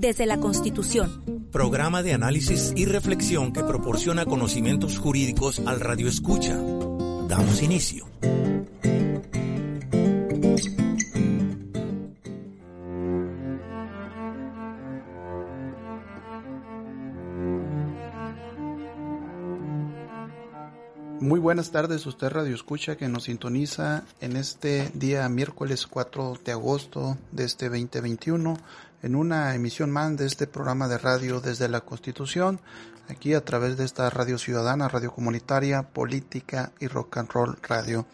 Desde 0.00 0.24
la 0.24 0.40
Constitución. 0.40 1.50
Programa 1.52 2.02
de 2.02 2.14
análisis 2.14 2.72
y 2.74 2.86
reflexión 2.86 3.52
que 3.52 3.62
proporciona 3.62 4.24
conocimientos 4.24 4.98
jurídicos 4.98 5.60
al 5.66 5.78
Radio 5.78 6.08
Escucha. 6.08 6.56
Damos 7.28 7.62
inicio. 7.62 8.06
Muy 21.20 21.38
buenas 21.38 21.70
tardes, 21.70 22.06
usted 22.06 22.30
Radio 22.30 22.54
Escucha 22.54 22.96
que 22.96 23.06
nos 23.06 23.24
sintoniza 23.24 24.04
en 24.22 24.36
este 24.36 24.90
día 24.94 25.28
miércoles 25.28 25.86
4 25.86 26.38
de 26.42 26.52
agosto 26.52 27.18
de 27.32 27.44
este 27.44 27.68
2021 27.68 28.56
en 29.02 29.14
una 29.14 29.54
emisión 29.54 29.90
más 29.90 30.16
de 30.16 30.26
este 30.26 30.46
programa 30.46 30.88
de 30.88 30.98
radio 30.98 31.40
desde 31.40 31.68
la 31.68 31.80
Constitución, 31.80 32.60
aquí 33.08 33.34
a 33.34 33.44
través 33.44 33.76
de 33.76 33.84
esta 33.84 34.08
radio 34.10 34.38
ciudadana, 34.38 34.88
radio 34.88 35.12
comunitaria, 35.12 35.82
política 35.82 36.72
y 36.80 36.86
rock 36.86 37.18
and 37.18 37.30
roll 37.30 37.58
radio. 37.62 38.06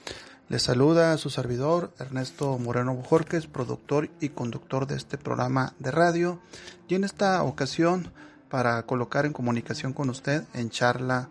Les 0.48 0.62
saluda 0.62 1.12
a 1.12 1.18
su 1.18 1.28
servidor 1.28 1.92
Ernesto 1.98 2.56
Moreno 2.58 2.94
Bujorques, 2.94 3.46
productor 3.48 4.10
y 4.20 4.28
conductor 4.28 4.86
de 4.86 4.94
este 4.94 5.18
programa 5.18 5.74
de 5.80 5.90
radio 5.90 6.40
y 6.86 6.94
en 6.94 7.02
esta 7.02 7.42
ocasión 7.42 8.12
para 8.48 8.82
colocar 8.84 9.26
en 9.26 9.32
comunicación 9.32 9.92
con 9.92 10.08
usted 10.08 10.44
en 10.54 10.70
charla 10.70 11.28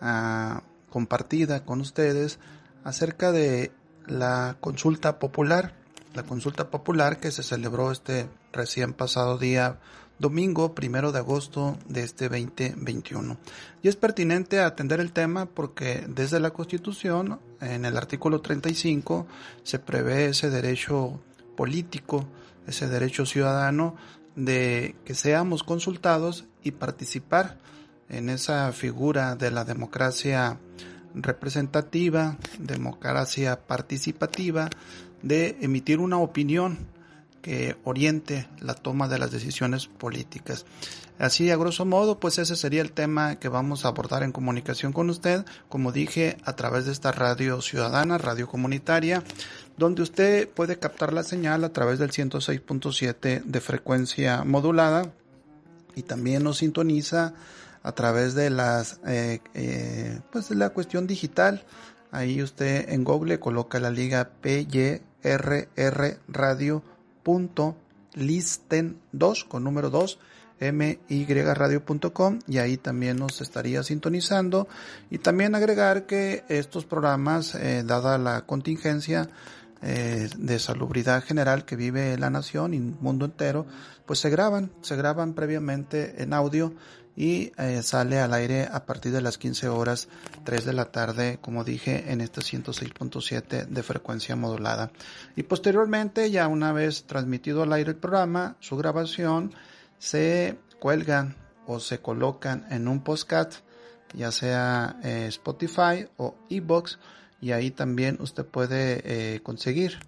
uh, 0.00 0.60
compartida 0.90 1.66
con 1.66 1.80
ustedes 1.80 2.38
acerca 2.82 3.30
de 3.30 3.72
la 4.06 4.56
consulta 4.60 5.18
popular, 5.18 5.74
la 6.16 6.22
consulta 6.22 6.70
popular 6.70 7.20
que 7.20 7.30
se 7.30 7.42
celebró 7.42 7.92
este 7.92 8.28
recién 8.52 8.94
pasado 8.94 9.36
día 9.36 9.78
domingo 10.18 10.74
primero 10.74 11.12
de 11.12 11.18
agosto 11.18 11.76
de 11.86 12.02
este 12.02 12.30
2021. 12.30 13.36
Y 13.82 13.88
es 13.88 13.96
pertinente 13.96 14.60
atender 14.60 15.00
el 15.00 15.12
tema 15.12 15.44
porque 15.44 16.06
desde 16.08 16.40
la 16.40 16.50
Constitución, 16.50 17.38
en 17.60 17.84
el 17.84 17.98
artículo 17.98 18.40
35, 18.40 19.26
se 19.62 19.78
prevé 19.78 20.26
ese 20.26 20.48
derecho 20.48 21.20
político, 21.54 22.26
ese 22.66 22.88
derecho 22.88 23.26
ciudadano 23.26 23.94
de 24.36 24.96
que 25.04 25.14
seamos 25.14 25.62
consultados 25.62 26.46
y 26.62 26.72
participar 26.72 27.58
en 28.08 28.30
esa 28.30 28.72
figura 28.72 29.36
de 29.36 29.50
la 29.50 29.64
democracia 29.64 30.58
representativa, 31.16 32.36
democracia 32.58 33.66
participativa, 33.66 34.70
de 35.22 35.56
emitir 35.60 35.98
una 35.98 36.18
opinión 36.18 36.78
que 37.42 37.76
oriente 37.84 38.48
la 38.60 38.74
toma 38.74 39.08
de 39.08 39.18
las 39.18 39.30
decisiones 39.30 39.86
políticas. 39.86 40.66
Así, 41.18 41.50
a 41.50 41.56
grosso 41.56 41.86
modo, 41.86 42.18
pues 42.20 42.38
ese 42.38 42.56
sería 42.56 42.82
el 42.82 42.92
tema 42.92 43.36
que 43.36 43.48
vamos 43.48 43.84
a 43.84 43.88
abordar 43.88 44.22
en 44.22 44.32
comunicación 44.32 44.92
con 44.92 45.08
usted, 45.08 45.46
como 45.68 45.92
dije, 45.92 46.36
a 46.44 46.56
través 46.56 46.84
de 46.84 46.92
esta 46.92 47.12
radio 47.12 47.62
ciudadana, 47.62 48.18
radio 48.18 48.48
comunitaria, 48.48 49.22
donde 49.78 50.02
usted 50.02 50.48
puede 50.48 50.78
captar 50.78 51.12
la 51.12 51.22
señal 51.22 51.64
a 51.64 51.72
través 51.72 51.98
del 51.98 52.10
106.7 52.10 53.44
de 53.44 53.60
frecuencia 53.60 54.44
modulada 54.44 55.12
y 55.94 56.02
también 56.02 56.42
nos 56.42 56.58
sintoniza 56.58 57.32
a 57.86 57.92
través 57.92 58.34
de 58.34 58.50
las 58.50 59.00
eh, 59.06 59.38
eh, 59.54 60.18
pues 60.32 60.50
la 60.50 60.70
cuestión 60.70 61.06
digital. 61.06 61.64
Ahí 62.10 62.42
usted 62.42 62.88
en 62.88 63.04
Google 63.04 63.38
coloca 63.38 63.78
la 63.78 63.90
liga 63.90 64.32
PYRR 64.40 66.18
radio.listen 66.26 67.38
2 69.12 69.44
con 69.44 69.62
número 69.62 69.90
2 69.90 70.18
myradio.com 70.58 72.40
y 72.48 72.58
ahí 72.58 72.76
también 72.76 73.18
nos 73.18 73.40
estaría 73.40 73.84
sintonizando. 73.84 74.66
Y 75.08 75.18
también 75.18 75.54
agregar 75.54 76.06
que 76.06 76.42
estos 76.48 76.86
programas 76.86 77.54
eh, 77.54 77.84
dada 77.86 78.18
la 78.18 78.46
contingencia 78.46 79.30
de 79.78 80.58
salubridad 80.58 81.22
general 81.22 81.66
que 81.66 81.76
vive 81.76 82.18
la 82.18 82.30
nación 82.30 82.74
y 82.74 82.78
el 82.78 82.96
mundo 82.98 83.26
entero 83.26 83.66
pues 84.06 84.18
se 84.18 84.30
graban 84.30 84.72
se 84.80 84.96
graban 84.96 85.34
previamente 85.34 86.22
en 86.22 86.32
audio 86.32 86.72
y 87.16 87.52
eh, 87.56 87.82
sale 87.82 88.20
al 88.20 88.34
aire 88.34 88.68
a 88.70 88.84
partir 88.84 89.10
de 89.10 89.22
las 89.22 89.38
15 89.38 89.68
horas 89.68 90.08
3 90.44 90.66
de 90.66 90.72
la 90.74 90.92
tarde, 90.92 91.38
como 91.40 91.64
dije, 91.64 92.12
en 92.12 92.20
este 92.20 92.42
106.7 92.42 93.66
de 93.66 93.82
frecuencia 93.82 94.36
modulada. 94.36 94.90
Y 95.34 95.44
posteriormente, 95.44 96.30
ya 96.30 96.46
una 96.46 96.72
vez 96.72 97.04
transmitido 97.04 97.62
al 97.62 97.72
aire 97.72 97.90
el 97.92 97.96
programa, 97.96 98.56
su 98.60 98.76
grabación 98.76 99.54
se 99.98 100.58
cuelgan 100.78 101.34
o 101.66 101.80
se 101.80 102.00
colocan 102.00 102.66
en 102.70 102.86
un 102.86 103.02
postcat, 103.02 103.54
ya 104.12 104.30
sea 104.30 105.00
eh, 105.02 105.24
Spotify 105.28 106.06
o 106.18 106.36
Ebox, 106.50 106.98
y 107.40 107.52
ahí 107.52 107.70
también 107.70 108.18
usted 108.20 108.44
puede 108.44 109.02
eh, 109.04 109.40
conseguir 109.42 109.98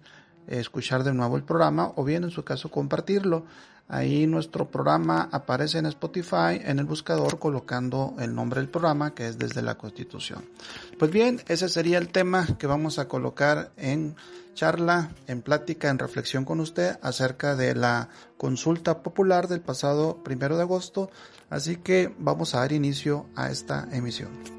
escuchar 0.47 1.03
de 1.03 1.13
nuevo 1.13 1.37
el 1.37 1.43
programa 1.43 1.93
o 1.95 2.03
bien 2.03 2.23
en 2.23 2.31
su 2.31 2.43
caso 2.43 2.69
compartirlo. 2.69 3.45
Ahí 3.89 4.27
nuestro 4.27 4.69
programa 4.69 5.29
aparece 5.31 5.79
en 5.79 5.87
Spotify 5.87 6.61
en 6.63 6.77
el 6.77 6.85
buscador 6.85 7.39
colocando 7.39 8.15
el 8.19 8.35
nombre 8.35 8.61
del 8.61 8.69
programa 8.69 9.15
que 9.15 9.27
es 9.27 9.39
desde 9.39 9.63
la 9.63 9.79
Constitución. 9.79 10.45
Pues 10.99 11.09
bien, 11.09 11.41
ese 11.47 11.67
sería 11.69 11.97
el 11.97 12.09
tema 12.09 12.45
que 12.59 12.67
vamos 12.67 12.99
a 12.99 13.07
colocar 13.07 13.71
en 13.77 14.15
charla, 14.53 15.09
en 15.25 15.41
plática, 15.41 15.89
en 15.89 15.97
reflexión 15.97 16.45
con 16.45 16.59
usted 16.59 16.99
acerca 17.01 17.55
de 17.55 17.73
la 17.73 18.09
consulta 18.37 19.01
popular 19.01 19.47
del 19.47 19.61
pasado 19.61 20.23
primero 20.23 20.55
de 20.55 20.63
agosto. 20.63 21.09
Así 21.49 21.77
que 21.77 22.13
vamos 22.19 22.53
a 22.53 22.59
dar 22.59 22.71
inicio 22.73 23.25
a 23.35 23.49
esta 23.49 23.87
emisión. 23.91 24.58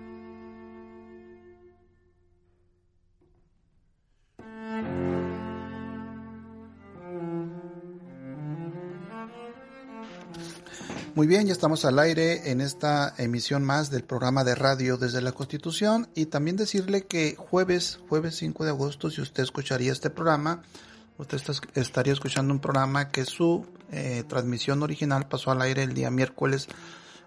Muy 11.17 11.27
bien, 11.27 11.49
ya 11.49 11.53
estamos 11.53 11.85
al 11.85 11.99
aire 11.99 12.53
en 12.53 12.61
esta 12.61 13.15
emisión 13.19 13.65
más 13.65 13.91
del 13.91 14.05
programa 14.05 14.45
de 14.45 14.55
radio 14.55 14.97
desde 14.97 15.21
la 15.21 15.33
Constitución 15.33 16.09
y 16.15 16.27
también 16.27 16.57
decirle 16.57 17.03
que 17.03 17.35
jueves, 17.35 17.99
jueves 18.09 18.37
5 18.37 18.65
de 18.65 18.71
agosto, 18.71 19.11
si 19.11 19.21
usted 19.21 19.43
escucharía 19.43 19.91
este 19.91 20.09
programa, 20.09 20.63
usted 21.19 21.41
estaría 21.75 22.13
escuchando 22.13 22.55
un 22.55 22.61
programa 22.61 23.09
que 23.09 23.25
su 23.25 23.67
eh, 23.91 24.23
transmisión 24.29 24.85
original 24.85 25.27
pasó 25.27 25.51
al 25.51 25.63
aire 25.63 25.83
el 25.83 25.95
día 25.95 26.13
miércoles 26.13 26.69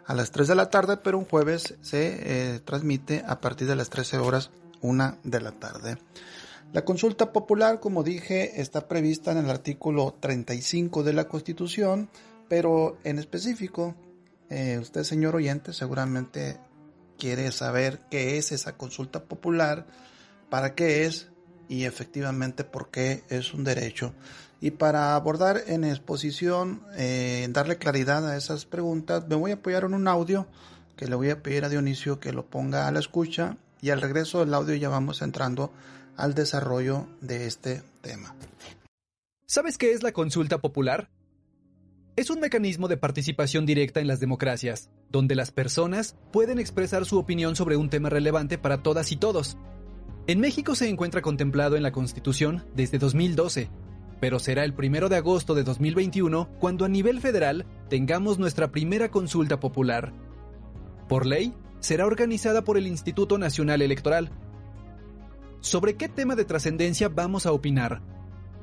a 0.06 0.14
las 0.14 0.32
3 0.32 0.48
de 0.48 0.56
la 0.56 0.70
tarde, 0.70 0.96
pero 0.96 1.18
un 1.18 1.26
jueves 1.26 1.76
se 1.82 2.54
eh, 2.56 2.60
transmite 2.62 3.26
a 3.28 3.42
partir 3.42 3.68
de 3.68 3.76
las 3.76 3.90
13 3.90 4.18
horas, 4.18 4.50
1 4.80 5.18
de 5.26 5.42
la 5.42 5.52
tarde. 5.52 5.98
La 6.72 6.86
consulta 6.86 7.34
popular, 7.34 7.82
como 7.82 8.02
dije, 8.02 8.62
está 8.62 8.88
prevista 8.88 9.34
en 9.34 9.40
el 9.40 9.50
artículo 9.50 10.16
35 10.20 11.04
de 11.04 11.14
la 11.14 11.28
Constitución, 11.28 12.10
pero 12.48 12.98
en 13.04 13.20
específico, 13.20 13.96
eh, 14.50 14.78
usted 14.80 15.04
señor 15.04 15.36
oyente 15.36 15.74
seguramente 15.74 16.60
quiere 17.18 17.52
saber 17.52 18.02
qué 18.10 18.38
es 18.38 18.52
esa 18.52 18.78
consulta 18.78 19.24
popular, 19.24 19.88
para 20.50 20.76
qué 20.76 21.06
es 21.06 21.30
y 21.70 21.86
efectivamente 21.86 22.64
por 22.64 22.90
qué 22.90 23.24
es 23.30 23.54
un 23.54 23.64
derecho. 23.64 24.14
Y 24.62 24.72
para 24.72 25.16
abordar 25.16 25.62
en 25.68 25.84
exposición, 25.84 26.84
eh, 26.96 27.48
darle 27.50 27.78
claridad 27.78 28.28
a 28.30 28.38
esas 28.38 28.66
preguntas, 28.66 29.28
me 29.28 29.36
voy 29.36 29.52
a 29.52 29.56
apoyar 29.56 29.84
en 29.84 29.94
un 29.94 30.08
audio 30.08 30.48
que 30.96 31.08
le 31.08 31.16
voy 31.16 31.30
a 31.32 31.42
pedir 31.42 31.66
a 31.66 31.70
Dionisio 31.70 32.20
que 32.20 32.32
lo 32.32 32.46
ponga 32.46 32.88
a 32.88 32.92
la 32.92 33.00
escucha 33.00 33.58
y 33.82 33.90
al 33.90 34.02
regreso 34.02 34.40
del 34.40 34.54
audio 34.54 34.76
ya 34.76 34.90
vamos 34.90 35.22
entrando 35.22 35.74
al 36.16 36.34
desarrollo 36.34 37.08
de 37.22 37.48
este 37.48 37.84
tema. 38.02 38.36
¿Sabes 39.46 39.78
qué 39.78 39.92
es 39.92 40.04
la 40.04 40.12
consulta 40.12 40.60
popular? 40.60 41.10
Es 42.16 42.30
un 42.30 42.40
mecanismo 42.40 42.88
de 42.88 42.96
participación 42.96 43.66
directa 43.66 44.00
en 44.00 44.06
las 44.06 44.20
democracias, 44.20 44.92
donde 45.10 45.34
las 45.34 45.50
personas 45.50 46.16
pueden 46.32 46.60
expresar 46.60 47.06
su 47.06 47.18
opinión 47.18 47.56
sobre 47.56 47.76
un 47.76 47.90
tema 47.90 48.10
relevante 48.10 48.60
para 48.60 48.84
todas 48.84 49.12
y 49.12 49.16
todos. 49.16 49.58
En 50.28 50.40
México 50.40 50.76
se 50.76 50.88
encuentra 50.88 51.24
contemplado 51.24 51.76
en 51.76 51.82
la 51.82 51.92
Constitución 51.92 52.66
desde 52.76 53.00
2012, 53.00 53.72
pero 54.20 54.38
será 54.38 54.64
el 54.64 54.76
primero 54.76 55.10
de 55.10 55.16
agosto 55.16 55.56
de 55.56 55.64
2021 55.64 56.50
cuando 56.60 56.86
a 56.86 56.88
nivel 56.88 57.20
federal 57.20 57.66
tengamos 57.90 58.38
nuestra 58.38 58.72
primera 58.72 59.10
consulta 59.10 59.60
popular. 59.60 60.14
Por 61.10 61.26
ley, 61.26 61.56
será 61.80 62.06
organizada 62.06 62.64
por 62.64 62.78
el 62.78 62.86
Instituto 62.86 63.40
Nacional 63.40 63.82
Electoral. 63.82 64.30
¿Sobre 65.62 65.96
qué 65.96 66.10
tema 66.10 66.36
de 66.36 66.46
trascendencia 66.46 67.10
vamos 67.10 67.48
a 67.48 67.54
opinar? 67.54 68.13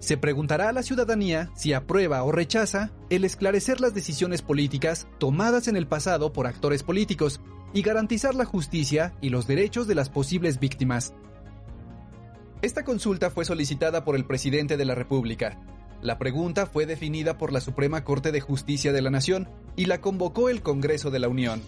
Se 0.01 0.17
preguntará 0.17 0.71
a 0.71 0.73
la 0.73 0.83
ciudadanía 0.83 1.51
si 1.55 1.75
aprueba 1.75 2.25
o 2.25 2.33
rechaza 2.33 2.91
el 3.11 3.25
esclarecer 3.25 3.81
las 3.81 3.95
decisiones 3.95 4.41
políticas 4.41 5.07
tomadas 5.19 5.69
en 5.69 5.77
el 5.77 5.87
pasado 5.87 6.33
por 6.33 6.47
actores 6.47 6.83
políticos 6.83 7.41
y 7.75 7.83
garantizar 7.83 8.35
la 8.35 8.47
justicia 8.47 9.15
y 9.21 9.29
los 9.29 9.47
derechos 9.47 9.87
de 9.87 9.95
las 9.95 10.09
posibles 10.09 10.59
víctimas. 10.59 11.13
Esta 12.63 12.83
consulta 12.83 13.31
fue 13.31 13.45
solicitada 13.45 14.05
por 14.05 14.17
el 14.17 14.25
presidente 14.25 14.77
de 14.77 14.85
la 14.85 14.95
República. 14.95 15.59
La 16.03 16.19
pregunta 16.19 16.65
fue 16.65 16.87
definida 16.87 17.37
por 17.37 17.53
la 17.53 17.61
Suprema 17.61 18.03
Corte 18.03 18.33
de 18.33 18.41
Justicia 18.41 18.93
de 18.93 19.03
la 19.03 19.11
Nación 19.11 19.49
y 19.77 19.85
la 19.85 20.01
convocó 20.01 20.49
el 20.49 20.63
Congreso 20.63 21.11
de 21.11 21.19
la 21.19 21.29
Unión. 21.29 21.63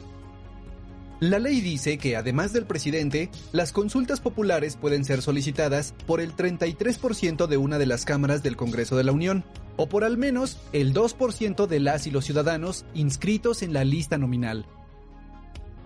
La 1.22 1.38
ley 1.38 1.60
dice 1.60 1.98
que 1.98 2.16
además 2.16 2.52
del 2.52 2.66
presidente, 2.66 3.30
las 3.52 3.70
consultas 3.70 4.18
populares 4.18 4.74
pueden 4.74 5.04
ser 5.04 5.22
solicitadas 5.22 5.94
por 6.04 6.20
el 6.20 6.34
33% 6.34 7.46
de 7.46 7.56
una 7.56 7.78
de 7.78 7.86
las 7.86 8.04
cámaras 8.04 8.42
del 8.42 8.56
Congreso 8.56 8.96
de 8.96 9.04
la 9.04 9.12
Unión, 9.12 9.44
o 9.76 9.88
por 9.88 10.02
al 10.02 10.18
menos 10.18 10.58
el 10.72 10.92
2% 10.92 11.68
de 11.68 11.78
las 11.78 12.08
y 12.08 12.10
los 12.10 12.24
ciudadanos 12.24 12.84
inscritos 12.92 13.62
en 13.62 13.72
la 13.72 13.84
lista 13.84 14.18
nominal. 14.18 14.66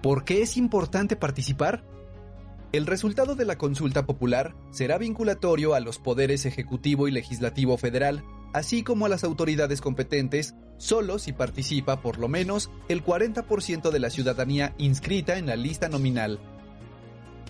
¿Por 0.00 0.24
qué 0.24 0.40
es 0.40 0.56
importante 0.56 1.16
participar? 1.16 1.84
El 2.72 2.86
resultado 2.86 3.34
de 3.34 3.44
la 3.44 3.58
consulta 3.58 4.06
popular 4.06 4.56
será 4.70 4.96
vinculatorio 4.96 5.74
a 5.74 5.80
los 5.80 5.98
poderes 5.98 6.46
ejecutivo 6.46 7.08
y 7.08 7.10
legislativo 7.10 7.76
federal, 7.76 8.24
así 8.52 8.82
como 8.82 9.06
a 9.06 9.08
las 9.08 9.24
autoridades 9.24 9.80
competentes, 9.80 10.54
solo 10.78 11.18
si 11.18 11.32
participa 11.32 12.00
por 12.00 12.18
lo 12.18 12.28
menos 12.28 12.70
el 12.88 13.04
40% 13.04 13.90
de 13.90 13.98
la 13.98 14.10
ciudadanía 14.10 14.74
inscrita 14.78 15.38
en 15.38 15.46
la 15.46 15.56
lista 15.56 15.88
nominal. 15.88 16.38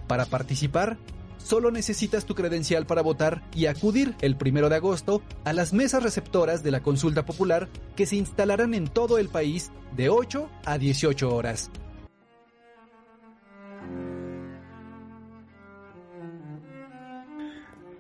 Para 0.07 0.27
participar, 0.27 0.99
solo 1.39 1.71
necesitas 1.71 2.25
tu 2.25 2.35
credencial 2.35 2.87
para 2.87 3.03
votar 3.03 3.43
y 3.55 3.67
acudir 3.67 4.15
el 4.21 4.37
1 4.41 4.69
de 4.69 4.77
agosto 4.77 5.23
a 5.45 5.53
las 5.53 5.73
mesas 5.73 6.03
receptoras 6.03 6.63
de 6.63 6.71
la 6.71 6.83
consulta 6.83 7.25
popular 7.25 7.69
que 7.97 8.07
se 8.07 8.17
instalarán 8.17 8.75
en 8.75 8.87
todo 8.87 9.19
el 9.19 9.29
país 9.29 9.71
de 9.97 10.09
8 10.09 10.49
a 10.65 10.79
18 10.79 11.35
horas. 11.35 11.71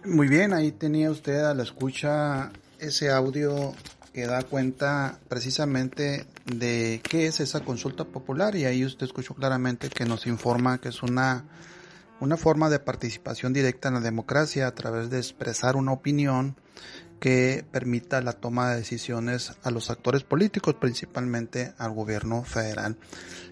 Muy 0.04 0.28
bien, 0.28 0.52
ahí 0.52 0.70
tenía 0.70 1.10
usted 1.10 1.40
a 1.40 1.52
la 1.52 1.64
escucha 1.64 2.52
ese 2.78 3.11
audio 3.11 3.75
que 4.12 4.26
da 4.26 4.43
cuenta 4.43 5.19
precisamente 5.28 6.26
de 6.46 7.02
qué 7.06 7.26
es 7.26 7.40
esa 7.40 7.61
consulta 7.61 8.05
popular 8.05 8.56
y 8.56 8.64
ahí 8.64 8.82
usted 8.84 9.05
escuchó 9.05 9.34
claramente 9.34 9.90
que 9.90 10.06
nos 10.06 10.26
informa 10.26 10.78
que 10.78 10.88
es 10.88 11.02
una, 11.02 11.44
una 12.20 12.38
forma 12.38 12.70
de 12.70 12.78
participación 12.78 13.52
directa 13.52 13.88
en 13.88 13.94
la 13.94 14.00
democracia 14.00 14.67
a 14.69 14.75
través 14.75 15.11
de 15.11 15.19
expresar 15.19 15.76
una 15.76 15.93
opinión 15.93 16.56
que 17.20 17.64
permita 17.70 18.23
la 18.23 18.32
toma 18.32 18.70
de 18.70 18.76
decisiones 18.76 19.52
a 19.62 19.70
los 19.70 19.90
actores 19.90 20.23
políticos, 20.23 20.76
principalmente 20.81 21.75
al 21.76 21.93
gobierno 21.93 22.43
federal. 22.43 22.96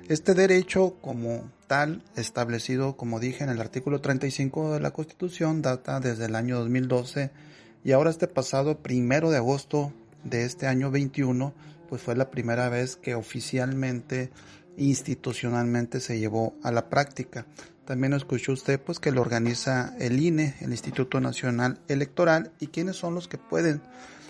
Este 0.09 0.33
derecho 0.33 0.97
como 1.01 1.51
tal, 1.67 2.03
establecido, 2.17 2.97
como 2.97 3.21
dije, 3.21 3.45
en 3.45 3.51
el 3.51 3.61
artículo 3.61 4.01
35 4.01 4.73
de 4.73 4.81
la 4.81 4.93
Constitución, 4.93 5.61
data 5.61 6.01
desde 6.01 6.27
el 6.27 6.37
año 6.37 6.59
2012 6.61 7.31
y 7.85 7.93
ahora 7.93 8.11
este 8.11 8.27
pasado 8.27 8.79
primero 8.79 9.31
de 9.31 9.37
agosto 9.37 9.93
de 10.25 10.45
este 10.45 10.67
año 10.67 10.91
21, 10.91 11.53
pues 11.89 12.03
fue 12.03 12.17
la 12.17 12.31
primera 12.31 12.71
vez 12.71 12.97
que 12.97 13.15
oficialmente, 13.15 14.31
institucionalmente 14.79 16.01
se 16.01 16.19
llevó 16.19 16.57
a 16.63 16.73
la 16.73 16.89
práctica. 16.89 17.47
También 17.85 18.15
escuchó 18.15 18.53
usted 18.53 18.81
pues 18.81 18.99
que 18.99 19.13
lo 19.13 19.21
organiza 19.21 19.95
el 20.01 20.19
INE, 20.19 20.55
el 20.61 20.71
Instituto 20.71 21.21
Nacional 21.21 21.79
Electoral, 21.87 22.53
y 22.59 22.69
quiénes 22.69 22.97
son 22.97 23.15
los 23.15 23.29
que 23.29 23.37
pueden 23.37 23.83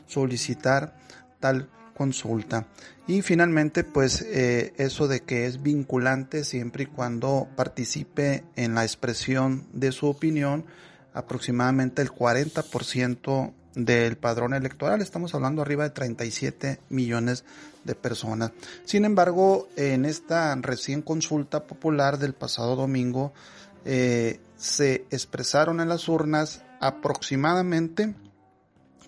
solicitar 0.07 0.97
tal 1.39 1.69
consulta. 1.97 2.67
Y 3.07 3.23
finalmente, 3.23 3.85
pues 3.85 4.23
eh, 4.23 4.73
eso 4.79 5.07
de 5.07 5.21
que 5.21 5.47
es 5.47 5.63
vinculante 5.63 6.43
siempre 6.43 6.85
y 6.85 6.87
cuando 6.87 7.49
participe 7.55 8.45
en 8.57 8.75
la 8.75 8.83
expresión 8.83 9.69
de 9.73 9.93
su 9.93 10.09
opinión, 10.09 10.65
aproximadamente 11.15 12.03
el 12.03 12.11
40% 12.11 13.53
del 13.75 14.17
padrón 14.17 14.55
electoral. 14.55 15.01
Estamos 15.01 15.35
hablando 15.35 15.63
arriba 15.63 15.85
de 15.85 15.91
37 15.91 16.81
millones 16.91 17.45
de 17.85 17.95
personas. 17.95 18.53
Sin 18.85 19.05
embargo, 19.05 19.69
en 19.77 20.05
esta 20.05 20.55
recién 20.57 21.03
consulta 21.03 21.67
popular 21.67 22.19
del 22.19 22.35
pasado 22.35 22.77
domingo, 22.77 23.33
eh, 23.85 24.41
se 24.57 25.07
expresaron 25.11 25.81
en 25.81 25.89
las 25.89 26.09
urnas 26.09 26.63
aproximadamente 26.81 28.15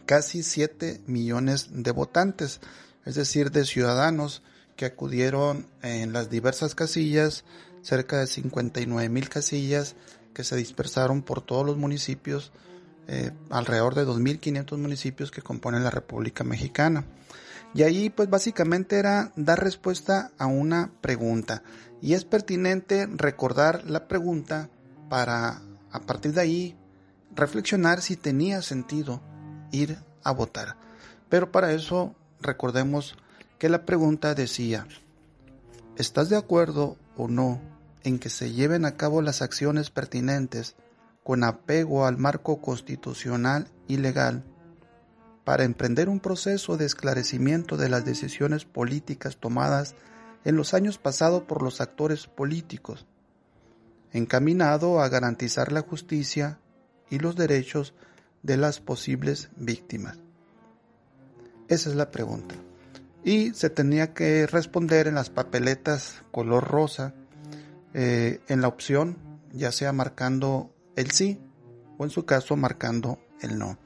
casi 0.05 0.43
7 0.43 1.01
millones 1.07 1.69
de 1.73 1.91
votantes, 1.91 2.61
es 3.05 3.15
decir, 3.15 3.51
de 3.51 3.65
ciudadanos 3.65 4.43
que 4.77 4.85
acudieron 4.85 5.67
en 5.83 6.13
las 6.13 6.31
diversas 6.31 6.75
casillas, 6.75 7.45
cerca 7.87 8.19
de 8.19 8.27
59 8.27 9.09
mil 9.09 9.29
casillas 9.29 9.95
que 10.35 10.43
se 10.43 10.57
dispersaron 10.57 11.23
por 11.23 11.41
todos 11.41 11.65
los 11.65 11.77
municipios, 11.77 12.51
eh, 13.07 13.31
alrededor 13.49 13.95
de 13.95 14.05
2.500 14.05 14.77
municipios 14.77 15.31
que 15.31 15.41
componen 15.41 15.85
la 15.85 15.91
República 15.91 16.43
Mexicana. 16.43 17.05
Y 17.75 17.85
ahí 17.85 18.11
pues 18.11 18.29
básicamente 18.29 18.99
era 18.99 19.33
dar 19.37 19.63
respuesta 19.63 20.33
a 20.37 20.47
una 20.47 20.91
pregunta. 21.01 21.63
Y 22.03 22.15
es 22.15 22.25
pertinente 22.25 23.07
recordar 23.07 23.89
la 23.89 24.09
pregunta 24.09 24.69
para 25.09 25.63
a 25.93 26.01
partir 26.01 26.33
de 26.33 26.41
ahí 26.41 26.77
reflexionar 27.37 28.03
si 28.03 28.17
tenía 28.17 28.63
sentido 28.63 29.23
ir 29.71 29.97
a 30.25 30.33
votar. 30.33 30.77
Pero 31.29 31.53
para 31.53 31.73
eso 31.73 32.17
recordemos 32.41 33.15
que 33.59 33.69
la 33.69 33.85
pregunta 33.85 34.35
decía, 34.35 34.89
¿estás 35.97 36.29
de 36.29 36.37
acuerdo 36.37 36.97
o 37.17 37.29
no 37.29 37.76
en 38.07 38.21
que 38.21 38.31
se 38.31 38.53
lleven 38.53 38.85
a 38.85 38.97
cabo 38.97 39.21
las 39.21 39.43
acciones 39.43 39.91
pertinentes 39.91 40.77
con 41.25 41.43
apego 41.43 42.07
al 42.07 42.19
marco 42.19 42.61
constitucional 42.61 43.67
y 43.89 43.97
legal 43.97 44.45
para 45.43 45.65
emprender 45.65 46.09
un 46.09 46.21
proceso 46.21 46.77
de 46.77 46.87
esclarecimiento 46.87 47.77
de 47.77 47.89
las 47.89 48.05
decisiones 48.05 48.65
políticas 48.65 49.39
tomadas 49.39 49.97
en 50.45 50.55
los 50.55 50.73
años 50.73 50.99
pasados 50.99 51.43
por 51.43 51.63
los 51.63 51.81
actores 51.81 52.29
políticos, 52.29 53.07
encaminado 54.13 55.01
a 55.01 55.09
garantizar 55.09 55.73
la 55.73 55.81
justicia 55.81 56.61
y 57.11 57.19
los 57.19 57.35
derechos 57.35 57.93
de 58.45 58.57
las 58.57 58.79
posibles 58.79 59.49
víctimas? 59.57 60.19
Esa 61.67 61.91
es 61.91 61.97
la 61.97 62.13
pregunta. 62.13 62.55
Y 63.25 63.53
se 63.55 63.69
tenía 63.69 64.15
que 64.15 64.47
responder 64.47 65.09
en 65.09 65.17
las 65.17 65.29
papeletas 65.29 66.23
color 66.31 66.63
rosa, 66.69 67.13
eh, 67.99 68.41
en 68.49 68.61
la 68.61 68.69
opción, 68.69 69.17
ya 69.53 69.73
sea 69.73 69.91
marcando 69.91 70.71
el 70.97 71.13
sí 71.13 71.41
o 71.97 72.05
en 72.05 72.11
su 72.11 72.27
caso 72.27 72.55
marcando 72.55 73.19
el 73.41 73.59
no. 73.59 73.79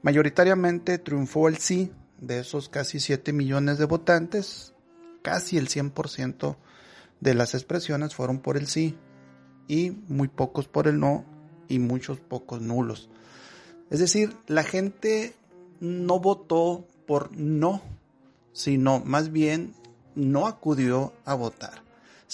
Mayoritariamente 0.00 0.96
triunfó 0.96 1.48
el 1.48 1.58
sí 1.58 1.92
de 2.22 2.38
esos 2.38 2.70
casi 2.70 3.00
7 3.00 3.34
millones 3.34 3.76
de 3.76 3.84
votantes, 3.84 4.72
casi 5.20 5.58
el 5.58 5.68
100% 5.68 6.56
de 7.20 7.34
las 7.34 7.52
expresiones 7.52 8.14
fueron 8.14 8.38
por 8.38 8.56
el 8.56 8.66
sí 8.66 8.96
y 9.68 9.90
muy 9.90 10.28
pocos 10.28 10.66
por 10.66 10.88
el 10.88 10.98
no 10.98 11.26
y 11.68 11.80
muchos 11.80 12.20
pocos 12.20 12.62
nulos. 12.62 13.10
Es 13.90 14.00
decir, 14.00 14.34
la 14.46 14.62
gente 14.62 15.34
no 15.80 16.18
votó 16.18 16.88
por 17.06 17.36
no, 17.36 17.82
sino 18.54 19.00
más 19.00 19.32
bien 19.32 19.74
no 20.14 20.46
acudió 20.46 21.12
a 21.26 21.34
votar. 21.34 21.83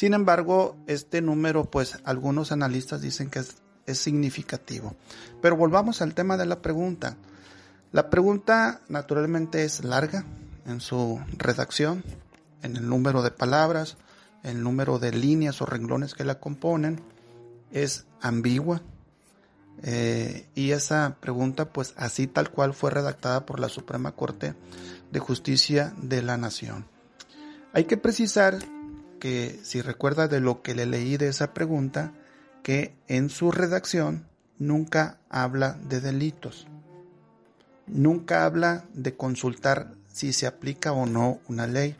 Sin 0.00 0.14
embargo, 0.14 0.78
este 0.86 1.20
número, 1.20 1.66
pues 1.66 1.98
algunos 2.04 2.52
analistas 2.52 3.02
dicen 3.02 3.28
que 3.28 3.40
es, 3.40 3.98
significativo. 3.98 4.96
Pero 5.42 5.58
volvamos 5.58 6.00
al 6.00 6.14
tema 6.14 6.38
de 6.38 6.46
la 6.46 6.62
pregunta. 6.62 7.18
La 7.92 8.08
pregunta 8.08 8.80
naturalmente 8.88 9.62
es 9.62 9.84
larga 9.84 10.24
en 10.64 10.80
su 10.80 11.20
redacción, 11.36 12.02
en 12.62 12.76
el 12.76 12.88
número 12.88 13.20
de 13.20 13.30
palabras, 13.30 13.98
el 14.42 14.62
número 14.62 14.98
de 14.98 15.12
líneas 15.12 15.60
o 15.60 15.66
renglones 15.66 16.14
que 16.14 16.24
la 16.24 16.40
componen, 16.40 17.02
es 17.70 18.06
ambigua, 18.22 18.80
eh, 19.82 20.46
y 20.54 20.70
esa 20.70 21.18
pregunta, 21.20 21.74
pues 21.74 21.92
así 21.98 22.26
tal 22.26 22.50
cual 22.50 22.72
fue 22.72 22.90
redactada 22.90 23.44
por 23.44 23.60
la 23.60 23.68
Suprema 23.68 24.12
Corte 24.12 24.54
de 25.12 25.20
Justicia 25.20 25.92
de 26.00 26.22
la 26.22 26.38
Nación. 26.38 26.86
Hay 27.74 27.84
que 27.84 27.98
precisar 27.98 28.56
que, 29.20 29.60
si 29.62 29.80
recuerda 29.80 30.26
de 30.26 30.40
lo 30.40 30.62
que 30.62 30.74
le 30.74 30.86
leí 30.86 31.16
de 31.16 31.28
esa 31.28 31.54
pregunta, 31.54 32.12
que 32.64 32.96
en 33.06 33.30
su 33.30 33.52
redacción 33.52 34.26
nunca 34.58 35.18
habla 35.28 35.78
de 35.88 36.00
delitos. 36.00 36.66
nunca 37.86 38.44
habla 38.44 38.84
de 38.94 39.16
consultar 39.16 39.94
si 40.06 40.32
se 40.32 40.46
aplica 40.46 40.92
o 40.92 41.06
no 41.06 41.40
una 41.48 41.66
ley. 41.66 41.96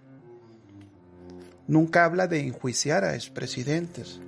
Nunca 1.67 2.05
habla 2.05 2.29
de 2.29 2.47
enjuiciar 2.47 3.05
a 3.05 3.15
expresidentes, 3.15 4.21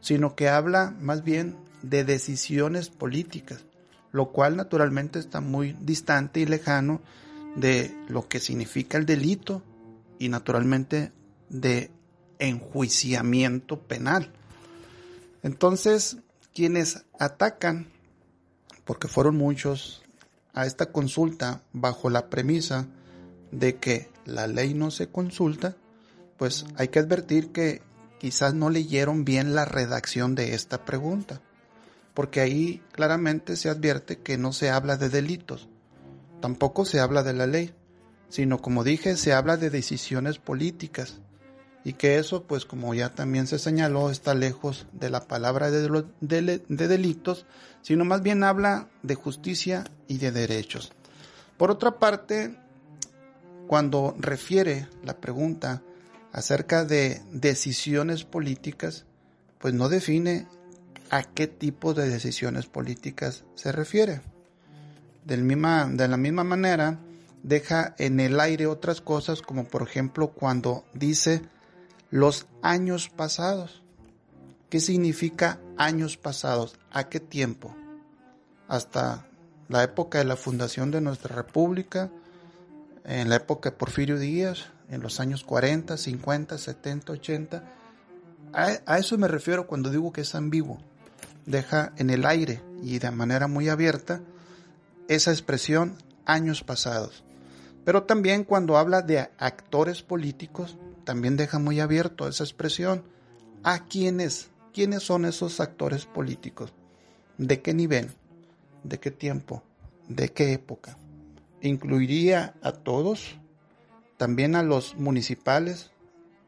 sino 0.00 0.34
que 0.34 0.48
habla 0.48 0.94
más 1.00 1.24
bien 1.24 1.56
de 1.82 2.04
decisiones 2.04 2.90
políticas, 2.90 3.64
lo 4.12 4.32
cual 4.32 4.56
naturalmente 4.56 5.18
está 5.18 5.40
muy 5.40 5.74
distante 5.80 6.40
y 6.40 6.46
lejano 6.46 7.00
de 7.56 7.94
lo 8.08 8.28
que 8.28 8.40
significa 8.40 8.98
el 8.98 9.06
delito 9.06 9.62
y 10.18 10.28
naturalmente 10.28 11.12
de 11.48 11.90
enjuiciamiento 12.40 13.78
penal. 13.80 14.32
Entonces, 15.42 16.18
quienes 16.52 17.04
atacan, 17.18 17.88
porque 18.84 19.08
fueron 19.08 19.36
muchos, 19.36 20.02
a 20.52 20.66
esta 20.66 20.86
consulta 20.86 21.62
bajo 21.72 22.10
la 22.10 22.28
premisa 22.28 22.88
de 23.52 23.76
que 23.76 24.10
la 24.24 24.46
ley 24.46 24.74
no 24.74 24.90
se 24.90 25.08
consulta, 25.08 25.76
pues 26.36 26.64
hay 26.76 26.88
que 26.88 26.98
advertir 26.98 27.52
que 27.52 27.82
quizás 28.18 28.54
no 28.54 28.68
leyeron 28.70 29.24
bien 29.24 29.54
la 29.54 29.64
redacción 29.64 30.34
de 30.34 30.54
esta 30.54 30.84
pregunta, 30.84 31.40
porque 32.14 32.40
ahí 32.40 32.82
claramente 32.92 33.56
se 33.56 33.70
advierte 33.70 34.18
que 34.18 34.38
no 34.38 34.52
se 34.52 34.70
habla 34.70 34.96
de 34.96 35.08
delitos, 35.08 35.68
tampoco 36.40 36.84
se 36.84 37.00
habla 37.00 37.22
de 37.22 37.32
la 37.32 37.46
ley, 37.46 37.74
sino 38.28 38.60
como 38.60 38.84
dije, 38.84 39.16
se 39.16 39.32
habla 39.32 39.56
de 39.56 39.70
decisiones 39.70 40.38
políticas 40.38 41.20
y 41.84 41.94
que 41.94 42.18
eso, 42.18 42.44
pues 42.44 42.66
como 42.66 42.94
ya 42.94 43.14
también 43.14 43.46
se 43.46 43.58
señaló, 43.58 44.10
está 44.10 44.34
lejos 44.34 44.86
de 44.92 45.10
la 45.10 45.26
palabra 45.26 45.70
de, 45.70 45.88
de, 46.20 46.88
delitos, 46.88 47.46
sino 47.82 48.04
más 48.04 48.22
bien 48.22 48.44
habla 48.44 48.88
de 49.02 49.14
justicia 49.14 49.84
y 50.06 50.18
de 50.18 50.30
derechos. 50.30 50.92
Por 51.56 51.70
otra 51.70 51.98
parte, 51.98 52.56
cuando 53.66 54.14
refiere 54.18 54.88
la 55.04 55.16
pregunta 55.20 55.82
acerca 56.32 56.84
de 56.84 57.22
decisiones 57.32 58.24
políticas, 58.24 59.06
pues 59.58 59.72
no 59.72 59.88
define 59.88 60.46
a 61.10 61.22
qué 61.22 61.46
tipo 61.46 61.94
de 61.94 62.08
decisiones 62.08 62.66
políticas 62.66 63.44
se 63.54 63.72
refiere. 63.72 64.20
Del 65.24 65.44
misma, 65.44 65.88
de 65.90 66.08
la 66.08 66.16
misma 66.16 66.44
manera, 66.44 66.98
deja 67.42 67.94
en 67.98 68.20
el 68.20 68.38
aire 68.38 68.66
otras 68.66 69.00
cosas, 69.00 69.42
como 69.42 69.64
por 69.64 69.82
ejemplo 69.82 70.28
cuando 70.28 70.84
dice 70.94 71.42
los 72.10 72.46
años 72.62 73.08
pasados. 73.08 73.82
¿Qué 74.68 74.80
significa 74.80 75.58
años 75.76 76.16
pasados? 76.16 76.76
¿A 76.90 77.08
qué 77.08 77.20
tiempo? 77.20 77.74
Hasta 78.68 79.26
la 79.68 79.82
época 79.82 80.18
de 80.18 80.24
la 80.24 80.36
fundación 80.36 80.90
de 80.90 81.00
nuestra 81.00 81.34
república, 81.34 82.10
en 83.04 83.28
la 83.28 83.36
época 83.36 83.70
de 83.70 83.76
Porfirio 83.76 84.18
Díaz, 84.18 84.66
en 84.90 85.00
los 85.00 85.20
años 85.20 85.44
40, 85.44 85.96
50, 85.96 86.58
70, 86.58 87.12
80. 87.12 87.64
A, 88.52 88.98
eso 88.98 89.16
me 89.16 89.28
refiero 89.28 89.66
cuando 89.66 89.90
digo 89.90 90.12
que 90.12 90.22
es 90.22 90.34
ambiguo. 90.34 90.78
Deja 91.46 91.92
en 91.96 92.10
el 92.10 92.26
aire 92.26 92.62
y 92.82 92.98
de 92.98 93.10
manera 93.10 93.46
muy 93.46 93.68
abierta 93.68 94.20
esa 95.08 95.30
expresión 95.30 95.96
años 96.26 96.62
pasados. 96.62 97.24
Pero 97.84 98.02
también 98.02 98.44
cuando 98.44 98.76
habla 98.76 99.02
de 99.02 99.30
actores 99.38 100.02
políticos, 100.02 100.76
también 101.10 101.36
deja 101.36 101.58
muy 101.58 101.80
abierto 101.80 102.28
esa 102.28 102.44
expresión. 102.44 103.02
A 103.64 103.86
quiénes, 103.86 104.50
quiénes 104.72 105.02
son 105.02 105.24
esos 105.24 105.58
actores 105.58 106.06
políticos, 106.06 106.72
de 107.36 107.60
qué 107.60 107.74
nivel, 107.74 108.12
de 108.84 109.00
qué 109.00 109.10
tiempo, 109.10 109.64
de 110.06 110.28
qué 110.28 110.52
época. 110.52 110.96
Incluiría 111.62 112.54
a 112.62 112.70
todos, 112.70 113.40
también 114.18 114.54
a 114.54 114.62
los 114.62 114.94
municipales, 114.94 115.90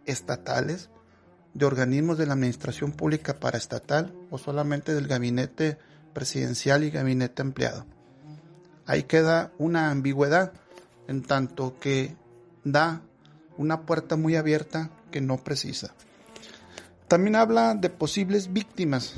estatales, 0.07 0.91
de 1.55 1.67
organismos 1.67 2.17
de 2.17 2.27
la 2.27 2.35
administración 2.35 2.93
pública 2.93 3.41
para 3.41 3.59
estatal 3.59 4.15
o 4.31 4.39
solamente 4.39 4.95
del 4.95 5.09
gabinete 5.09 5.77
presidencial 6.15 6.85
y 6.85 6.91
gabinete 6.91 7.43
empleado. 7.43 7.85
Ahí 8.87 9.03
queda 9.03 9.51
una 9.59 9.91
ambigüedad 9.91 10.53
en 11.09 11.23
tanto 11.23 11.81
que 11.81 12.15
da 12.63 13.03
una 13.57 13.83
puerta 13.83 14.17
muy 14.17 14.37
abierta 14.37 14.91
que 15.11 15.21
no 15.21 15.39
precisa. 15.39 15.95
También 17.09 17.37
habla 17.37 17.75
de 17.75 17.91
posibles 17.91 18.53
víctimas 18.53 19.15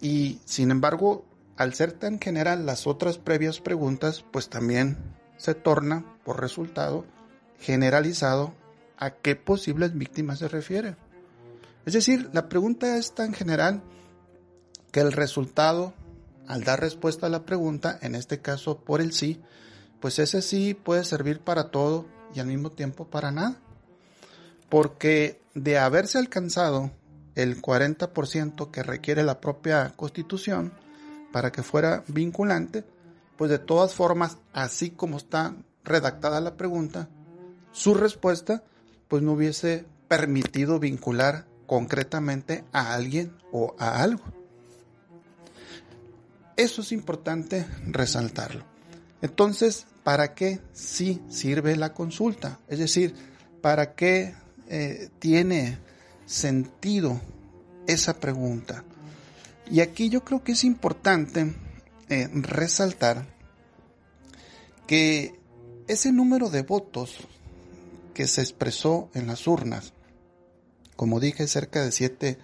y 0.00 0.40
sin 0.44 0.70
embargo, 0.70 1.24
al 1.56 1.74
ser 1.74 1.92
tan 1.92 2.20
general 2.20 2.66
las 2.66 2.86
otras 2.86 3.18
previas 3.18 3.60
preguntas, 3.60 4.24
pues 4.30 4.48
también 4.48 4.96
se 5.36 5.54
torna, 5.54 6.04
por 6.24 6.40
resultado, 6.40 7.04
generalizado 7.58 8.54
a 8.98 9.10
qué 9.10 9.36
posibles 9.36 9.96
víctimas 9.96 10.38
se 10.38 10.48
refiere. 10.48 10.96
Es 11.86 11.94
decir, 11.94 12.28
la 12.32 12.48
pregunta 12.48 12.96
es 12.96 13.14
tan 13.14 13.32
general 13.32 13.82
que 14.92 15.00
el 15.00 15.12
resultado, 15.12 15.94
al 16.46 16.64
dar 16.64 16.80
respuesta 16.80 17.26
a 17.26 17.30
la 17.30 17.44
pregunta, 17.44 17.98
en 18.02 18.14
este 18.14 18.40
caso 18.40 18.78
por 18.78 19.00
el 19.00 19.12
sí, 19.12 19.40
pues 20.00 20.18
ese 20.18 20.42
sí 20.42 20.74
puede 20.74 21.04
servir 21.04 21.40
para 21.40 21.70
todo 21.70 22.06
y 22.34 22.40
al 22.40 22.46
mismo 22.46 22.70
tiempo 22.70 23.06
para 23.06 23.30
nada. 23.30 23.56
Porque 24.68 25.40
de 25.54 25.78
haberse 25.78 26.18
alcanzado 26.18 26.90
el 27.34 27.60
40% 27.60 28.70
que 28.70 28.82
requiere 28.82 29.22
la 29.22 29.40
propia 29.40 29.92
constitución 29.96 30.72
para 31.32 31.52
que 31.52 31.62
fuera 31.62 32.04
vinculante, 32.08 32.84
pues 33.36 33.50
de 33.50 33.58
todas 33.58 33.94
formas, 33.94 34.38
así 34.52 34.90
como 34.90 35.16
está 35.16 35.54
redactada 35.84 36.40
la 36.40 36.56
pregunta, 36.56 37.08
su 37.72 37.94
respuesta 37.94 38.62
pues 39.08 39.22
no 39.22 39.32
hubiese 39.32 39.84
permitido 40.08 40.78
vincular 40.78 41.46
concretamente 41.66 42.64
a 42.72 42.94
alguien 42.94 43.32
o 43.52 43.74
a 43.78 44.02
algo. 44.02 44.24
Eso 46.56 46.82
es 46.82 46.92
importante 46.92 47.66
resaltarlo. 47.86 48.64
Entonces, 49.22 49.86
¿para 50.04 50.34
qué 50.34 50.60
sí 50.72 51.20
sirve 51.28 51.76
la 51.76 51.92
consulta? 51.92 52.58
Es 52.68 52.78
decir, 52.78 53.14
¿para 53.60 53.94
qué 53.94 54.34
eh, 54.68 55.10
tiene 55.18 55.78
sentido 56.26 57.20
esa 57.86 58.18
pregunta? 58.18 58.84
Y 59.70 59.80
aquí 59.80 60.08
yo 60.08 60.24
creo 60.24 60.42
que 60.42 60.52
es 60.52 60.64
importante 60.64 61.54
eh, 62.08 62.28
resaltar 62.32 63.26
que 64.86 65.38
ese 65.86 66.10
número 66.12 66.50
de 66.50 66.62
votos 66.62 67.18
que 68.14 68.26
se 68.26 68.40
expresó 68.40 69.10
en 69.14 69.28
las 69.28 69.46
urnas, 69.46 69.92
como 70.96 71.20
dije, 71.20 71.46
cerca 71.46 71.84
de 71.84 71.92
7 71.92 72.38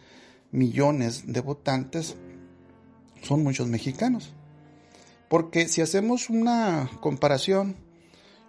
millones 0.53 1.25
de 1.27 1.41
votantes, 1.41 2.15
son 3.23 3.43
muchos 3.43 3.67
mexicanos. 3.67 4.36
Porque 5.29 5.67
si 5.69 5.81
hacemos 5.83 6.31
una 6.31 6.89
comparación, 7.01 7.77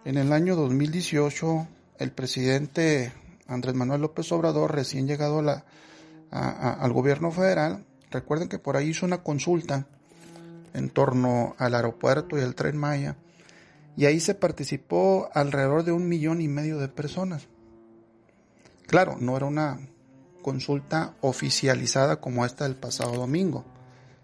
en 0.05 0.17
el 0.17 0.31
año 0.31 0.55
2018 0.55 1.67
el 1.97 2.11
presidente 2.11 3.11
Andrés 3.47 3.73
Manuel 3.73 4.01
López 4.01 4.31
Obrador, 4.31 4.75
recién 4.75 5.07
llegado 5.07 5.43
al 6.31 6.93
gobierno 6.93 7.31
federal, 7.31 7.83
recuerden 8.11 8.47
que 8.47 8.59
por 8.59 8.77
ahí 8.77 8.89
hizo 8.89 9.05
una 9.05 9.23
consulta 9.23 9.87
en 10.73 10.89
torno 10.89 11.55
al 11.57 11.73
aeropuerto 11.73 12.37
y 12.37 12.41
al 12.41 12.53
tren 12.53 12.77
Maya, 12.77 13.15
y 13.95 14.05
ahí 14.05 14.19
se 14.19 14.35
participó 14.35 15.29
alrededor 15.33 15.83
de 15.83 15.91
un 15.91 16.07
millón 16.07 16.41
y 16.41 16.47
medio 16.47 16.77
de 16.77 16.87
personas. 16.87 17.47
Claro, 18.85 19.17
no 19.19 19.35
era 19.35 19.47
una 19.47 19.79
consulta 20.43 21.15
oficializada 21.21 22.21
como 22.21 22.45
esta 22.45 22.65
del 22.65 22.75
pasado 22.75 23.13
domingo, 23.13 23.65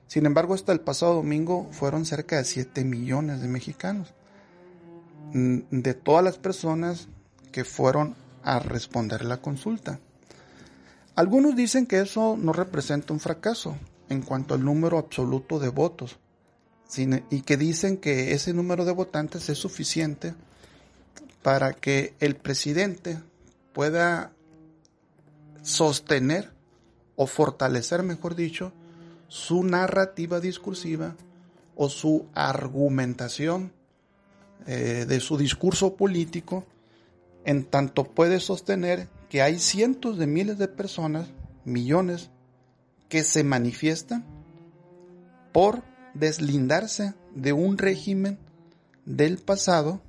sin 0.07 0.25
embargo, 0.25 0.53
hasta 0.53 0.71
el 0.71 0.79
pasado 0.79 1.15
domingo 1.15 1.67
fueron 1.71 2.05
cerca 2.05 2.37
de 2.37 2.45
7 2.45 2.83
millones 2.83 3.41
de 3.41 3.47
mexicanos, 3.47 4.13
mm, 5.33 5.59
de 5.71 5.93
todas 5.93 6.23
las 6.23 6.37
personas 6.37 7.07
que 7.51 7.63
fueron 7.63 8.15
a 8.43 8.59
responder 8.59 9.25
la 9.25 9.37
consulta. 9.37 9.99
Algunos 11.15 11.55
dicen 11.55 11.85
que 11.85 11.99
eso 11.99 12.37
no 12.37 12.53
representa 12.53 13.13
un 13.13 13.19
fracaso 13.19 13.77
en 14.09 14.21
cuanto 14.21 14.53
al 14.53 14.63
número 14.63 14.97
absoluto 14.97 15.59
de 15.59 15.69
votos 15.69 16.17
y 17.29 17.41
que 17.41 17.57
dicen 17.57 17.97
que 17.97 18.33
ese 18.33 18.53
número 18.53 18.85
de 18.85 18.91
votantes 18.91 19.49
es 19.49 19.57
suficiente 19.57 20.35
para 21.41 21.73
que 21.73 22.13
el 22.19 22.35
presidente 22.35 23.19
pueda 23.73 24.31
sostener 25.63 26.51
o 27.15 27.25
fortalecer, 27.25 28.03
mejor 28.03 28.35
dicho, 28.35 28.73
su 29.33 29.63
narrativa 29.63 30.39
discursiva 30.39 31.15
o 31.75 31.89
su 31.89 32.27
argumentación 32.35 33.71
eh, 34.67 35.05
de 35.07 35.19
su 35.21 35.37
discurso 35.37 35.95
político, 35.95 36.65
en 37.43 37.65
tanto 37.65 38.03
puede 38.03 38.39
sostener 38.39 39.09
que 39.29 39.41
hay 39.41 39.57
cientos 39.57 40.19
de 40.19 40.27
miles 40.27 40.59
de 40.59 40.67
personas, 40.67 41.29
millones, 41.65 42.29
que 43.09 43.23
se 43.23 43.43
manifiestan 43.43 44.23
por 45.51 45.81
deslindarse 46.13 47.15
de 47.33 47.53
un 47.53 47.79
régimen 47.79 48.37
del 49.03 49.39
pasado, 49.39 49.99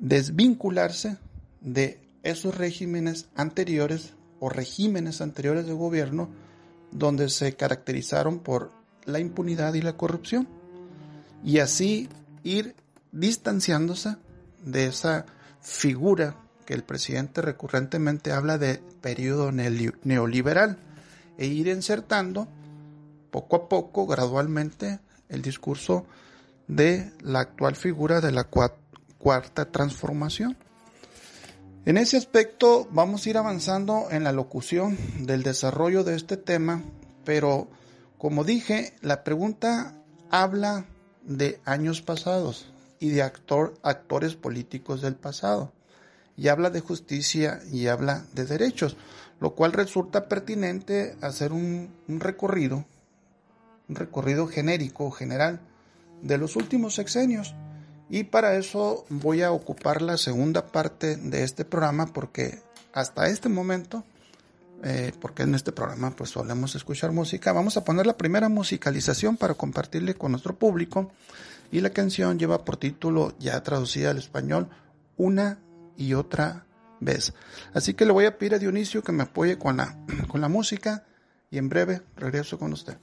desvincularse 0.00 1.18
de 1.60 2.00
esos 2.24 2.58
regímenes 2.58 3.28
anteriores 3.36 4.14
o 4.40 4.48
regímenes 4.48 5.20
anteriores 5.20 5.66
de 5.66 5.72
gobierno 5.72 6.30
donde 6.98 7.28
se 7.28 7.54
caracterizaron 7.54 8.38
por 8.38 8.72
la 9.04 9.20
impunidad 9.20 9.74
y 9.74 9.82
la 9.82 9.96
corrupción 9.96 10.48
y 11.44 11.58
así 11.58 12.08
ir 12.42 12.74
distanciándose 13.12 14.16
de 14.64 14.86
esa 14.86 15.26
figura 15.60 16.36
que 16.64 16.74
el 16.74 16.82
presidente 16.82 17.42
recurrentemente 17.42 18.32
habla 18.32 18.58
de 18.58 18.82
periodo 19.00 19.52
neoliberal 19.52 20.78
e 21.38 21.46
ir 21.46 21.68
insertando 21.68 22.48
poco 23.30 23.56
a 23.56 23.68
poco, 23.68 24.06
gradualmente, 24.06 24.98
el 25.28 25.42
discurso 25.42 26.06
de 26.66 27.12
la 27.20 27.40
actual 27.40 27.76
figura 27.76 28.20
de 28.20 28.32
la 28.32 28.48
cuarta 29.18 29.70
transformación. 29.70 30.56
En 31.86 31.98
ese 31.98 32.16
aspecto 32.16 32.88
vamos 32.90 33.24
a 33.24 33.30
ir 33.30 33.38
avanzando 33.38 34.08
en 34.10 34.24
la 34.24 34.32
locución 34.32 34.98
del 35.20 35.44
desarrollo 35.44 36.02
de 36.02 36.16
este 36.16 36.36
tema, 36.36 36.82
pero 37.24 37.68
como 38.18 38.42
dije, 38.42 38.92
la 39.02 39.22
pregunta 39.22 39.94
habla 40.28 40.86
de 41.22 41.60
años 41.64 42.02
pasados 42.02 42.66
y 42.98 43.10
de 43.10 43.22
actor, 43.22 43.74
actores 43.84 44.34
políticos 44.34 45.00
del 45.00 45.14
pasado, 45.14 45.72
y 46.36 46.48
habla 46.48 46.70
de 46.70 46.80
justicia 46.80 47.60
y 47.70 47.86
habla 47.86 48.26
de 48.34 48.46
derechos, 48.46 48.96
lo 49.38 49.54
cual 49.54 49.72
resulta 49.72 50.26
pertinente 50.26 51.16
hacer 51.20 51.52
un, 51.52 51.94
un 52.08 52.18
recorrido, 52.18 52.84
un 53.88 53.94
recorrido 53.94 54.48
genérico, 54.48 55.12
general, 55.12 55.60
de 56.20 56.36
los 56.36 56.56
últimos 56.56 56.96
sexenios 56.96 57.54
y 58.08 58.24
para 58.24 58.56
eso 58.56 59.04
voy 59.08 59.42
a 59.42 59.52
ocupar 59.52 60.02
la 60.02 60.16
segunda 60.16 60.66
parte 60.66 61.16
de 61.16 61.42
este 61.42 61.64
programa 61.64 62.06
porque 62.06 62.60
hasta 62.92 63.28
este 63.28 63.48
momento, 63.48 64.04
eh, 64.82 65.12
porque 65.20 65.42
en 65.42 65.54
este 65.54 65.72
programa 65.72 66.12
pues 66.12 66.30
solemos 66.30 66.74
escuchar 66.74 67.12
música, 67.12 67.52
vamos 67.52 67.76
a 67.76 67.84
poner 67.84 68.06
la 68.06 68.16
primera 68.16 68.48
musicalización 68.48 69.36
para 69.36 69.54
compartirle 69.54 70.14
con 70.14 70.32
nuestro 70.32 70.54
público 70.54 71.10
y 71.72 71.80
la 71.80 71.90
canción 71.90 72.38
lleva 72.38 72.64
por 72.64 72.76
título 72.76 73.34
ya 73.38 73.62
traducida 73.62 74.10
al 74.10 74.18
español 74.18 74.68
Una 75.16 75.58
y 75.96 76.14
otra 76.14 76.66
vez. 77.00 77.34
Así 77.74 77.94
que 77.94 78.06
le 78.06 78.12
voy 78.12 78.26
a 78.26 78.38
pedir 78.38 78.54
a 78.54 78.58
Dionisio 78.58 79.02
que 79.02 79.12
me 79.12 79.24
apoye 79.24 79.58
con 79.58 79.78
la, 79.78 79.96
con 80.28 80.40
la 80.40 80.48
música 80.48 81.04
y 81.50 81.58
en 81.58 81.68
breve 81.68 82.02
regreso 82.16 82.58
con 82.58 82.72
usted. 82.72 82.96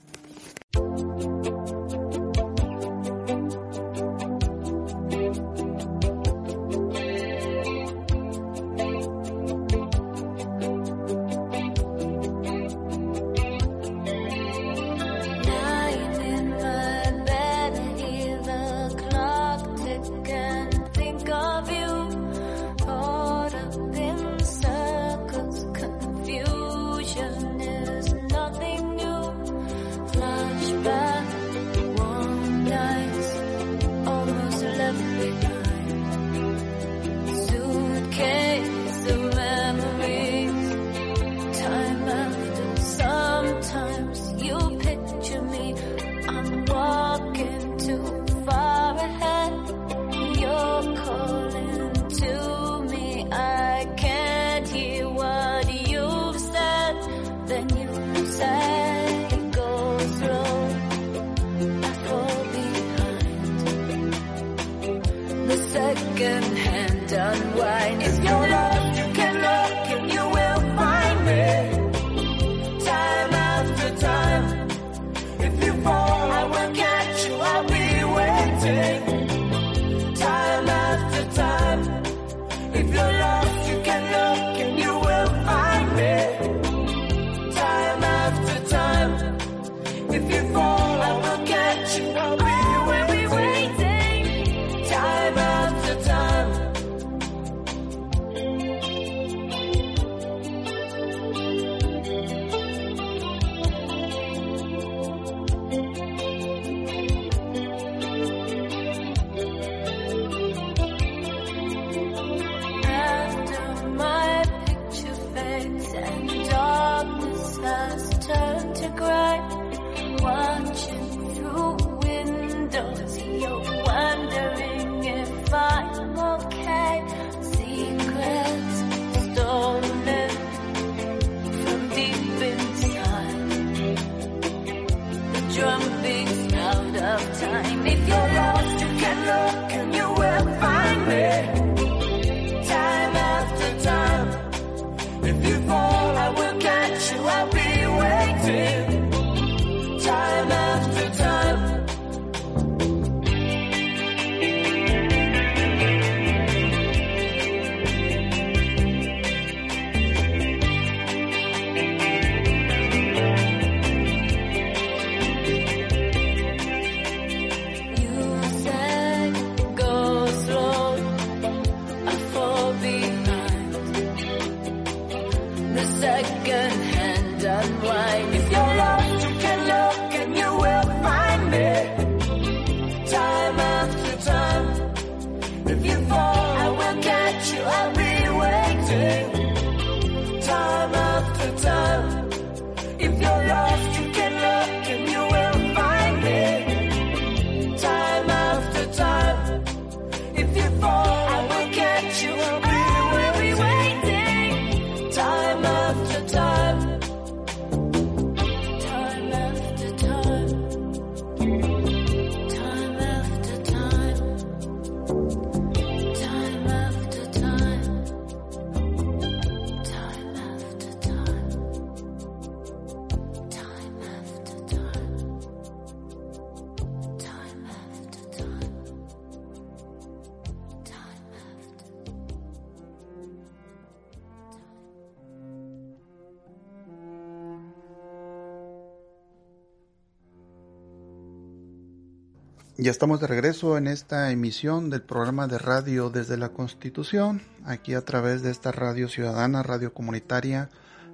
Ya 242.84 242.92
estamos 242.92 243.22
de 243.22 243.28
regreso 243.28 243.78
en 243.78 243.88
esta 243.88 244.30
emisión 244.32 244.90
del 244.90 245.04
programa 245.04 245.48
de 245.48 245.58
radio 245.58 246.10
desde 246.10 246.36
la 246.36 246.50
Constitución, 246.50 247.42
aquí 247.64 247.94
a 247.94 248.04
través 248.04 248.44
de 248.44 248.52
esta 248.52 248.74
radio 248.74 249.08
ciudadana, 249.08 249.64
radio 249.64 249.94
comunitaria, 249.94 250.70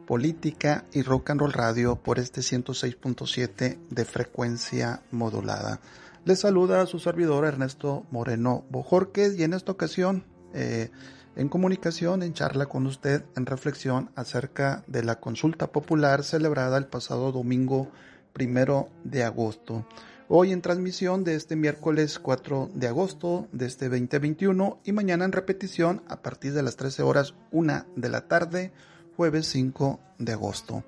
política 0.07 0.85
y 0.93 1.03
rock 1.03 1.29
and 1.29 1.41
roll 1.41 1.53
radio 1.53 1.95
por 1.95 2.17
este 2.17 2.41
106.7 2.41 3.77
de 3.87 4.05
frecuencia 4.05 5.03
modulada. 5.11 5.79
Les 6.25 6.39
saluda 6.39 6.81
a 6.81 6.87
su 6.87 6.97
servidor 6.97 7.45
Ernesto 7.45 8.03
Moreno 8.09 8.65
Bojorquez 8.71 9.37
y 9.37 9.43
en 9.43 9.53
esta 9.53 9.71
ocasión 9.71 10.23
eh, 10.55 10.89
en 11.35 11.49
comunicación, 11.49 12.23
en 12.23 12.33
charla 12.33 12.65
con 12.65 12.87
usted, 12.87 13.25
en 13.37 13.45
reflexión 13.45 14.09
acerca 14.15 14.83
de 14.87 15.03
la 15.03 15.19
consulta 15.19 15.67
popular 15.67 16.23
celebrada 16.23 16.79
el 16.79 16.87
pasado 16.87 17.31
domingo 17.31 17.91
primero 18.33 18.89
de 19.03 19.23
agosto. 19.23 19.85
Hoy 20.31 20.51
en 20.51 20.61
transmisión 20.61 21.23
de 21.23 21.33
este 21.33 21.55
miércoles 21.55 22.19
4 22.19 22.69
de 22.75 22.87
agosto 22.87 23.47
de 23.51 23.65
este 23.65 23.89
2021 23.89 24.79
y 24.83 24.91
mañana 24.91 25.25
en 25.25 25.31
repetición 25.31 26.03
a 26.07 26.21
partir 26.21 26.53
de 26.53 26.61
las 26.61 26.75
13 26.75 27.01
horas 27.01 27.33
1 27.49 27.87
de 27.95 28.09
la 28.09 28.27
tarde, 28.27 28.71
jueves 29.17 29.47
5 29.47 29.99
de 30.19 30.33
agosto. 30.33 30.83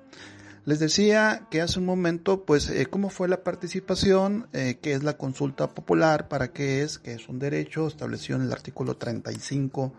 Les 0.64 0.78
decía 0.78 1.48
que 1.50 1.60
hace 1.60 1.80
un 1.80 1.86
momento, 1.86 2.44
pues, 2.44 2.70
eh, 2.70 2.86
cómo 2.86 3.10
fue 3.10 3.26
la 3.26 3.42
participación, 3.42 4.46
eh, 4.52 4.78
qué 4.80 4.92
es 4.92 5.02
la 5.02 5.16
consulta 5.16 5.74
popular, 5.74 6.28
para 6.28 6.52
qué 6.52 6.82
es, 6.82 7.00
que 7.00 7.14
es 7.14 7.28
un 7.28 7.40
derecho 7.40 7.88
establecido 7.88 8.38
en 8.38 8.44
el 8.44 8.52
artículo 8.52 8.96
35 8.96 9.92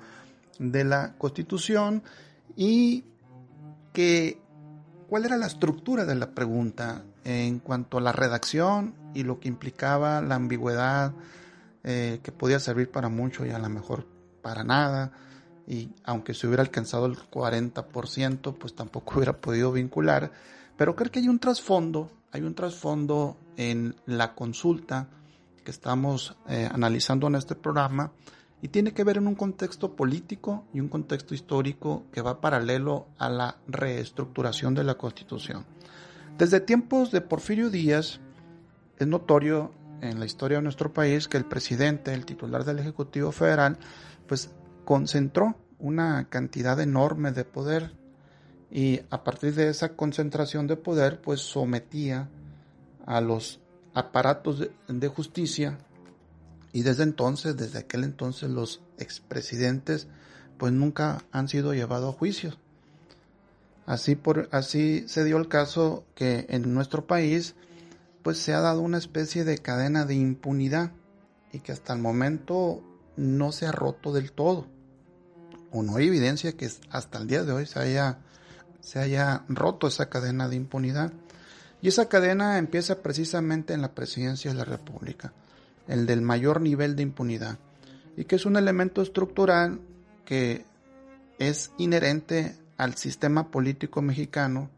de 0.57 0.85
la 0.85 1.15
Constitución. 1.17 2.01
Y 2.55 3.03
que 3.91 4.39
cuál 5.09 5.25
era 5.25 5.35
la 5.35 5.47
estructura 5.47 6.05
de 6.05 6.15
la 6.15 6.33
pregunta 6.33 7.03
en 7.25 7.59
cuanto 7.59 7.97
a 7.97 8.01
la 8.01 8.13
redacción 8.13 9.02
y 9.13 9.23
lo 9.23 9.39
que 9.39 9.47
implicaba 9.47 10.21
la 10.21 10.35
ambigüedad 10.35 11.13
eh, 11.83 12.19
que 12.23 12.31
podía 12.31 12.59
servir 12.59 12.89
para 12.91 13.09
mucho 13.09 13.45
y 13.45 13.51
a 13.51 13.59
lo 13.59 13.69
mejor 13.69 14.07
para 14.41 14.63
nada 14.63 15.11
y 15.67 15.91
aunque 16.03 16.33
se 16.33 16.47
hubiera 16.47 16.63
alcanzado 16.63 17.05
el 17.05 17.17
40% 17.17 18.57
pues 18.57 18.75
tampoco 18.75 19.13
hubiera 19.15 19.39
podido 19.39 19.71
vincular 19.71 20.31
pero 20.77 20.95
creo 20.95 21.11
que 21.11 21.19
hay 21.19 21.27
un 21.27 21.39
trasfondo 21.39 22.11
hay 22.31 22.41
un 22.41 22.55
trasfondo 22.55 23.37
en 23.57 23.95
la 24.05 24.33
consulta 24.33 25.07
que 25.63 25.71
estamos 25.71 26.35
eh, 26.47 26.69
analizando 26.71 27.27
en 27.27 27.35
este 27.35 27.55
programa 27.55 28.11
y 28.63 28.69
tiene 28.69 28.93
que 28.93 29.03
ver 29.03 29.17
en 29.17 29.27
un 29.27 29.35
contexto 29.35 29.95
político 29.95 30.65
y 30.73 30.79
un 30.79 30.87
contexto 30.87 31.33
histórico 31.33 32.05
que 32.13 32.21
va 32.21 32.39
paralelo 32.39 33.07
a 33.17 33.29
la 33.29 33.57
reestructuración 33.67 34.73
de 34.73 34.85
la 34.85 34.95
Constitución. 34.95 35.65
Desde 36.37 36.61
tiempos 36.61 37.11
de 37.11 37.19
Porfirio 37.19 37.69
Díaz 37.69 38.21
es 39.03 39.07
notorio 39.07 39.71
en 40.01 40.19
la 40.19 40.25
historia 40.25 40.57
de 40.57 40.63
nuestro 40.63 40.91
país 40.91 41.27
que 41.27 41.37
el 41.37 41.45
presidente, 41.45 42.13
el 42.13 42.25
titular 42.25 42.65
del 42.65 42.79
Ejecutivo 42.79 43.31
Federal, 43.31 43.77
pues 44.27 44.49
concentró 44.85 45.55
una 45.79 46.27
cantidad 46.29 46.79
enorme 46.79 47.31
de 47.31 47.45
poder 47.45 47.93
y 48.71 49.01
a 49.09 49.23
partir 49.23 49.53
de 49.53 49.69
esa 49.69 49.95
concentración 49.95 50.67
de 50.67 50.77
poder 50.77 51.21
pues 51.21 51.41
sometía 51.41 52.29
a 53.05 53.21
los 53.21 53.59
aparatos 53.93 54.67
de, 54.87 55.07
justicia 55.07 55.77
y 56.71 56.81
desde 56.81 57.03
entonces, 57.03 57.55
desde 57.55 57.79
aquel 57.79 58.03
entonces, 58.03 58.49
los 58.49 58.81
expresidentes 58.97 60.07
pues 60.57 60.73
nunca 60.73 61.23
han 61.31 61.47
sido 61.47 61.73
llevados 61.73 62.15
a 62.15 62.17
juicio. 62.17 62.55
Así, 63.85 64.15
por, 64.15 64.47
así 64.51 65.03
se 65.07 65.23
dio 65.23 65.37
el 65.37 65.49
caso 65.49 66.05
que 66.15 66.45
en 66.49 66.73
nuestro 66.73 67.05
país 67.05 67.55
pues 68.23 68.37
se 68.39 68.53
ha 68.53 68.61
dado 68.61 68.81
una 68.81 68.97
especie 68.97 69.43
de 69.43 69.57
cadena 69.57 70.05
de 70.05 70.15
impunidad 70.15 70.91
y 71.51 71.59
que 71.59 71.71
hasta 71.71 71.93
el 71.93 71.99
momento 71.99 72.81
no 73.15 73.51
se 73.51 73.67
ha 73.67 73.71
roto 73.71 74.13
del 74.13 74.31
todo. 74.31 74.67
O 75.71 75.83
no 75.83 75.97
hay 75.97 76.07
evidencia 76.07 76.53
que 76.53 76.69
hasta 76.89 77.19
el 77.19 77.27
día 77.27 77.43
de 77.43 77.51
hoy 77.51 77.65
se 77.65 77.79
haya, 77.79 78.19
se 78.79 78.99
haya 78.99 79.43
roto 79.49 79.87
esa 79.87 80.09
cadena 80.09 80.47
de 80.47 80.55
impunidad. 80.55 81.11
Y 81.81 81.89
esa 81.89 82.07
cadena 82.07 82.57
empieza 82.57 83.03
precisamente 83.03 83.73
en 83.73 83.81
la 83.81 83.93
presidencia 83.93 84.51
de 84.51 84.57
la 84.57 84.65
República 84.65 85.33
el 85.87 86.05
del 86.05 86.21
mayor 86.21 86.61
nivel 86.61 86.95
de 86.95 87.03
impunidad, 87.03 87.59
y 88.15 88.25
que 88.25 88.35
es 88.35 88.45
un 88.45 88.55
elemento 88.55 89.01
estructural 89.01 89.81
que 90.25 90.65
es 91.39 91.71
inherente 91.77 92.55
al 92.77 92.95
sistema 92.95 93.51
político 93.51 94.01
mexicano 94.01 94.69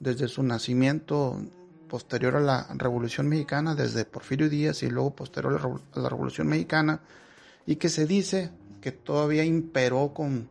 desde 0.00 0.28
su 0.28 0.42
nacimiento 0.42 1.40
posterior 1.88 2.36
a 2.36 2.40
la 2.40 2.66
Revolución 2.76 3.28
Mexicana, 3.28 3.74
desde 3.74 4.04
Porfirio 4.04 4.48
Díaz 4.48 4.82
y 4.82 4.90
luego 4.90 5.16
posterior 5.16 5.80
a 5.94 6.00
la 6.00 6.08
Revolución 6.08 6.46
Mexicana, 6.46 7.00
y 7.66 7.76
que 7.76 7.88
se 7.88 8.06
dice 8.06 8.50
que 8.80 8.92
todavía 8.92 9.44
imperó 9.44 10.12
con, 10.14 10.50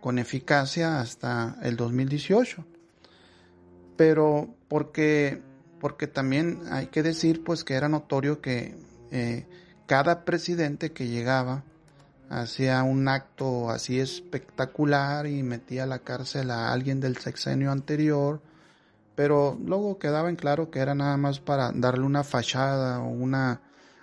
con 0.00 0.18
eficacia 0.18 1.00
hasta 1.00 1.58
el 1.62 1.76
2018. 1.76 2.64
Pero 3.96 4.54
porque, 4.68 5.42
porque 5.80 6.06
también 6.06 6.60
hay 6.70 6.86
que 6.88 7.02
decir 7.02 7.42
pues 7.42 7.64
que 7.64 7.74
era 7.74 7.88
notorio 7.88 8.40
que 8.40 8.76
eh, 9.10 9.46
cada 9.86 10.24
presidente 10.24 10.92
que 10.92 11.08
llegaba 11.08 11.64
hacía 12.28 12.82
un 12.82 13.08
acto 13.08 13.70
así 13.70 14.00
espectacular 14.00 15.26
y 15.26 15.42
metía 15.42 15.84
a 15.84 15.86
la 15.86 16.00
cárcel 16.00 16.50
a 16.50 16.72
alguien 16.72 17.00
del 17.00 17.16
sexenio 17.18 17.70
anterior, 17.70 18.40
pero 19.16 19.58
luego 19.64 19.98
quedaba 19.98 20.28
en 20.28 20.36
claro 20.36 20.70
que 20.70 20.78
era 20.78 20.94
nada 20.94 21.16
más 21.16 21.40
para 21.40 21.72
darle 21.72 22.04
una 22.04 22.22
fachada 22.22 23.00
o 23.00 23.08
una 23.08 23.62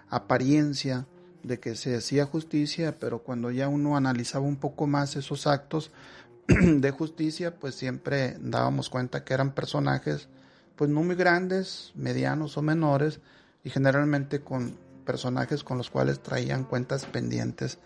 apariencia 0.10 1.06
de 1.44 1.60
que 1.60 1.76
se 1.76 1.96
hacía 1.96 2.26
justicia, 2.26 2.98
pero 3.00 3.20
cuando 3.20 3.52
ya 3.52 3.68
uno 3.70 3.96
analizaba 3.96 4.46
un 4.46 4.58
poco 4.58 4.88
más 4.88 5.16
esos 5.16 5.46
actos 5.48 5.92
de 6.48 6.92
justicia, 6.92 7.56
pues 7.56 7.76
siempre 7.76 8.38
dábamos 8.40 8.90
cuenta 8.90 9.24
que 9.24 9.34
eran 9.34 9.54
personajes 9.54 10.28
pues 10.76 10.90
no 10.90 11.04
muy 11.04 11.16
grandes, 11.16 11.92
medianos 11.96 12.58
o 12.58 12.64
menores, 12.64 13.20
y 13.64 13.70
generalmente 13.70 14.42
con 14.42 14.76
personajes 15.06 15.64
con 15.64 15.78
los 15.78 15.92
cuales 15.92 16.22
traían 16.22 16.64
cuentas 16.64 17.06
pendientes 17.06 17.78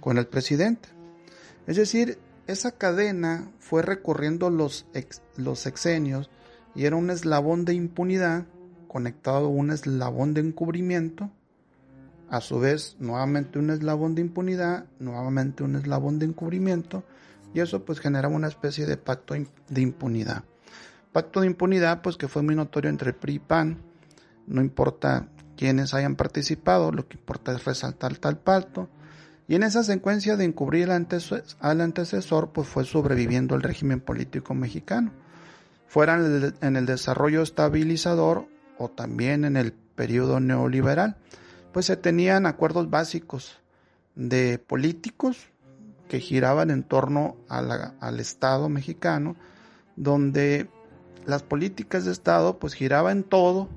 con 0.00 0.18
el 0.18 0.26
presidente. 0.26 0.88
Es 1.66 1.76
decir, 1.76 2.18
esa 2.46 2.72
cadena 2.72 3.50
fue 3.58 3.80
recorriendo 3.80 4.50
los, 4.50 4.84
los 5.36 5.58
sexenios 5.60 6.28
y 6.74 6.84
era 6.84 6.96
un 6.96 7.10
eslabón 7.10 7.64
de 7.64 7.74
impunidad 7.74 8.46
conectado 8.88 9.46
a 9.46 9.48
un 9.48 9.70
eslabón 9.70 10.34
de 10.34 10.40
encubrimiento, 10.40 11.30
a 12.30 12.40
su 12.40 12.58
vez 12.58 12.96
nuevamente 12.98 13.58
un 13.58 13.70
eslabón 13.70 14.14
de 14.14 14.22
impunidad, 14.22 14.86
nuevamente 14.98 15.62
un 15.62 15.76
eslabón 15.76 16.18
de 16.18 16.26
encubrimiento, 16.26 17.04
y 17.52 17.60
eso 17.60 17.84
pues 17.84 18.00
generaba 18.00 18.34
una 18.34 18.48
especie 18.48 18.86
de 18.86 18.96
pacto 18.96 19.34
de 19.34 19.80
impunidad. 19.80 20.44
Pacto 21.12 21.40
de 21.40 21.46
impunidad 21.46 22.02
pues 22.02 22.16
que 22.16 22.28
fue 22.28 22.42
muy 22.42 22.54
notorio 22.54 22.90
entre 22.90 23.12
PRI 23.12 23.34
y 23.34 23.38
PAN, 23.38 23.78
no 24.46 24.60
importa 24.60 25.28
quienes 25.56 25.94
hayan 25.94 26.16
participado, 26.16 26.92
lo 26.92 27.08
que 27.08 27.16
importa 27.16 27.52
es 27.52 27.64
resaltar 27.64 28.16
tal 28.16 28.38
pacto. 28.38 28.88
Y 29.46 29.54
en 29.54 29.62
esa 29.62 29.84
secuencia 29.84 30.36
de 30.36 30.44
encubrir 30.44 30.90
al 30.90 31.80
antecesor, 31.80 32.52
pues 32.52 32.66
fue 32.66 32.84
sobreviviendo 32.84 33.54
el 33.54 33.62
régimen 33.62 34.00
político 34.00 34.54
mexicano, 34.54 35.12
fuera 35.94 36.16
en 36.60 36.74
el 36.74 36.86
desarrollo 36.86 37.40
estabilizador 37.42 38.48
o 38.78 38.88
también 38.88 39.44
en 39.44 39.56
el 39.56 39.72
periodo 39.72 40.40
neoliberal, 40.40 41.18
pues 41.72 41.86
se 41.86 41.96
tenían 41.96 42.46
acuerdos 42.46 42.90
básicos 42.90 43.60
de 44.16 44.58
políticos 44.58 45.46
que 46.08 46.18
giraban 46.18 46.72
en 46.72 46.82
torno 46.82 47.36
al 47.48 48.18
Estado 48.18 48.68
mexicano, 48.68 49.36
donde 49.94 50.68
las 51.26 51.44
políticas 51.44 52.04
de 52.04 52.10
Estado 52.10 52.58
pues 52.58 52.74
giraban 52.74 53.22
todo 53.22 53.68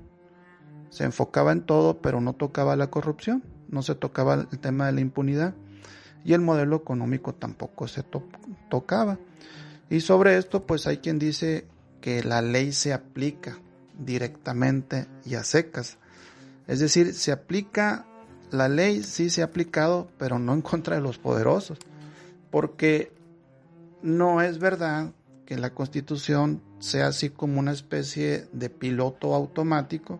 se 0.90 1.04
enfocaba 1.04 1.52
en 1.52 1.62
todo, 1.62 2.02
pero 2.02 2.20
no 2.20 2.34
tocaba 2.34 2.76
la 2.76 2.90
corrupción, 2.90 3.44
no 3.70 3.84
se 3.84 3.94
tocaba 3.94 4.48
el 4.52 4.58
tema 4.58 4.88
de 4.88 4.94
la 4.94 5.02
impunidad 5.02 5.54
y 6.26 6.34
el 6.34 6.42
modelo 6.42 6.78
económico 6.78 7.36
tampoco 7.36 7.88
se 7.88 8.04
tocaba. 8.72 9.20
Y 9.88 10.00
sobre 10.00 10.40
esto, 10.40 10.66
pues 10.66 10.88
hay 10.88 10.98
quien 10.98 11.20
dice 11.20 11.68
que 12.02 12.24
la 12.24 12.42
ley 12.42 12.72
se 12.72 12.94
aplica 12.94 13.60
directamente 13.98 15.08
y 15.26 15.36
a 15.36 15.44
secas. 15.44 15.98
Es 16.68 16.80
decir, 16.80 17.14
se 17.14 17.32
aplica 17.32 18.06
la 18.52 18.70
ley, 18.70 19.04
sí 19.04 19.30
se 19.30 19.42
ha 19.42 19.46
aplicado, 19.46 20.10
pero 20.18 20.40
no 20.40 20.54
en 20.54 20.62
contra 20.62 20.96
de 20.96 21.02
los 21.02 21.18
poderosos. 21.18 21.80
Porque 22.52 23.12
no 24.02 24.42
es 24.42 24.60
verdad 24.60 25.12
que 25.46 25.58
la 25.58 25.74
constitución 25.74 26.62
sea 26.80 27.08
así 27.08 27.30
como 27.30 27.60
una 27.60 27.72
especie 27.72 28.48
de 28.52 28.70
piloto 28.70 29.34
automático 29.34 30.20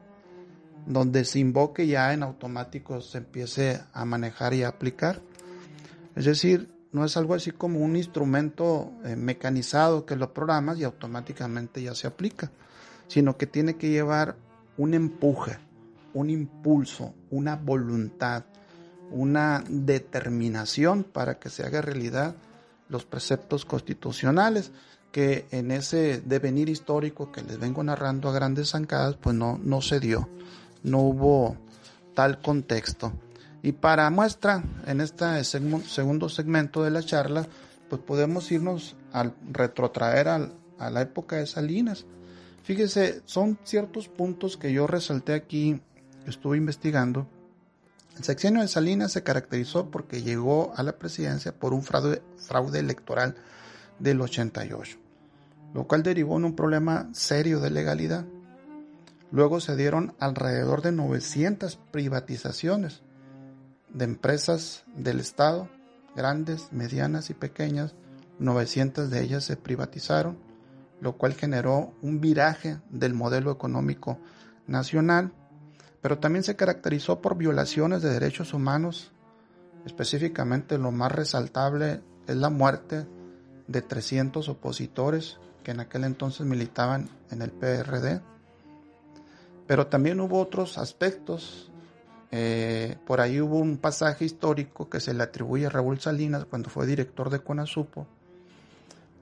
donde 0.88 1.26
se 1.26 1.40
invoque 1.40 1.86
ya 1.86 2.13
en 2.13 2.24
automático 2.24 3.02
se 3.02 3.20
empiece 3.20 3.82
a 3.94 4.06
manejar 4.06 4.54
y 4.54 4.63
a 4.63 4.70
aplicar. 4.70 5.22
Es 6.16 6.26
decir, 6.26 6.70
no 6.98 7.06
es 7.06 7.16
algo 7.16 7.36
así 7.36 7.52
como 7.52 7.80
un 7.80 7.96
instrumento 7.96 8.92
eh, 9.06 9.16
mecanizado 9.16 10.06
que 10.06 10.16
lo 10.16 10.34
programas 10.34 10.80
y 10.80 10.84
automáticamente 10.84 11.84
ya 11.84 11.94
se 11.94 12.08
aplica, 12.08 12.52
sino 13.08 13.38
que 13.38 13.46
tiene 13.46 13.76
que 13.76 13.92
llevar 13.92 14.36
un 14.78 14.96
empuje, 14.96 15.60
un 16.16 16.32
impulso, 16.32 17.14
una 17.30 17.56
voluntad, 17.56 18.46
una 19.12 19.64
determinación 19.70 21.04
para 21.04 21.38
que 21.38 21.52
se 21.52 21.64
haga 21.64 21.82
realidad 21.82 22.36
los 22.90 23.06
preceptos 23.06 23.64
constitucionales 23.64 24.72
que 25.12 25.46
en 25.52 25.70
ese 25.70 26.20
devenir 26.22 26.68
histórico 26.68 27.32
que 27.32 27.44
les 27.44 27.60
vengo 27.60 27.84
narrando 27.84 28.28
a 28.28 28.34
grandes 28.34 28.72
zancadas, 28.72 29.18
pues 29.18 29.36
no, 29.36 29.60
no 29.64 29.82
se 29.82 30.00
dio, 30.00 30.28
no 30.82 31.02
hubo 31.02 31.58
tal 32.16 32.42
contexto. 32.42 33.14
Y 33.63 33.72
para 33.72 34.10
muestra, 34.10 34.63
en 34.86 35.02
este 35.02 35.43
segundo 35.43 36.30
segmento 36.30 36.84
de 36.84 36.91
la 36.91 37.04
charla, 37.04 37.48
pues 37.89 38.02
podemos 38.02 38.52
irnos 38.52 38.96
al 39.12 39.34
retrotraer 39.52 40.28
a 40.28 40.89
la 40.89 41.02
época 41.02 41.38
de 41.38 41.48
Salinas. 41.48 42.06
Fíjese, 42.63 43.22
son 43.26 43.58
ciertos 43.63 44.10
puntos 44.10 44.58
que 44.58 44.72
yo 44.72 44.88
resalté 44.88 45.34
aquí, 45.34 45.82
estuve 46.26 46.58
investigando. 46.58 47.28
El 48.17 48.24
sexenio 48.24 48.62
de 48.62 48.67
Salinas 48.67 49.12
se 49.12 49.24
caracterizó 49.24 49.89
porque 49.89 50.22
llegó 50.22 50.74
a 50.76 50.84
la 50.84 50.98
presidencia 50.98 51.54
por 51.54 51.74
un 51.74 51.84
fraude, 51.84 52.22
fraude 52.38 52.80
electoral 52.80 53.36
del 54.00 54.20
88, 54.22 54.98
lo 55.74 55.88
cual 55.88 56.04
derivó 56.04 56.38
en 56.38 56.46
un 56.46 56.56
problema 56.56 57.10
serio 57.13 57.60
de 57.60 57.70
legalidad. 57.70 58.26
Luego 59.32 59.60
se 59.60 59.76
dieron 59.76 60.15
alrededor 60.20 60.82
de 60.82 60.91
900 60.91 61.78
privatizaciones 61.91 63.02
de 63.98 64.06
empresas 64.06 64.84
del 64.96 65.20
Estado, 65.20 65.70
grandes, 66.16 66.72
medianas 66.72 67.30
y 67.30 67.34
pequeñas. 67.34 67.96
900 68.40 69.10
de 69.10 69.24
ellas 69.24 69.44
se 69.44 69.58
privatizaron, 69.58 70.38
lo 71.02 71.18
cual 71.18 71.34
generó 71.34 71.94
un 72.02 72.22
viraje 72.22 72.80
del 72.90 73.14
modelo 73.14 73.52
económico 73.52 74.20
nacional, 74.68 75.32
pero 76.02 76.20
también 76.20 76.44
se 76.44 76.56
caracterizó 76.56 77.22
por 77.22 77.38
violaciones 77.38 78.02
de 78.04 78.12
derechos 78.12 78.54
humanos. 78.54 79.12
Específicamente 79.86 80.78
lo 80.78 80.92
más 80.92 81.12
resaltable 81.12 82.02
es 82.28 82.36
la 82.36 82.50
muerte 82.50 83.08
de 83.68 83.82
300 83.82 84.48
opositores 84.50 85.40
que 85.64 85.72
en 85.72 85.80
aquel 85.80 86.04
entonces 86.04 86.46
militaban 86.46 87.10
en 87.32 87.42
el 87.42 87.52
PRD. 87.52 88.22
Pero 89.66 89.88
también 89.88 90.20
hubo 90.22 90.40
otros 90.40 90.78
aspectos. 90.78 91.72
Eh, 92.32 92.98
por 93.06 93.22
ahí 93.22 93.40
hubo 93.40 93.58
un 93.58 93.78
pasaje 93.78 94.26
histórico 94.26 94.90
que 94.90 95.00
se 95.00 95.13
le 95.13 95.24
atribuye 95.24 95.66
a 95.66 95.70
Raúl 95.70 96.00
Salinas 96.00 96.46
cuando 96.46 96.70
fue 96.70 96.86
director 96.86 97.30
de 97.30 97.40
Conasupo, 97.40 98.06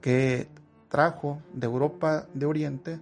que 0.00 0.48
trajo 0.88 1.40
de 1.52 1.66
Europa 1.66 2.26
de 2.34 2.46
Oriente 2.46 3.00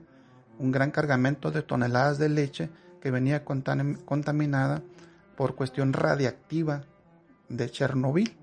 un 0.59 0.71
gran 0.71 0.91
cargamento 0.91 1.51
de 1.51 1.63
toneladas 1.63 2.19
de 2.19 2.29
leche 2.29 2.71
que 3.01 3.11
venía 3.11 3.45
contaminada 3.45 4.83
por 5.37 5.55
cuestión 5.55 5.93
radiactiva 5.93 6.85
de 7.49 7.71
Chernobyl. 7.71 8.37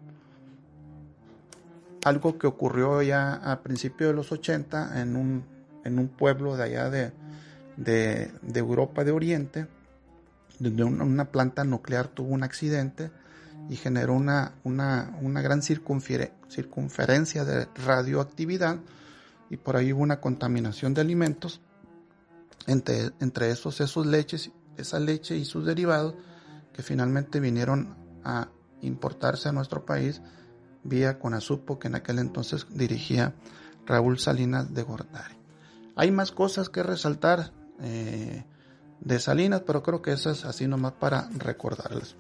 Algo 2.04 2.38
que 2.38 2.48
ocurrió 2.48 3.02
ya 3.02 3.34
a 3.34 3.62
principios 3.62 4.10
de 4.10 4.16
los 4.16 4.32
80 4.32 5.02
en 5.02 5.16
un, 5.16 5.44
en 5.84 6.00
un 6.00 6.08
pueblo 6.08 6.58
de 6.58 6.64
allá 6.64 6.90
de, 6.90 7.12
de, 7.78 8.60
Europa 8.60 9.04
de 9.04 9.12
Oriente, 9.12 9.68
donde 10.62 10.84
una, 10.84 11.32
planta 11.32 11.64
nuclear 11.64 12.08
tuvo 12.08 12.30
un 12.30 12.44
accidente 12.44 13.12
y 13.70 13.76
generó 13.76 14.14
una, 14.14 14.54
una, 14.64 15.18
una 15.22 15.42
gran 15.42 15.62
circunferencia 15.62 17.46
de 17.46 17.68
radioactividad 17.86 18.80
y 19.50 19.58
por 19.58 19.76
ahí 19.76 19.92
hubo 19.92 20.02
una 20.02 20.22
contaminación 20.22 20.94
de 20.94 21.02
alimentos, 21.02 21.62
entre, 22.68 23.12
entre 23.20 23.50
esos, 23.50 23.82
esos 23.82 24.06
leches, 24.06 24.52
esa 24.78 25.00
leche 25.00 25.36
y 25.36 25.46
sus 25.46 25.66
derivados 25.66 26.16
que 26.74 26.84
finalmente 26.84 27.40
vinieron 27.40 27.96
a 28.24 28.50
importarse 28.82 29.50
a 29.50 29.52
nuestro 29.52 29.86
país 29.86 30.22
vía 30.84 31.20
Conasupo 31.20 31.80
que 31.80 31.88
en 31.88 31.96
aquel 31.96 32.20
entonces 32.20 32.68
dirigía 32.70 33.34
Raúl 33.86 34.20
Salinas 34.20 34.74
de 34.74 34.84
Gortari. 34.84 35.36
Hay 35.96 36.12
más 36.12 36.32
cosas 36.32 36.70
que 36.70 36.84
resaltar 36.84 37.52
eh, 37.82 38.46
de 39.02 39.20
Salinas, 39.20 39.62
pero 39.66 39.84
creo 39.84 40.02
que 40.02 40.14
esas 40.14 40.46
así 40.46 40.68
nomás 40.68 40.94
para 40.94 41.30
recordarlas. 41.38 42.16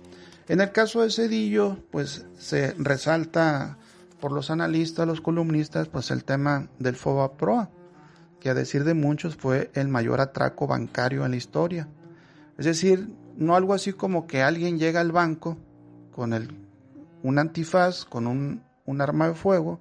En 0.47 0.59
el 0.59 0.71
caso 0.71 1.01
de 1.01 1.11
Cedillo, 1.11 1.77
pues 1.91 2.25
se 2.37 2.73
resalta 2.77 3.77
por 4.19 4.31
los 4.31 4.51
analistas, 4.51 5.07
los 5.07 5.21
columnistas, 5.21 5.87
pues 5.87 6.11
el 6.11 6.23
tema 6.23 6.67
del 6.77 6.95
FOBA 6.95 7.37
Proa, 7.37 7.69
que 8.39 8.49
a 8.49 8.53
decir 8.53 8.83
de 8.83 8.93
muchos 8.93 9.35
fue 9.35 9.71
el 9.73 9.87
mayor 9.87 10.19
atraco 10.19 10.67
bancario 10.67 11.23
en 11.23 11.31
la 11.31 11.37
historia. 11.37 11.87
Es 12.57 12.65
decir, 12.65 13.13
no 13.37 13.55
algo 13.55 13.73
así 13.73 13.93
como 13.93 14.27
que 14.27 14.41
alguien 14.41 14.77
llega 14.77 14.99
al 14.99 15.11
banco 15.11 15.57
con 16.11 16.33
el 16.33 16.49
un 17.23 17.39
antifaz 17.39 18.05
con 18.05 18.27
un, 18.27 18.63
arma 18.99 19.29
de 19.29 19.35
fuego 19.35 19.79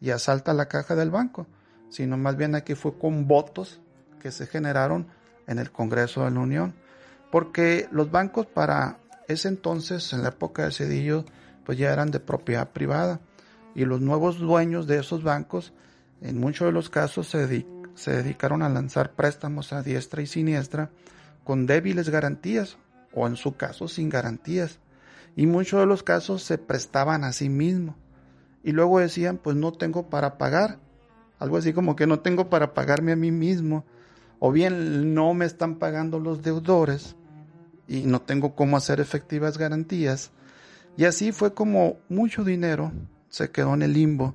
y 0.00 0.10
asalta 0.10 0.52
la 0.54 0.68
caja 0.68 0.94
del 0.94 1.10
banco, 1.10 1.46
sino 1.88 2.16
más 2.16 2.36
bien 2.36 2.54
aquí 2.54 2.74
fue 2.74 2.96
con 2.96 3.26
votos 3.26 3.80
que 4.20 4.30
se 4.30 4.46
generaron 4.46 5.08
en 5.46 5.58
el 5.58 5.70
Congreso 5.70 6.24
de 6.24 6.30
la 6.30 6.40
Unión, 6.40 6.74
porque 7.30 7.88
los 7.90 8.10
bancos 8.10 8.46
para 8.46 8.98
ese 9.28 9.48
entonces, 9.48 10.12
en 10.12 10.22
la 10.22 10.30
época 10.30 10.64
de 10.64 10.72
Cedillo, 10.72 11.24
pues 11.64 11.78
ya 11.78 11.92
eran 11.92 12.10
de 12.10 12.20
propiedad 12.20 12.70
privada 12.70 13.20
y 13.74 13.84
los 13.84 14.00
nuevos 14.00 14.38
dueños 14.38 14.86
de 14.86 14.98
esos 14.98 15.22
bancos, 15.22 15.72
en 16.20 16.38
muchos 16.38 16.66
de 16.66 16.72
los 16.72 16.90
casos, 16.90 17.28
se, 17.28 17.66
se 17.94 18.12
dedicaron 18.12 18.62
a 18.62 18.68
lanzar 18.68 19.12
préstamos 19.12 19.72
a 19.72 19.82
diestra 19.82 20.22
y 20.22 20.26
siniestra 20.26 20.90
con 21.44 21.66
débiles 21.66 22.10
garantías 22.10 22.76
o 23.12 23.26
en 23.26 23.36
su 23.36 23.56
caso 23.56 23.88
sin 23.88 24.08
garantías 24.08 24.78
y 25.36 25.46
muchos 25.46 25.80
de 25.80 25.86
los 25.86 26.02
casos 26.02 26.42
se 26.42 26.58
prestaban 26.58 27.24
a 27.24 27.32
sí 27.32 27.48
mismos. 27.48 27.96
Y 28.62 28.72
luego 28.72 29.00
decían, 29.00 29.38
pues 29.38 29.56
no 29.56 29.72
tengo 29.72 30.08
para 30.08 30.38
pagar. 30.38 30.78
Algo 31.38 31.56
así 31.56 31.72
como 31.72 31.96
que 31.96 32.06
no 32.06 32.20
tengo 32.20 32.48
para 32.48 32.74
pagarme 32.74 33.12
a 33.12 33.16
mí 33.16 33.32
mismo. 33.32 33.84
O 34.44 34.50
bien 34.50 35.14
no 35.14 35.34
me 35.34 35.44
están 35.44 35.76
pagando 35.76 36.18
los 36.18 36.42
deudores 36.42 37.14
y 37.86 38.00
no 38.06 38.22
tengo 38.22 38.56
cómo 38.56 38.76
hacer 38.76 38.98
efectivas 38.98 39.56
garantías. 39.56 40.32
Y 40.96 41.04
así 41.04 41.30
fue 41.30 41.54
como 41.54 42.00
mucho 42.08 42.42
dinero 42.42 42.90
se 43.28 43.52
quedó 43.52 43.74
en 43.74 43.82
el 43.82 43.92
limbo 43.92 44.34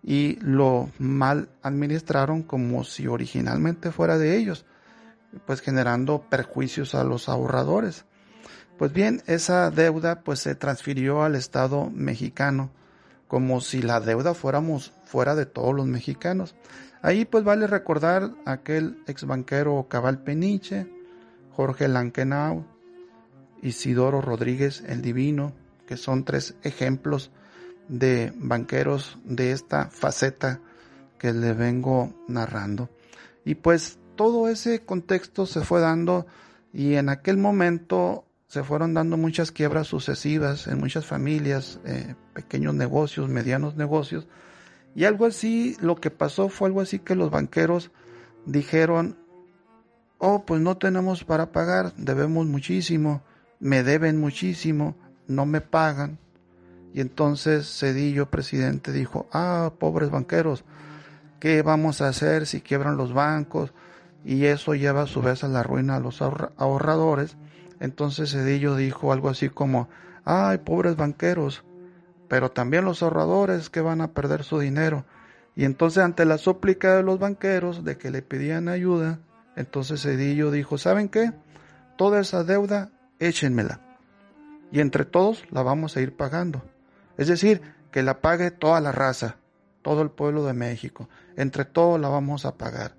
y 0.00 0.36
lo 0.42 0.90
mal 1.00 1.48
administraron 1.60 2.44
como 2.44 2.84
si 2.84 3.08
originalmente 3.08 3.90
fuera 3.90 4.16
de 4.16 4.36
ellos, 4.36 4.64
pues 5.44 5.60
generando 5.60 6.22
perjuicios 6.30 6.94
a 6.94 7.02
los 7.02 7.28
ahorradores. 7.28 8.04
Pues 8.78 8.92
bien, 8.92 9.24
esa 9.26 9.72
deuda 9.72 10.20
pues 10.20 10.38
se 10.38 10.54
transfirió 10.54 11.24
al 11.24 11.34
Estado 11.34 11.90
mexicano, 11.90 12.70
como 13.26 13.60
si 13.60 13.82
la 13.82 13.98
deuda 13.98 14.34
fuéramos 14.34 14.92
fuera 15.04 15.34
de 15.34 15.46
todos 15.46 15.74
los 15.74 15.86
mexicanos. 15.86 16.54
Ahí 17.02 17.24
pues 17.24 17.42
vale 17.42 17.66
recordar 17.66 18.30
aquel 18.44 19.02
ex 19.08 19.26
banquero 19.26 19.86
Cabal 19.88 20.22
Peniche, 20.22 20.86
Jorge 21.50 21.88
Lankenau, 21.88 22.64
Isidoro 23.60 24.20
Rodríguez 24.20 24.84
el 24.86 25.02
Divino, 25.02 25.52
que 25.86 25.96
son 25.96 26.24
tres 26.24 26.54
ejemplos 26.62 27.32
de 27.88 28.32
banqueros 28.36 29.18
de 29.24 29.50
esta 29.52 29.90
faceta 29.90 30.60
que 31.18 31.32
le 31.32 31.52
vengo 31.52 32.14
narrando. 32.28 32.88
Y 33.44 33.56
pues 33.56 33.98
todo 34.14 34.48
ese 34.48 34.84
contexto 34.84 35.46
se 35.46 35.62
fue 35.62 35.80
dando 35.80 36.26
y 36.72 36.94
en 36.94 37.08
aquel 37.08 37.36
momento 37.36 38.24
se 38.46 38.62
fueron 38.62 38.94
dando 38.94 39.16
muchas 39.16 39.50
quiebras 39.50 39.88
sucesivas 39.88 40.66
en 40.68 40.78
muchas 40.78 41.06
familias, 41.06 41.80
eh, 41.84 42.14
pequeños 42.32 42.74
negocios, 42.74 43.28
medianos 43.28 43.76
negocios. 43.76 44.28
Y 44.94 45.04
algo 45.04 45.26
así, 45.26 45.76
lo 45.80 45.96
que 45.96 46.10
pasó 46.10 46.48
fue 46.48 46.68
algo 46.68 46.80
así 46.80 46.98
que 46.98 47.14
los 47.14 47.30
banqueros 47.30 47.90
dijeron, 48.46 49.16
oh, 50.18 50.44
pues 50.44 50.60
no 50.60 50.76
tenemos 50.76 51.24
para 51.24 51.52
pagar, 51.52 51.94
debemos 51.96 52.46
muchísimo, 52.46 53.22
me 53.58 53.82
deben 53.82 54.20
muchísimo, 54.20 54.96
no 55.26 55.46
me 55.46 55.60
pagan. 55.60 56.18
Y 56.94 57.00
entonces 57.00 57.78
Cedillo, 57.78 58.30
presidente, 58.30 58.92
dijo, 58.92 59.26
ah, 59.32 59.72
pobres 59.78 60.10
banqueros, 60.10 60.64
¿qué 61.40 61.62
vamos 61.62 62.00
a 62.00 62.08
hacer 62.08 62.46
si 62.46 62.60
quiebran 62.60 62.96
los 62.96 63.14
bancos? 63.14 63.72
Y 64.24 64.44
eso 64.44 64.74
lleva 64.74 65.02
a 65.02 65.06
su 65.06 65.22
vez 65.22 65.42
a 65.42 65.48
la 65.48 65.62
ruina 65.62 65.96
a 65.96 66.00
los 66.00 66.20
ahorradores 66.22 67.36
entonces 67.82 68.30
Cedillo 68.30 68.76
dijo 68.76 69.12
algo 69.12 69.28
así 69.28 69.48
como, 69.48 69.88
ay, 70.24 70.58
pobres 70.58 70.94
banqueros, 70.94 71.64
pero 72.32 72.50
también 72.50 72.86
los 72.86 73.02
ahorradores 73.02 73.68
que 73.68 73.82
van 73.82 74.00
a 74.00 74.14
perder 74.14 74.42
su 74.42 74.58
dinero. 74.58 75.04
Y 75.54 75.66
entonces 75.66 76.02
ante 76.02 76.24
la 76.24 76.38
súplica 76.38 76.96
de 76.96 77.02
los 77.02 77.18
banqueros 77.18 77.84
de 77.84 77.98
que 77.98 78.10
le 78.10 78.22
pedían 78.22 78.70
ayuda, 78.70 79.18
entonces 79.54 80.00
Cedillo 80.00 80.50
dijo, 80.50 80.78
¿saben 80.78 81.10
qué? 81.10 81.34
Toda 81.98 82.20
esa 82.20 82.42
deuda, 82.42 82.90
échenmela. 83.18 83.82
Y 84.70 84.80
entre 84.80 85.04
todos 85.04 85.44
la 85.50 85.62
vamos 85.62 85.94
a 85.94 86.00
ir 86.00 86.16
pagando. 86.16 86.62
Es 87.18 87.28
decir, 87.28 87.60
que 87.90 88.02
la 88.02 88.22
pague 88.22 88.50
toda 88.50 88.80
la 88.80 88.92
raza, 88.92 89.36
todo 89.82 90.00
el 90.00 90.10
pueblo 90.10 90.46
de 90.46 90.54
México. 90.54 91.10
Entre 91.36 91.66
todos 91.66 92.00
la 92.00 92.08
vamos 92.08 92.46
a 92.46 92.56
pagar. 92.56 92.96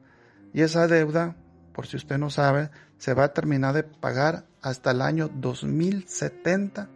Y 0.53 0.61
esa 0.61 0.85
deuda, 0.85 1.35
por 1.73 1.87
si 1.87 1.97
usted 1.97 2.19
no 2.19 2.29
sabe, 2.29 2.69
se 2.99 3.15
va 3.15 3.23
a 3.23 3.33
terminar 3.33 3.73
de 3.73 3.81
pagar 3.81 4.45
hasta 4.61 4.91
el 4.91 5.01
año 5.01 5.27
2070 5.33 6.87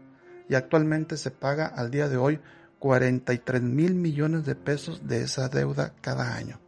y 0.49 0.55
actualmente 0.55 1.17
se 1.17 1.31
paga 1.31 1.67
al 1.67 1.91
día 1.91 2.10
de 2.10 2.17
hoy 2.17 2.39
43 2.79 3.62
mil 3.62 3.95
millones 3.95 4.45
de 4.45 4.55
pesos 4.55 5.07
de 5.07 5.21
esa 5.21 5.49
deuda 5.49 5.93
cada 6.01 6.36
año. 6.36 6.60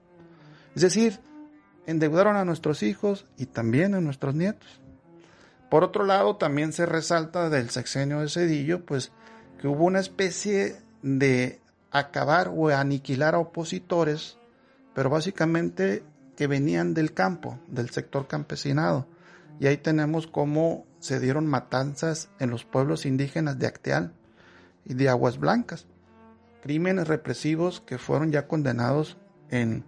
Es 0.76 0.82
decir, 0.82 1.20
endeudaron 1.86 2.36
a 2.36 2.46
nuestros 2.46 2.84
hijos 2.84 3.26
y 3.38 3.46
también 3.46 3.94
a 3.94 4.02
nuestros 4.02 4.36
nietos. 4.36 4.82
Por 5.70 5.84
otro 5.84 6.06
lado, 6.06 6.36
también 6.38 6.74
se 6.74 6.86
resalta 6.86 7.50
del 7.50 7.70
sexenio 7.70 8.22
de 8.22 8.30
Cedillo, 8.30 8.86
pues 8.86 9.12
que 9.60 9.68
hubo 9.68 9.86
una 9.86 10.00
especie 10.00 10.78
de 11.02 11.60
acabar 11.92 12.52
o 12.54 12.70
aniquilar 12.70 13.36
a 13.36 13.40
opositores, 13.40 14.38
pero 14.94 15.10
básicamente 15.10 16.04
que 16.36 16.48
venían 16.48 16.94
del 16.94 17.14
campo, 17.14 17.60
del 17.68 17.90
sector 17.90 18.28
campesinado. 18.28 19.06
Y 19.60 19.68
ahí 19.68 19.78
tenemos 19.78 20.26
cómo 20.26 20.86
se 21.00 21.20
dieron 21.20 21.48
matanzas 21.48 22.30
en 22.40 22.50
los 22.50 22.66
pueblos 22.66 23.06
indígenas 23.06 23.58
de 23.58 23.68
Acteal 23.68 24.14
y 24.86 24.94
de 24.94 25.10
Aguas 25.10 25.38
Blancas. 25.38 25.88
Crímenes 26.62 27.08
represivos 27.08 27.82
que 27.82 27.98
fueron 27.98 28.32
ya 28.32 28.48
condenados 28.48 29.18
en, 29.50 29.86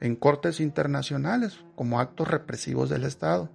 en 0.00 0.16
cortes 0.16 0.60
internacionales 0.60 1.60
como 1.74 2.00
actos 2.00 2.28
represivos 2.28 2.90
del 2.90 3.04
Estado. 3.04 3.50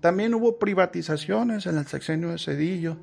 También 0.00 0.34
hubo 0.34 0.58
privatizaciones 0.58 1.66
en 1.66 1.76
el 1.76 1.86
sexenio 1.86 2.30
de 2.30 2.38
Cedillo. 2.38 2.96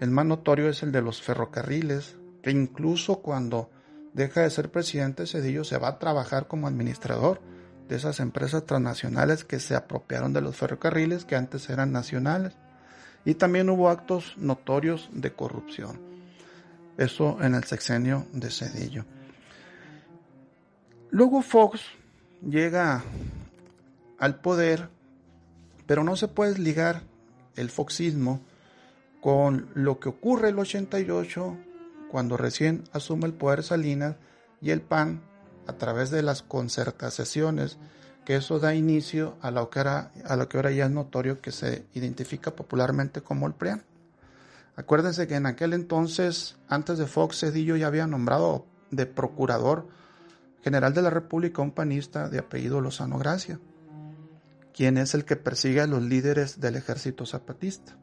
El 0.00 0.10
más 0.10 0.26
notorio 0.26 0.68
es 0.68 0.82
el 0.82 0.90
de 0.90 1.02
los 1.02 1.22
ferrocarriles, 1.22 2.16
que 2.42 2.50
incluso 2.50 3.20
cuando 3.20 3.70
deja 4.14 4.40
de 4.40 4.50
ser 4.50 4.70
presidente 4.70 5.26
Cedillo 5.26 5.62
se 5.62 5.78
va 5.78 5.88
a 5.88 5.98
trabajar 6.00 6.48
como 6.48 6.66
administrador 6.66 7.40
de 7.88 7.96
esas 7.96 8.18
empresas 8.20 8.64
transnacionales 8.66 9.44
que 9.44 9.60
se 9.60 9.76
apropiaron 9.76 10.32
de 10.32 10.40
los 10.40 10.56
ferrocarriles 10.56 11.24
que 11.24 11.36
antes 11.36 11.68
eran 11.70 11.92
nacionales. 11.92 12.56
Y 13.24 13.34
también 13.34 13.68
hubo 13.70 13.88
actos 13.88 14.34
notorios 14.36 15.08
de 15.12 15.32
corrupción. 15.32 15.98
Eso 16.96 17.38
en 17.42 17.54
el 17.54 17.64
sexenio 17.64 18.26
de 18.32 18.50
Cedillo. 18.50 19.04
Luego 21.10 21.42
Fox 21.42 21.80
llega 22.42 23.02
al 24.18 24.40
poder 24.40 24.88
pero 25.90 26.04
no 26.04 26.14
se 26.14 26.28
puede 26.28 26.56
ligar 26.56 27.02
el 27.56 27.68
foxismo 27.68 28.40
con 29.20 29.68
lo 29.74 29.98
que 29.98 30.08
ocurre 30.08 30.50
el 30.50 30.58
88 30.60 31.56
cuando 32.08 32.36
recién 32.36 32.84
asume 32.92 33.26
el 33.26 33.32
poder 33.32 33.64
Salinas 33.64 34.14
y 34.62 34.70
el 34.70 34.82
PAN 34.82 35.20
a 35.66 35.72
través 35.72 36.12
de 36.12 36.22
las 36.22 36.42
concertaciones 36.42 37.76
que 38.24 38.36
eso 38.36 38.58
da 38.58 38.74
inicio 38.74 39.36
a 39.40 39.50
lo 39.50 39.70
que, 39.70 39.80
ahora 39.80 40.70
ya 40.70 40.84
es 40.84 40.90
notorio 40.90 41.40
que 41.40 41.52
se 41.52 41.86
identifica 41.94 42.54
popularmente 42.54 43.22
como 43.22 43.46
el 43.46 43.54
PRIAN. 43.54 43.82
Acuérdense 44.76 45.26
que 45.26 45.34
en 45.34 45.46
aquel 45.46 45.72
entonces, 45.72 46.56
antes 46.68 46.98
de 46.98 47.06
Fox, 47.06 47.40
Cedillo 47.40 47.76
ya 47.76 47.86
había 47.86 48.06
nombrado 48.06 48.66
de 48.90 49.06
procurador 49.06 49.88
general 50.62 50.94
de 50.94 51.02
la 51.02 51.10
República 51.10 51.62
un 51.62 51.72
panista 51.72 52.28
de 52.28 52.38
apellido 52.38 52.80
Lozano 52.80 53.18
Gracia 53.18 53.58
quien 54.80 54.96
es 54.96 55.14
el 55.14 55.24
que 55.24 55.36
persigue 55.36 55.80
a 55.80 55.86
los 55.86 56.02
líderes 56.02 56.60
del 56.60 56.76
ejército 56.76 57.26
zapatista. 57.26 57.96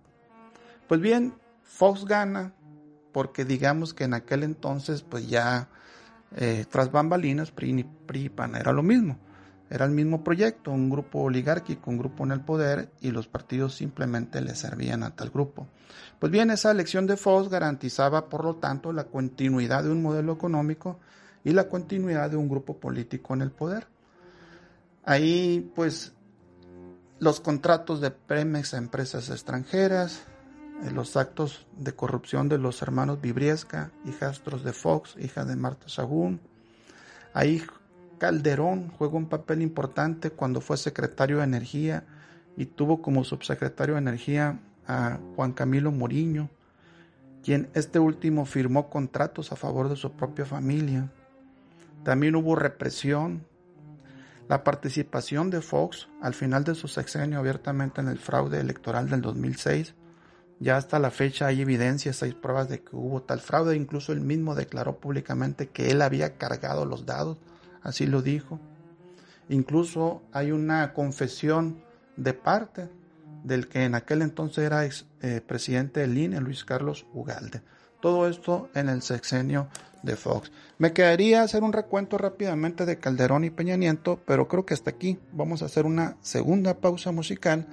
Pues 0.87 1.01
bien, 1.01 1.33
Fox 1.63 2.05
gana 2.05 2.53
porque 3.11 3.45
digamos 3.45 3.93
que 3.93 4.03
en 4.03 4.13
aquel 4.13 4.43
entonces 4.43 5.01
pues 5.01 5.27
ya 5.27 5.69
eh, 6.35 6.65
tras 6.69 6.91
bambalinas 6.91 7.51
PRI, 7.51 7.85
era 8.59 8.71
lo 8.73 8.83
mismo. 8.83 9.17
Era 9.69 9.85
el 9.85 9.91
mismo 9.91 10.23
proyecto, 10.23 10.71
un 10.71 10.89
grupo 10.89 11.19
oligárquico, 11.19 11.89
un 11.89 11.97
grupo 11.97 12.23
en 12.23 12.31
el 12.31 12.41
poder 12.41 12.89
y 13.01 13.11
los 13.11 13.27
partidos 13.27 13.75
simplemente 13.75 14.41
le 14.41 14.55
servían 14.55 15.03
a 15.03 15.15
tal 15.15 15.29
grupo. 15.29 15.67
Pues 16.19 16.31
bien, 16.31 16.51
esa 16.51 16.71
elección 16.71 17.05
de 17.05 17.17
Fox 17.17 17.49
garantizaba 17.49 18.29
por 18.29 18.43
lo 18.45 18.55
tanto 18.55 18.93
la 18.93 19.05
continuidad 19.05 19.83
de 19.83 19.91
un 19.91 20.01
modelo 20.01 20.33
económico 20.33 20.99
y 21.43 21.51
la 21.51 21.67
continuidad 21.67 22.29
de 22.29 22.37
un 22.37 22.47
grupo 22.49 22.77
político 22.77 23.33
en 23.33 23.41
el 23.41 23.51
poder. 23.51 23.87
Ahí 25.03 25.71
pues 25.75 26.13
los 27.19 27.39
contratos 27.39 28.01
de 28.01 28.11
Premex 28.11 28.73
a 28.73 28.77
empresas 28.77 29.29
extranjeras, 29.29 30.21
eh, 30.83 30.91
los 30.91 31.17
actos 31.17 31.65
de 31.75 31.93
corrupción 31.93 32.49
de 32.49 32.57
los 32.57 32.81
hermanos 32.81 33.21
Vibriesca, 33.21 33.91
hijastros 34.05 34.63
de 34.63 34.73
Fox, 34.73 35.15
hija 35.19 35.43
de 35.43 35.55
Marta 35.55 35.89
Sagún. 35.89 36.39
Ahí 37.33 37.63
Calderón 38.17 38.89
juega 38.97 39.17
un 39.17 39.27
papel 39.27 39.61
importante 39.61 40.31
cuando 40.31 40.61
fue 40.61 40.77
secretario 40.77 41.37
de 41.37 41.43
Energía 41.43 42.05
y 42.55 42.65
tuvo 42.65 43.01
como 43.01 43.23
subsecretario 43.23 43.95
de 43.95 44.01
Energía 44.01 44.59
a 44.87 45.19
Juan 45.35 45.53
Camilo 45.53 45.91
Moriño, 45.91 46.49
quien 47.43 47.69
este 47.73 47.99
último 47.99 48.45
firmó 48.45 48.89
contratos 48.89 49.51
a 49.51 49.55
favor 49.55 49.89
de 49.89 49.95
su 49.95 50.11
propia 50.13 50.45
familia. 50.45 51.11
También 52.03 52.35
hubo 52.35 52.55
represión 52.55 53.45
la 54.47 54.63
participación 54.63 55.49
de 55.49 55.61
Fox 55.61 56.07
al 56.21 56.33
final 56.33 56.63
de 56.63 56.73
su 56.73 56.87
sexenio 56.87 57.39
abiertamente 57.39 57.99
en 57.99 58.07
el 58.07 58.17
fraude 58.17 58.59
electoral 58.59 59.09
del 59.09 59.21
2006. 59.21 59.93
Ya 60.59 60.77
hasta 60.77 60.99
la 60.99 61.11
fecha 61.11 61.47
hay 61.47 61.61
evidencias, 61.61 62.23
hay 62.23 62.31
pruebas 62.31 62.69
de 62.69 62.81
que 62.81 62.95
hubo 62.95 63.21
tal 63.21 63.41
fraude. 63.41 63.75
Incluso 63.75 64.13
él 64.13 64.21
mismo 64.21 64.55
declaró 64.55 64.99
públicamente 64.99 65.67
que 65.67 65.91
él 65.91 66.01
había 66.01 66.37
cargado 66.37 66.85
los 66.85 67.05
dados, 67.05 67.37
así 67.87 68.05
lo 68.05 68.21
dijo. 68.21 68.59
Incluso 69.49 70.21
hay 70.33 70.51
una 70.51 70.93
confesión 70.93 71.81
de 72.17 72.33
parte 72.33 72.89
del 73.43 73.69
que 73.69 73.85
en 73.85 73.95
aquel 73.95 74.21
entonces 74.21 74.65
era 74.65 74.85
ex, 74.85 75.05
eh, 75.21 75.41
presidente 75.45 76.01
del 76.01 76.17
INE, 76.17 76.41
Luis 76.41 76.65
Carlos 76.65 77.05
Ugalde. 77.13 77.61
Todo 78.01 78.27
esto 78.27 78.69
en 78.75 78.89
el 78.89 79.01
sexenio 79.01 79.69
de 80.03 80.17
Fox. 80.17 80.51
Me 80.77 80.91
quedaría 80.91 81.41
hacer 81.41 81.63
un 81.63 81.71
recuento 81.71 82.17
rápidamente 82.17 82.85
de 82.85 82.99
Calderón 82.99 83.45
y 83.45 83.51
Peña 83.51 83.77
Nieto, 83.77 84.19
pero 84.25 84.49
creo 84.49 84.65
que 84.65 84.73
hasta 84.73 84.91
aquí 84.91 85.17
vamos 85.31 85.61
a 85.61 85.65
hacer 85.65 85.85
una 85.85 86.17
segunda 86.21 86.75
pausa 86.75 87.11
musical 87.11 87.65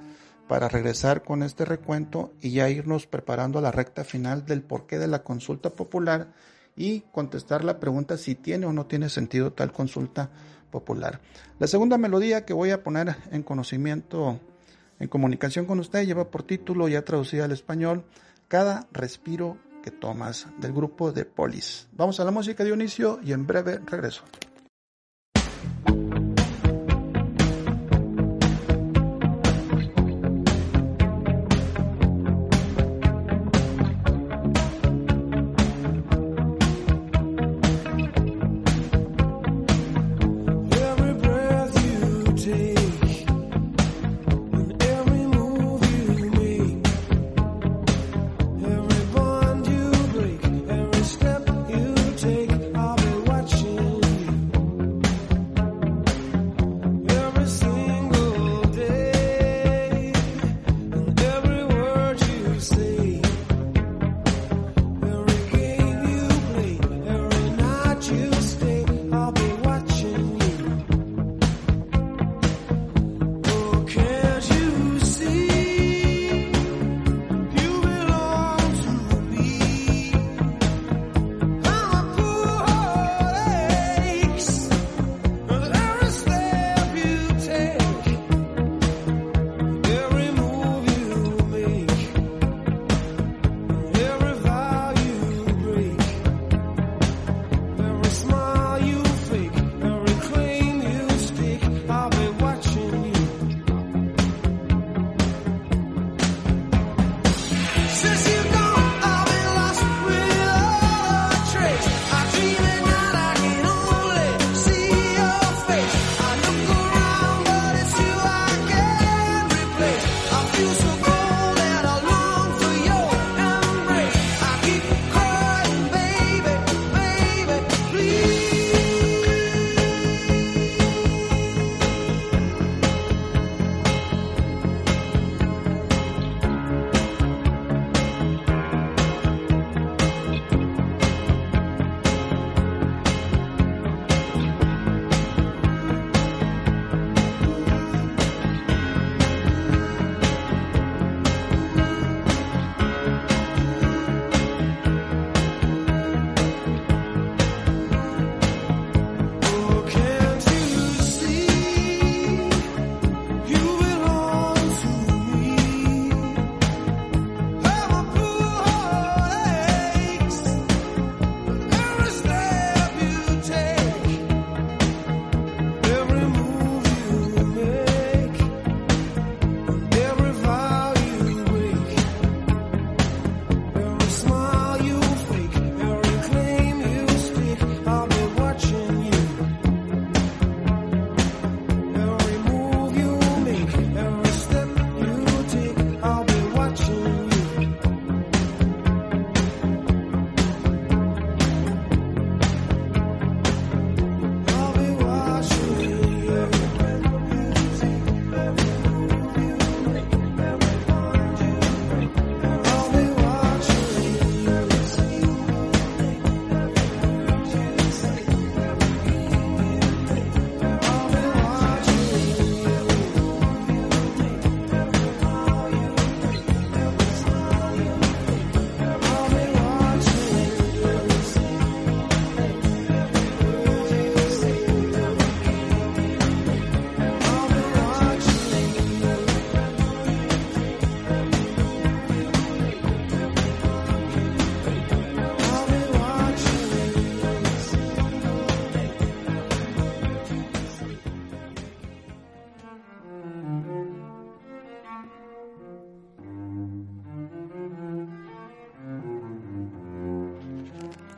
para 0.46 0.68
regresar 0.68 1.24
con 1.24 1.42
este 1.42 1.64
recuento 1.64 2.32
y 2.40 2.52
ya 2.52 2.70
irnos 2.70 3.06
preparando 3.06 3.58
a 3.58 3.62
la 3.62 3.72
recta 3.72 4.04
final 4.04 4.46
del 4.46 4.62
porqué 4.62 4.98
de 4.98 5.08
la 5.08 5.24
consulta 5.24 5.70
popular 5.70 6.28
y 6.76 7.00
contestar 7.12 7.64
la 7.64 7.80
pregunta 7.80 8.16
si 8.16 8.34
tiene 8.34 8.66
o 8.66 8.72
no 8.72 8.86
tiene 8.86 9.08
sentido 9.08 9.52
tal 9.52 9.72
consulta 9.72 10.30
popular. 10.70 11.20
La 11.58 11.66
segunda 11.66 11.98
melodía 11.98 12.44
que 12.44 12.52
voy 12.52 12.70
a 12.70 12.82
poner 12.82 13.16
en 13.30 13.42
conocimiento, 13.42 14.40
en 14.98 15.08
comunicación 15.08 15.66
con 15.66 15.78
usted, 15.78 16.04
lleva 16.04 16.30
por 16.30 16.42
título 16.42 16.88
ya 16.88 17.02
traducida 17.02 17.44
al 17.44 17.52
español, 17.52 18.04
Cada 18.48 18.86
respiro 18.92 19.56
que 19.82 19.90
tomas 19.90 20.46
del 20.58 20.72
grupo 20.72 21.12
de 21.12 21.24
Polis. 21.24 21.88
Vamos 21.92 22.18
a 22.20 22.24
la 22.24 22.30
música 22.30 22.62
de 22.62 22.70
Dionisio 22.70 23.20
y 23.22 23.32
en 23.32 23.46
breve 23.46 23.80
regreso. 23.86 24.24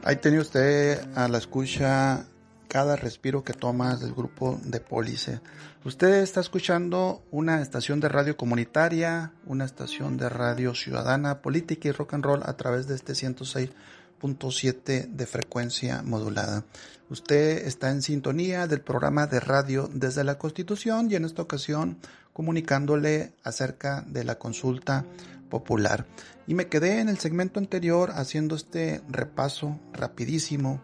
Ahí 0.07 0.15
tiene 0.15 0.39
usted 0.39 1.01
a 1.17 1.27
la 1.27 1.39
escucha 1.39 2.27
cada 2.69 2.95
respiro 2.95 3.43
que 3.43 3.55
tomas 3.55 3.99
del 4.01 4.15
grupo 4.15 4.57
de 4.63 4.79
Pólice. 4.79 5.41
Usted 5.85 6.23
está 6.23 6.39
escuchando 6.39 7.25
una 7.33 7.61
estación 7.61 7.99
de 7.99 8.09
radio 8.09 8.37
comunitaria, 8.37 9.33
una 9.47 9.65
estación 9.65 10.17
de 10.17 10.29
radio 10.29 10.77
ciudadana, 10.77 11.43
política 11.43 11.89
y 11.89 11.91
rock 11.91 12.15
and 12.15 12.25
roll 12.25 12.43
a 12.45 12.57
través 12.57 12.87
de 12.87 12.95
este 12.95 13.15
106.7 13.15 15.09
de 15.09 15.27
frecuencia 15.27 16.03
modulada. 16.03 16.63
Usted 17.11 17.67
está 17.67 17.91
en 17.91 18.01
sintonía 18.01 18.69
del 18.69 18.83
programa 18.83 19.27
de 19.27 19.41
radio 19.41 19.91
desde 19.93 20.23
la 20.23 20.39
Constitución 20.39 21.11
y 21.11 21.17
en 21.17 21.25
esta 21.25 21.43
ocasión 21.43 21.99
comunicándole 22.33 23.33
acerca 23.43 24.05
de 24.07 24.23
la 24.23 24.37
consulta 24.37 25.05
popular. 25.51 26.07
Y 26.47 26.55
me 26.55 26.69
quedé 26.69 27.01
en 27.01 27.09
el 27.09 27.19
segmento 27.19 27.59
anterior 27.59 28.13
haciendo 28.15 28.55
este 28.55 29.03
repaso 29.09 29.81
rapidísimo 29.93 30.81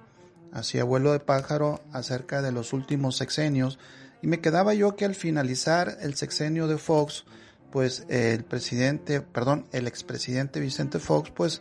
hacia 0.53 0.85
vuelo 0.85 1.13
de 1.13 1.21
pájaro 1.21 1.81
acerca 1.93 2.43
de 2.43 2.53
los 2.53 2.73
últimos 2.73 3.17
sexenios 3.17 3.79
y 4.23 4.27
me 4.27 4.41
quedaba 4.41 4.75
yo 4.75 4.95
que 4.95 5.05
al 5.05 5.15
finalizar 5.15 5.99
el 6.01 6.15
sexenio 6.15 6.69
de 6.69 6.79
Fox, 6.79 7.25
pues 7.71 8.05
el 8.09 8.45
presidente, 8.45 9.21
perdón, 9.21 9.67
el 9.73 9.87
expresidente 9.87 10.61
Vicente 10.61 11.01
Fox, 11.01 11.31
pues 11.31 11.61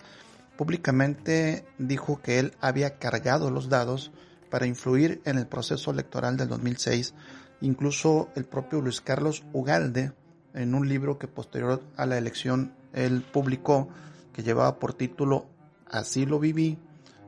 públicamente 0.57 1.65
dijo 1.79 2.21
que 2.21 2.37
él 2.37 2.53
había 2.61 2.99
cargado 2.99 3.49
los 3.49 3.69
dados 3.69 4.11
para 4.51 4.67
influir 4.67 5.21
en 5.25 5.37
el 5.37 5.47
proceso 5.47 5.89
electoral 5.89 6.37
del 6.37 6.49
2006. 6.49 7.15
Incluso 7.61 8.29
el 8.35 8.45
propio 8.45 8.81
Luis 8.81 9.01
Carlos 9.01 9.43
Ugalde, 9.53 10.11
en 10.53 10.75
un 10.75 10.87
libro 10.87 11.17
que 11.17 11.27
posterior 11.27 11.81
a 11.95 12.05
la 12.05 12.17
elección 12.17 12.75
él 12.93 13.25
publicó, 13.31 13.89
que 14.33 14.43
llevaba 14.43 14.79
por 14.79 14.93
título 14.93 15.45
Así 15.85 16.25
lo 16.25 16.39
viví, 16.39 16.77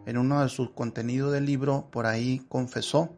en 0.05 0.17
uno 0.17 0.41
de 0.41 0.49
sus 0.49 0.71
contenidos 0.71 1.33
del 1.33 1.45
libro, 1.45 1.87
por 1.91 2.05
ahí 2.05 2.41
confesó 2.47 3.15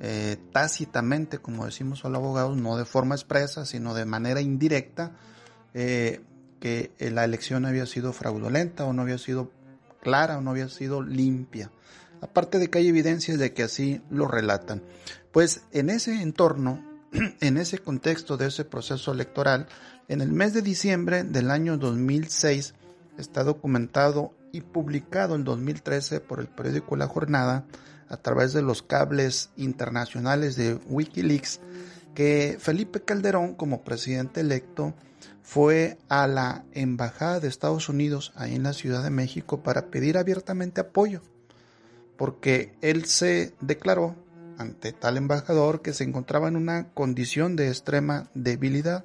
eh, 0.00 0.36
tácitamente, 0.52 1.38
como 1.38 1.64
decimos 1.64 2.02
los 2.02 2.14
abogados, 2.14 2.56
no 2.56 2.76
de 2.76 2.84
forma 2.84 3.14
expresa, 3.14 3.64
sino 3.64 3.94
de 3.94 4.04
manera 4.04 4.40
indirecta, 4.40 5.12
eh, 5.74 6.20
que 6.58 6.92
la 6.98 7.24
elección 7.24 7.64
había 7.64 7.86
sido 7.86 8.12
fraudulenta 8.12 8.84
o 8.84 8.92
no 8.92 9.02
había 9.02 9.18
sido 9.18 9.50
clara 10.00 10.38
o 10.38 10.40
no 10.40 10.50
había 10.50 10.68
sido 10.68 11.02
limpia. 11.02 11.70
Aparte 12.20 12.58
de 12.58 12.70
que 12.70 12.78
hay 12.78 12.88
evidencias 12.88 13.38
de 13.38 13.52
que 13.52 13.64
así 13.64 14.00
lo 14.10 14.28
relatan. 14.28 14.82
Pues 15.32 15.62
en 15.72 15.90
ese 15.90 16.22
entorno, 16.22 16.84
en 17.40 17.56
ese 17.56 17.78
contexto 17.78 18.36
de 18.36 18.46
ese 18.46 18.64
proceso 18.64 19.12
electoral, 19.12 19.66
en 20.08 20.20
el 20.20 20.32
mes 20.32 20.54
de 20.54 20.62
diciembre 20.62 21.24
del 21.24 21.50
año 21.50 21.76
2006 21.76 22.74
está 23.18 23.44
documentado 23.44 24.32
y 24.52 24.62
publicado 24.62 25.34
en 25.34 25.44
2013 25.44 26.20
por 26.20 26.40
el 26.40 26.48
periódico 26.48 26.96
La 26.96 27.06
Jornada 27.06 27.64
a 28.08 28.16
través 28.16 28.52
de 28.52 28.62
los 28.62 28.82
cables 28.82 29.50
internacionales 29.56 30.56
de 30.56 30.74
Wikileaks 30.86 31.60
que 32.14 32.56
Felipe 32.58 33.00
Calderón 33.02 33.54
como 33.54 33.82
presidente 33.82 34.40
electo 34.40 34.94
fue 35.42 35.98
a 36.08 36.26
la 36.26 36.64
embajada 36.72 37.40
de 37.40 37.48
Estados 37.48 37.88
Unidos 37.88 38.32
ahí 38.36 38.54
en 38.54 38.62
la 38.62 38.74
Ciudad 38.74 39.02
de 39.02 39.10
México 39.10 39.62
para 39.62 39.86
pedir 39.86 40.18
abiertamente 40.18 40.80
apoyo 40.80 41.22
porque 42.16 42.74
él 42.82 43.06
se 43.06 43.54
declaró 43.60 44.14
ante 44.58 44.92
tal 44.92 45.16
embajador 45.16 45.82
que 45.82 45.92
se 45.92 46.04
encontraba 46.04 46.48
en 46.48 46.56
una 46.56 46.88
condición 46.94 47.56
de 47.56 47.68
extrema 47.68 48.28
debilidad. 48.34 49.04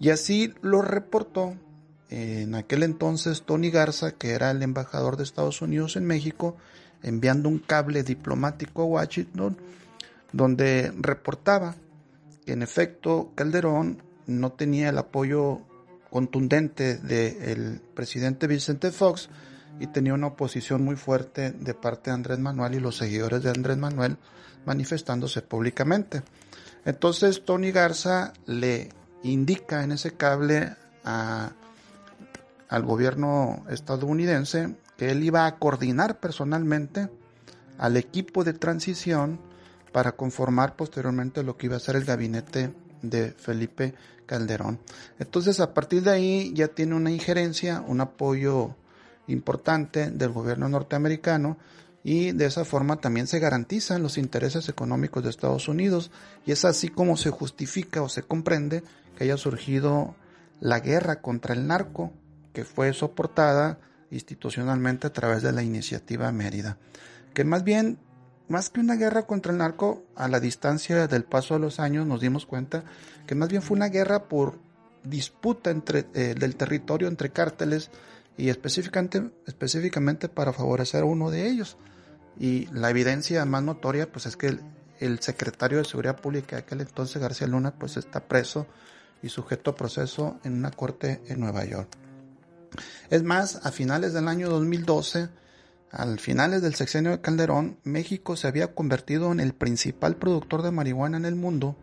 Y 0.00 0.10
así 0.10 0.52
lo 0.62 0.82
reportó 0.82 1.54
en 2.10 2.54
aquel 2.54 2.82
entonces 2.82 3.42
Tony 3.42 3.70
Garza, 3.70 4.12
que 4.12 4.30
era 4.30 4.50
el 4.50 4.62
embajador 4.62 5.16
de 5.16 5.24
Estados 5.24 5.62
Unidos 5.62 5.96
en 5.96 6.04
México, 6.04 6.56
enviando 7.02 7.48
un 7.48 7.58
cable 7.58 8.02
diplomático 8.02 8.82
a 8.82 8.86
Washington, 8.86 9.56
donde 10.32 10.92
reportaba 10.98 11.74
que 12.44 12.52
en 12.52 12.62
efecto 12.62 13.32
Calderón 13.34 14.02
no 14.26 14.52
tenía 14.52 14.88
el 14.90 14.98
apoyo 14.98 15.60
contundente 16.10 16.96
del 16.98 17.80
presidente 17.94 18.46
Vicente 18.46 18.90
Fox 18.90 19.30
y 19.80 19.86
tenía 19.86 20.14
una 20.14 20.28
oposición 20.28 20.84
muy 20.84 20.96
fuerte 20.96 21.52
de 21.52 21.74
parte 21.74 22.10
de 22.10 22.14
Andrés 22.14 22.38
Manuel 22.38 22.74
y 22.74 22.80
los 22.80 22.96
seguidores 22.96 23.42
de 23.42 23.50
Andrés 23.50 23.78
Manuel 23.78 24.16
manifestándose 24.64 25.42
públicamente. 25.42 26.22
Entonces 26.84 27.44
Tony 27.44 27.70
Garza 27.70 28.32
le 28.46 28.88
indica 29.22 29.84
en 29.84 29.92
ese 29.92 30.12
cable 30.12 30.74
a 31.04 31.52
al 32.72 32.84
gobierno 32.84 33.66
estadounidense 33.68 34.74
que 34.96 35.10
él 35.10 35.22
iba 35.22 35.44
a 35.44 35.58
coordinar 35.58 36.20
personalmente 36.20 37.10
al 37.76 37.98
equipo 37.98 38.44
de 38.44 38.54
transición 38.54 39.38
para 39.92 40.12
conformar 40.12 40.74
posteriormente 40.74 41.42
lo 41.42 41.58
que 41.58 41.66
iba 41.66 41.76
a 41.76 41.80
ser 41.80 41.96
el 41.96 42.06
gabinete 42.06 42.72
de 43.02 43.32
Felipe 43.32 43.94
Calderón. 44.24 44.78
Entonces 45.18 45.60
a 45.60 45.74
partir 45.74 46.02
de 46.02 46.12
ahí 46.12 46.52
ya 46.54 46.68
tiene 46.68 46.94
una 46.94 47.10
injerencia, 47.10 47.84
un 47.86 48.00
apoyo 48.00 48.74
importante 49.26 50.10
del 50.10 50.30
gobierno 50.30 50.66
norteamericano 50.70 51.58
y 52.04 52.32
de 52.32 52.46
esa 52.46 52.64
forma 52.64 52.96
también 52.96 53.26
se 53.26 53.38
garantizan 53.38 54.02
los 54.02 54.18
intereses 54.18 54.68
económicos 54.68 55.22
de 55.22 55.30
Estados 55.30 55.68
Unidos 55.68 56.10
y 56.44 56.52
es 56.52 56.64
así 56.64 56.88
como 56.88 57.16
se 57.16 57.30
justifica 57.30 58.02
o 58.02 58.08
se 58.08 58.22
comprende 58.22 58.82
que 59.16 59.24
haya 59.24 59.36
surgido 59.36 60.16
la 60.60 60.80
guerra 60.80 61.20
contra 61.20 61.54
el 61.54 61.66
narco 61.66 62.12
que 62.52 62.64
fue 62.64 62.92
soportada 62.92 63.78
institucionalmente 64.10 65.06
a 65.06 65.12
través 65.12 65.42
de 65.42 65.52
la 65.52 65.62
iniciativa 65.62 66.30
Mérida, 66.32 66.76
que 67.34 67.44
más 67.44 67.64
bien, 67.64 67.98
más 68.48 68.68
que 68.68 68.80
una 68.80 68.96
guerra 68.96 69.26
contra 69.26 69.52
el 69.52 69.58
narco, 69.58 70.04
a 70.16 70.28
la 70.28 70.38
distancia 70.38 71.06
del 71.06 71.24
paso 71.24 71.54
de 71.54 71.60
los 71.60 71.80
años 71.80 72.06
nos 72.06 72.20
dimos 72.20 72.44
cuenta 72.44 72.84
que 73.26 73.34
más 73.34 73.48
bien 73.48 73.62
fue 73.62 73.76
una 73.76 73.88
guerra 73.88 74.28
por 74.28 74.58
disputa 75.04 75.70
entre, 75.70 76.06
eh, 76.14 76.34
del 76.38 76.56
territorio 76.56 77.08
entre 77.08 77.30
cárteles 77.30 77.90
y 78.36 78.48
específicamente, 78.48 79.30
específicamente 79.46 80.28
para 80.28 80.52
favorecer 80.52 81.02
a 81.02 81.06
uno 81.06 81.30
de 81.30 81.48
ellos. 81.48 81.76
Y 82.38 82.66
la 82.72 82.90
evidencia 82.90 83.44
más 83.44 83.62
notoria 83.62 84.10
pues 84.10 84.26
es 84.26 84.36
que 84.36 84.58
el, 84.98 85.18
secretario 85.20 85.78
de 85.78 85.84
Seguridad 85.84 86.20
Pública 86.20 86.56
de 86.56 86.62
aquel 86.62 86.80
entonces, 86.80 87.20
García 87.20 87.46
Luna, 87.46 87.74
pues 87.78 87.96
está 87.96 88.20
preso 88.20 88.66
y 89.22 89.28
sujeto 89.28 89.72
a 89.72 89.74
proceso 89.74 90.38
en 90.44 90.54
una 90.54 90.70
corte 90.70 91.20
en 91.26 91.40
Nueva 91.40 91.64
York. 91.64 91.88
Es 93.10 93.22
más, 93.22 93.66
a 93.66 93.72
finales 93.72 94.12
del 94.12 94.28
año 94.28 94.48
2012, 94.48 95.28
al 95.90 96.18
finales 96.18 96.62
del 96.62 96.74
sexenio 96.74 97.10
de 97.10 97.20
Calderón, 97.20 97.78
México 97.84 98.36
se 98.36 98.48
había 98.48 98.74
convertido 98.74 99.30
en 99.30 99.40
el 99.40 99.52
principal 99.52 100.16
productor 100.16 100.62
de 100.62 100.70
marihuana 100.70 101.18
en 101.18 101.26
el 101.26 101.34
mundo, 101.34 101.76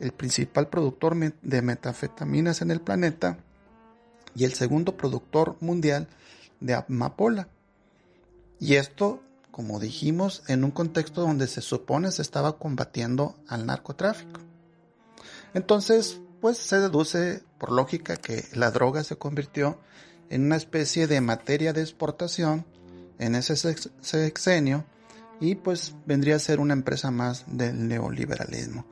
el 0.00 0.12
principal 0.12 0.68
productor 0.68 1.16
de 1.16 1.62
metafetaminas 1.62 2.62
en 2.62 2.72
el 2.72 2.80
planeta 2.80 3.38
y 4.34 4.44
el 4.44 4.54
segundo 4.54 4.96
productor 4.96 5.56
mundial 5.60 6.08
de 6.60 6.74
amapola. 6.74 7.48
Y 8.58 8.74
esto, 8.74 9.22
como 9.52 9.78
dijimos, 9.78 10.42
en 10.48 10.64
un 10.64 10.72
contexto 10.72 11.20
donde 11.20 11.46
se 11.46 11.60
supone 11.60 12.10
se 12.10 12.22
estaba 12.22 12.58
combatiendo 12.58 13.36
al 13.46 13.66
narcotráfico. 13.66 14.40
Entonces, 15.54 16.20
pues 16.40 16.58
se 16.58 16.80
deduce 16.80 17.44
por 17.58 17.70
lógica 17.70 18.16
que 18.16 18.44
la 18.54 18.72
droga 18.72 19.04
se 19.04 19.16
convirtió 19.16 19.78
en 20.30 20.46
una 20.46 20.56
especie 20.56 21.06
de 21.06 21.20
materia 21.20 21.72
de 21.72 21.82
exportación 21.82 22.64
en 23.18 23.34
ese 23.36 23.54
sexenio 24.00 24.84
y 25.38 25.54
pues 25.54 25.94
vendría 26.06 26.36
a 26.36 26.40
ser 26.40 26.58
una 26.58 26.72
empresa 26.72 27.10
más 27.10 27.44
del 27.46 27.86
neoliberalismo. 27.86 28.86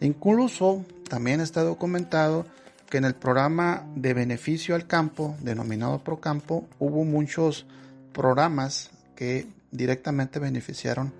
Incluso 0.00 0.84
también 1.08 1.40
está 1.40 1.62
documentado 1.62 2.46
que 2.88 2.98
en 2.98 3.04
el 3.04 3.14
programa 3.14 3.84
de 3.96 4.14
beneficio 4.14 4.74
al 4.76 4.86
campo, 4.86 5.36
denominado 5.40 6.04
Procampo, 6.04 6.68
hubo 6.78 7.04
muchos 7.04 7.66
programas 8.12 8.90
que 9.16 9.48
directamente 9.76 10.38
beneficiaron 10.38 11.12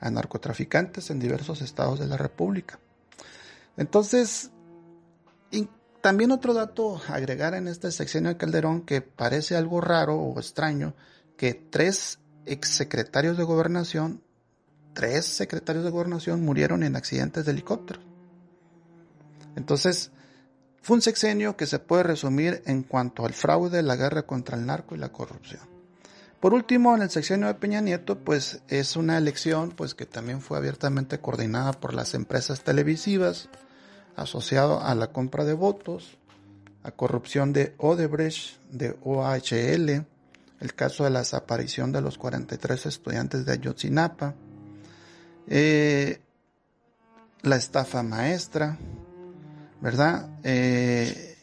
a 0.00 0.10
narcotraficantes 0.10 1.10
en 1.10 1.18
diversos 1.18 1.62
estados 1.62 1.98
de 1.98 2.06
la 2.06 2.16
República. 2.16 2.78
Entonces, 3.76 4.50
también 6.04 6.32
otro 6.32 6.52
dato 6.52 7.00
agregar 7.08 7.54
en 7.54 7.66
este 7.66 7.90
sección 7.90 8.24
de 8.24 8.36
Calderón 8.36 8.82
que 8.82 9.00
parece 9.00 9.56
algo 9.56 9.80
raro 9.80 10.16
o 10.16 10.38
extraño, 10.38 10.94
que 11.38 11.54
tres 11.54 12.18
exsecretarios 12.44 13.38
de 13.38 13.44
gobernación, 13.44 14.22
tres 14.92 15.24
secretarios 15.24 15.82
de 15.82 15.90
gobernación 15.90 16.44
murieron 16.44 16.82
en 16.82 16.96
accidentes 16.96 17.46
de 17.46 17.52
helicóptero. 17.52 18.00
Entonces, 19.56 20.10
fue 20.82 20.96
un 20.96 21.00
sexenio 21.00 21.56
que 21.56 21.66
se 21.66 21.78
puede 21.78 22.02
resumir 22.02 22.62
en 22.66 22.82
cuanto 22.82 23.24
al 23.24 23.32
fraude, 23.32 23.82
la 23.82 23.96
guerra 23.96 24.24
contra 24.24 24.58
el 24.58 24.66
narco 24.66 24.94
y 24.94 24.98
la 24.98 25.10
corrupción. 25.10 25.73
Por 26.44 26.52
último, 26.52 26.94
en 26.94 27.00
el 27.00 27.08
sexenio 27.08 27.46
de 27.46 27.54
Peña 27.54 27.80
Nieto, 27.80 28.18
pues 28.18 28.60
es 28.68 28.96
una 28.96 29.16
elección 29.16 29.70
pues 29.70 29.94
que 29.94 30.04
también 30.04 30.42
fue 30.42 30.58
abiertamente 30.58 31.18
coordinada 31.18 31.72
por 31.72 31.94
las 31.94 32.12
empresas 32.12 32.60
televisivas, 32.60 33.48
asociado 34.14 34.82
a 34.82 34.94
la 34.94 35.06
compra 35.06 35.46
de 35.46 35.54
votos, 35.54 36.18
a 36.82 36.90
corrupción 36.90 37.54
de 37.54 37.74
Odebrecht, 37.78 38.60
de 38.70 38.94
OHL, 39.02 40.04
el 40.60 40.74
caso 40.76 41.04
de 41.04 41.10
la 41.10 41.20
desaparición 41.20 41.92
de 41.92 42.02
los 42.02 42.18
43 42.18 42.84
estudiantes 42.84 43.46
de 43.46 43.52
Ayotzinapa, 43.52 44.34
eh, 45.48 46.20
la 47.40 47.56
estafa 47.56 48.02
maestra, 48.02 48.76
¿verdad? 49.80 50.28
Eh, 50.42 51.33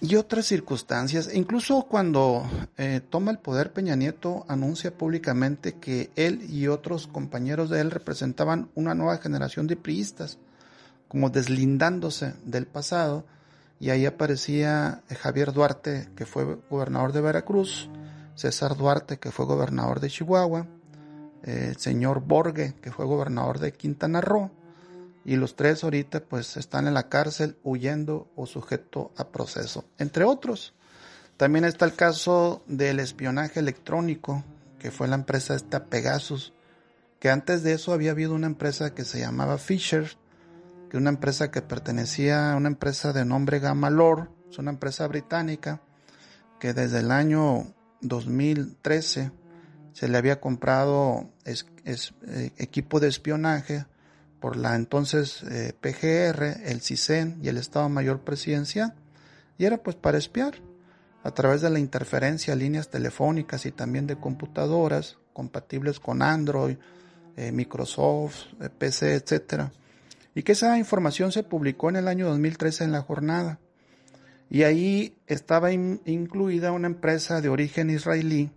y 0.00 0.16
otras 0.16 0.46
circunstancias. 0.46 1.30
Incluso 1.34 1.82
cuando 1.82 2.48
eh, 2.76 3.00
toma 3.08 3.30
el 3.30 3.38
poder 3.38 3.72
Peña 3.72 3.96
Nieto 3.96 4.44
anuncia 4.48 4.96
públicamente 4.96 5.74
que 5.74 6.10
él 6.16 6.46
y 6.48 6.68
otros 6.68 7.06
compañeros 7.06 7.70
de 7.70 7.80
él 7.80 7.90
representaban 7.90 8.70
una 8.74 8.94
nueva 8.94 9.18
generación 9.18 9.66
de 9.66 9.76
priistas, 9.76 10.38
como 11.08 11.30
deslindándose 11.30 12.34
del 12.44 12.66
pasado. 12.66 13.24
Y 13.80 13.90
ahí 13.90 14.06
aparecía 14.06 15.02
eh, 15.08 15.14
Javier 15.14 15.52
Duarte, 15.52 16.08
que 16.16 16.26
fue 16.26 16.58
gobernador 16.70 17.12
de 17.12 17.20
Veracruz, 17.20 17.88
César 18.34 18.76
Duarte, 18.76 19.18
que 19.18 19.32
fue 19.32 19.46
gobernador 19.46 20.00
de 20.00 20.10
Chihuahua, 20.10 20.66
eh, 21.42 21.66
el 21.70 21.76
señor 21.76 22.20
Borge, 22.20 22.74
que 22.80 22.92
fue 22.92 23.04
gobernador 23.04 23.58
de 23.58 23.72
Quintana 23.72 24.20
Roo, 24.20 24.50
y 25.24 25.36
los 25.36 25.56
tres 25.56 25.84
ahorita 25.84 26.20
pues 26.20 26.56
están 26.56 26.86
en 26.86 26.94
la 26.94 27.08
cárcel 27.08 27.56
huyendo 27.62 28.30
o 28.36 28.46
sujeto 28.46 29.12
a 29.16 29.28
proceso, 29.28 29.84
entre 29.98 30.24
otros. 30.24 30.74
También 31.36 31.64
está 31.64 31.84
el 31.84 31.94
caso 31.94 32.62
del 32.66 32.98
espionaje 32.98 33.60
electrónico, 33.60 34.42
que 34.78 34.90
fue 34.90 35.06
la 35.08 35.16
empresa 35.16 35.54
esta 35.54 35.84
Pegasus, 35.84 36.52
que 37.20 37.30
antes 37.30 37.62
de 37.62 37.72
eso 37.74 37.92
había 37.92 38.12
habido 38.12 38.34
una 38.34 38.46
empresa 38.46 38.94
que 38.94 39.04
se 39.04 39.20
llamaba 39.20 39.58
Fisher, 39.58 40.16
que 40.90 40.96
una 40.96 41.10
empresa 41.10 41.50
que 41.50 41.62
pertenecía 41.62 42.52
a 42.52 42.56
una 42.56 42.68
empresa 42.68 43.12
de 43.12 43.24
nombre 43.24 43.60
Gamma 43.60 43.90
Lore, 43.90 44.28
es 44.50 44.58
una 44.58 44.70
empresa 44.70 45.06
británica 45.06 45.80
que 46.58 46.72
desde 46.72 47.00
el 47.00 47.10
año 47.10 47.72
2013 48.00 49.30
se 49.92 50.08
le 50.08 50.18
había 50.18 50.40
comprado 50.40 51.28
eh, 51.44 52.52
equipo 52.56 53.00
de 53.00 53.08
espionaje 53.08 53.86
por 54.40 54.56
la 54.56 54.76
entonces 54.76 55.42
eh, 55.44 55.72
PGR, 55.80 56.68
el 56.70 56.80
CISEN 56.80 57.38
y 57.42 57.48
el 57.48 57.56
Estado 57.56 57.88
Mayor 57.88 58.20
Presidencial, 58.20 58.94
y 59.58 59.64
era 59.64 59.78
pues 59.78 59.96
para 59.96 60.18
espiar 60.18 60.54
a 61.22 61.32
través 61.32 61.60
de 61.60 61.70
la 61.70 61.78
interferencia 61.78 62.54
líneas 62.54 62.90
telefónicas 62.90 63.66
y 63.66 63.72
también 63.72 64.06
de 64.06 64.16
computadoras 64.16 65.18
compatibles 65.32 66.00
con 66.00 66.22
Android, 66.22 66.76
eh, 67.36 67.52
Microsoft, 67.52 68.46
eh, 68.60 68.70
PC, 68.70 69.14
etc. 69.14 69.70
Y 70.34 70.42
que 70.42 70.52
esa 70.52 70.78
información 70.78 71.32
se 71.32 71.42
publicó 71.42 71.88
en 71.88 71.96
el 71.96 72.08
año 72.08 72.28
2013 72.28 72.84
en 72.84 72.92
la 72.92 73.02
jornada. 73.02 73.58
Y 74.50 74.62
ahí 74.62 75.16
estaba 75.26 75.72
incluida 75.72 76.72
una 76.72 76.86
empresa 76.86 77.40
de 77.40 77.50
origen 77.50 77.90
israelí, 77.90 78.50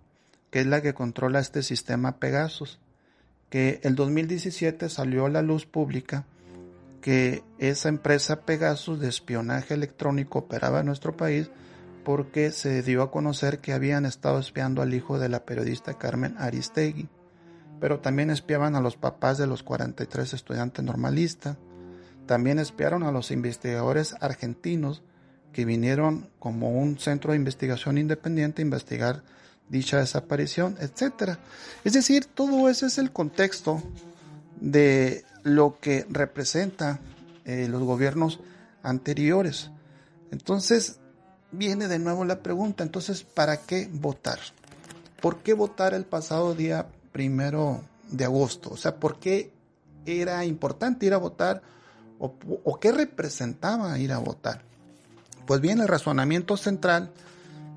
que 0.50 0.62
es 0.62 0.66
la 0.66 0.82
que 0.82 0.94
controla 0.94 1.40
este 1.40 1.64
sistema 1.64 2.18
Pegasus 2.18 2.80
que 3.52 3.82
el 3.84 3.96
2017 3.96 4.88
salió 4.88 5.26
a 5.26 5.30
la 5.30 5.42
luz 5.42 5.66
pública 5.66 6.26
que 7.02 7.44
esa 7.60 7.90
empresa 7.90 8.46
Pegasus 8.46 9.02
de 9.02 9.10
espionaje 9.10 9.74
electrónico 9.74 10.40
operaba 10.40 10.80
en 10.80 10.86
nuestro 10.86 11.18
país 11.18 11.52
porque 12.06 12.52
se 12.52 12.82
dio 12.82 13.04
a 13.04 13.12
conocer 13.12 13.60
que 13.60 13.74
habían 13.74 14.06
estado 14.06 14.40
espiando 14.40 14.82
al 14.82 14.94
hijo 14.94 15.20
de 15.20 15.28
la 15.28 15.44
periodista 15.46 15.98
Carmen 15.98 16.36
Aristegui, 16.38 17.10
pero 17.82 18.00
también 18.00 18.30
espiaban 18.30 18.76
a 18.76 18.82
los 18.82 18.96
papás 18.96 19.38
de 19.38 19.48
los 19.48 19.64
43 19.64 20.34
estudiantes 20.34 20.86
normalistas, 20.86 21.58
también 22.26 22.58
espiaron 22.58 23.04
a 23.04 23.12
los 23.12 23.32
investigadores 23.32 24.16
argentinos 24.22 25.04
que 25.52 25.66
vinieron 25.66 26.30
como 26.40 26.72
un 26.72 26.98
centro 27.00 27.34
de 27.34 27.38
investigación 27.38 27.98
independiente 27.98 28.62
a 28.62 28.66
investigar 28.66 29.24
dicha 29.72 29.98
desaparición, 29.98 30.76
etcétera. 30.80 31.40
Es 31.84 31.94
decir, 31.94 32.26
todo 32.26 32.70
ese 32.70 32.88
es 32.88 32.98
el 32.98 33.12
contexto 33.12 33.82
de 34.60 35.24
lo 35.44 35.80
que 35.80 36.06
representa 36.10 37.00
eh, 37.46 37.68
los 37.70 37.82
gobiernos 37.82 38.42
anteriores. 38.84 39.72
Entonces, 40.30 41.00
viene 41.52 41.88
de 41.88 42.00
nuevo 42.00 42.26
la 42.26 42.44
pregunta, 42.44 42.84
entonces, 42.84 43.24
¿para 43.24 43.58
qué 43.58 43.90
votar? 43.92 44.40
¿Por 45.22 45.38
qué 45.38 45.54
votar 45.54 45.94
el 45.94 46.04
pasado 46.04 46.54
día 46.54 46.88
primero 47.14 47.82
de 48.10 48.26
agosto? 48.26 48.72
O 48.72 48.78
sea, 48.78 48.98
¿por 48.98 49.20
qué 49.20 49.54
era 50.06 50.44
importante 50.44 51.06
ir 51.06 51.14
a 51.14 51.18
votar 51.18 51.62
o, 52.20 52.36
o 52.66 52.80
qué 52.80 52.92
representaba 52.92 53.98
ir 53.98 54.12
a 54.12 54.18
votar? 54.18 54.64
Pues 55.46 55.62
bien, 55.62 55.80
el 55.80 55.88
razonamiento 55.88 56.58
central 56.58 57.12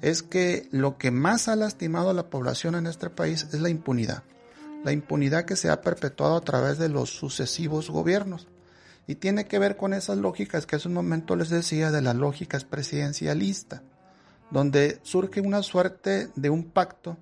es 0.05 0.23
que 0.23 0.69
lo 0.71 0.99
que 0.99 1.11
más 1.11 1.49
ha 1.49 1.57
lastimado 1.57 2.11
a 2.11 2.13
la 2.13 2.29
población 2.29 2.75
en 2.75 2.87
este 2.87 3.09
país 3.09 3.49
es 3.55 3.61
la 3.63 3.71
impunidad. 3.71 4.23
La 4.85 4.93
impunidad 4.93 5.47
que 5.47 5.57
se 5.57 5.71
ha 5.71 5.81
perpetuado 5.81 6.37
a 6.37 6.43
través 6.43 6.77
de 6.77 6.91
los 6.91 7.09
sucesivos 7.09 7.89
gobiernos. 7.89 8.47
Y 9.07 9.15
tiene 9.15 9.47
que 9.47 9.59
ver 9.59 9.79
con 9.79 9.95
esas 9.95 10.19
lógicas 10.19 10.67
que 10.67 10.77
hace 10.77 10.89
un 10.89 10.95
momento 10.95 11.37
les 11.37 11.49
decía 11.49 11.91
de 11.91 12.03
las 12.03 12.17
lógicas 12.17 12.67
presidencialistas, 12.67 13.81
donde 14.51 15.01
surge 15.05 15.41
una 15.41 15.63
suerte 15.63 16.29
de 16.37 16.51
un 16.51 16.65
pacto 16.65 17.17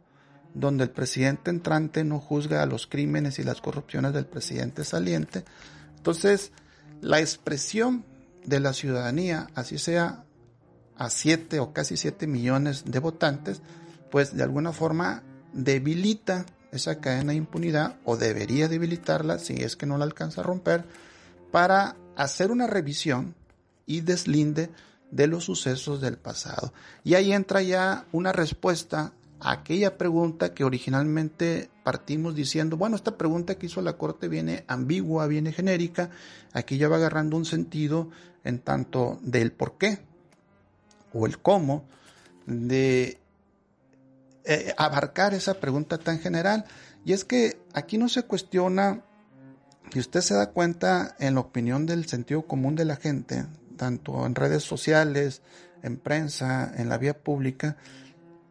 donde 0.52 0.82
el 0.82 0.90
presidente 0.90 1.50
entrante 1.50 2.02
no 2.02 2.18
juzga 2.18 2.64
a 2.64 2.66
los 2.66 2.88
crímenes 2.88 3.38
y 3.38 3.44
las 3.44 3.60
corrupciones 3.60 4.12
del 4.12 4.26
presidente 4.26 4.82
saliente. 4.82 5.44
Entonces, 5.98 6.50
la 7.00 7.20
expresión 7.20 8.04
de 8.44 8.58
la 8.58 8.72
ciudadanía, 8.72 9.46
así 9.54 9.78
sea 9.78 10.24
a 10.96 11.10
7 11.10 11.60
o 11.60 11.72
casi 11.72 11.96
7 11.96 12.26
millones 12.26 12.84
de 12.86 12.98
votantes, 12.98 13.62
pues 14.10 14.36
de 14.36 14.42
alguna 14.42 14.72
forma 14.72 15.22
debilita 15.52 16.46
esa 16.70 17.00
cadena 17.00 17.32
de 17.32 17.38
impunidad 17.38 17.96
o 18.04 18.16
debería 18.16 18.68
debilitarla 18.68 19.38
si 19.38 19.54
es 19.54 19.76
que 19.76 19.86
no 19.86 19.98
la 19.98 20.04
alcanza 20.04 20.40
a 20.40 20.44
romper 20.44 20.84
para 21.50 21.96
hacer 22.16 22.50
una 22.50 22.66
revisión 22.66 23.34
y 23.86 24.00
deslinde 24.00 24.70
de 25.10 25.26
los 25.26 25.44
sucesos 25.44 26.00
del 26.00 26.16
pasado. 26.16 26.72
Y 27.04 27.14
ahí 27.14 27.32
entra 27.32 27.62
ya 27.62 28.06
una 28.12 28.32
respuesta 28.32 29.12
a 29.40 29.52
aquella 29.52 29.98
pregunta 29.98 30.54
que 30.54 30.64
originalmente 30.64 31.68
partimos 31.84 32.34
diciendo, 32.34 32.76
bueno, 32.76 32.96
esta 32.96 33.18
pregunta 33.18 33.56
que 33.56 33.66
hizo 33.66 33.82
la 33.82 33.98
Corte 33.98 34.28
viene 34.28 34.64
ambigua, 34.68 35.26
viene 35.26 35.52
genérica, 35.52 36.10
aquí 36.52 36.78
ya 36.78 36.88
va 36.88 36.96
agarrando 36.96 37.36
un 37.36 37.44
sentido 37.44 38.08
en 38.44 38.60
tanto 38.60 39.18
del 39.22 39.52
por 39.52 39.76
qué 39.76 40.11
o 41.12 41.26
el 41.26 41.38
cómo 41.38 41.84
de 42.46 43.18
eh, 44.44 44.74
abarcar 44.76 45.34
esa 45.34 45.54
pregunta 45.54 45.98
tan 45.98 46.18
general. 46.18 46.64
Y 47.04 47.12
es 47.12 47.24
que 47.24 47.60
aquí 47.74 47.98
no 47.98 48.08
se 48.08 48.24
cuestiona, 48.24 49.04
y 49.92 49.98
usted 49.98 50.20
se 50.20 50.34
da 50.34 50.50
cuenta 50.50 51.14
en 51.18 51.34
la 51.34 51.40
opinión 51.40 51.86
del 51.86 52.06
sentido 52.06 52.42
común 52.42 52.74
de 52.74 52.84
la 52.84 52.96
gente, 52.96 53.46
tanto 53.76 54.26
en 54.26 54.34
redes 54.34 54.62
sociales, 54.62 55.42
en 55.82 55.96
prensa, 55.96 56.72
en 56.76 56.88
la 56.88 56.98
vía 56.98 57.18
pública, 57.18 57.76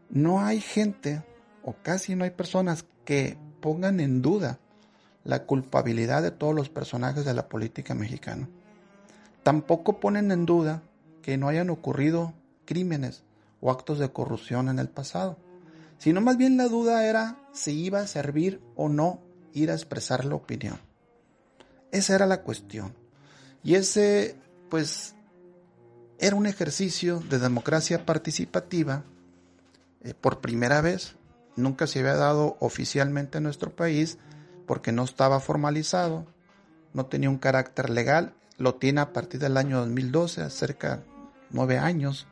no 0.10 0.42
hay 0.42 0.60
gente 0.60 1.24
o 1.64 1.76
casi 1.82 2.16
no 2.16 2.26
hay 2.26 2.32
personas 2.32 2.86
que 3.06 3.38
pongan 3.62 4.00
en 4.00 4.22
duda 4.22 4.60
la 5.24 5.44
culpabilidad 5.44 6.22
de 6.22 6.32
todos 6.32 6.54
los 6.56 6.70
personajes 6.70 7.26
de 7.26 7.34
la 7.34 7.48
política 7.48 7.94
mexicana. 7.94 8.50
Tampoco 9.44 10.00
ponen 10.00 10.32
en 10.32 10.46
duda 10.46 10.84
que 11.22 11.38
no 11.38 11.48
hayan 11.48 11.70
ocurrido 11.70 12.34
crímenes 12.72 13.24
o 13.60 13.70
actos 13.70 14.00
de 14.00 14.14
corrupción 14.14 14.70
en 14.70 14.80
el 14.80 14.88
pasado, 14.88 15.38
sino 15.98 16.22
más 16.22 16.38
bien 16.38 16.56
la 16.56 16.70
duda 16.70 17.06
era 17.06 17.38
si 17.52 17.74
iba 17.74 18.00
a 18.00 18.08
servir 18.08 18.62
o 18.78 18.88
no 18.88 19.20
ir 19.52 19.72
a 19.72 19.74
expresar 19.74 20.24
la 20.24 20.36
opinión. 20.36 20.80
Esa 21.92 22.16
era 22.16 22.26
la 22.28 22.44
cuestión. 22.44 22.94
Y 23.62 23.76
ese, 23.76 24.38
pues, 24.70 25.16
era 26.18 26.38
un 26.38 26.46
ejercicio 26.46 27.20
de 27.30 27.40
democracia 27.40 28.06
participativa 28.06 29.04
eh, 30.02 30.14
por 30.14 30.40
primera 30.40 30.80
vez. 30.80 31.18
Nunca 31.58 31.88
se 31.88 32.00
había 32.00 32.16
dado 32.16 32.56
oficialmente 32.62 33.40
en 33.40 33.44
nuestro 33.44 33.76
país 33.76 34.18
porque 34.66 34.94
no 34.94 35.04
estaba 35.04 35.42
formalizado, 35.42 36.26
no 36.94 37.06
tenía 37.06 37.30
un 37.30 37.38
carácter 37.38 37.90
legal, 37.90 38.34
lo 38.58 38.76
tiene 38.76 39.02
a 39.02 39.12
partir 39.12 39.42
del 39.42 39.58
año 39.58 39.80
2012, 39.80 40.50
cerca 40.52 40.96
de 40.96 41.04
nueve 41.50 41.78
años. 41.78 42.28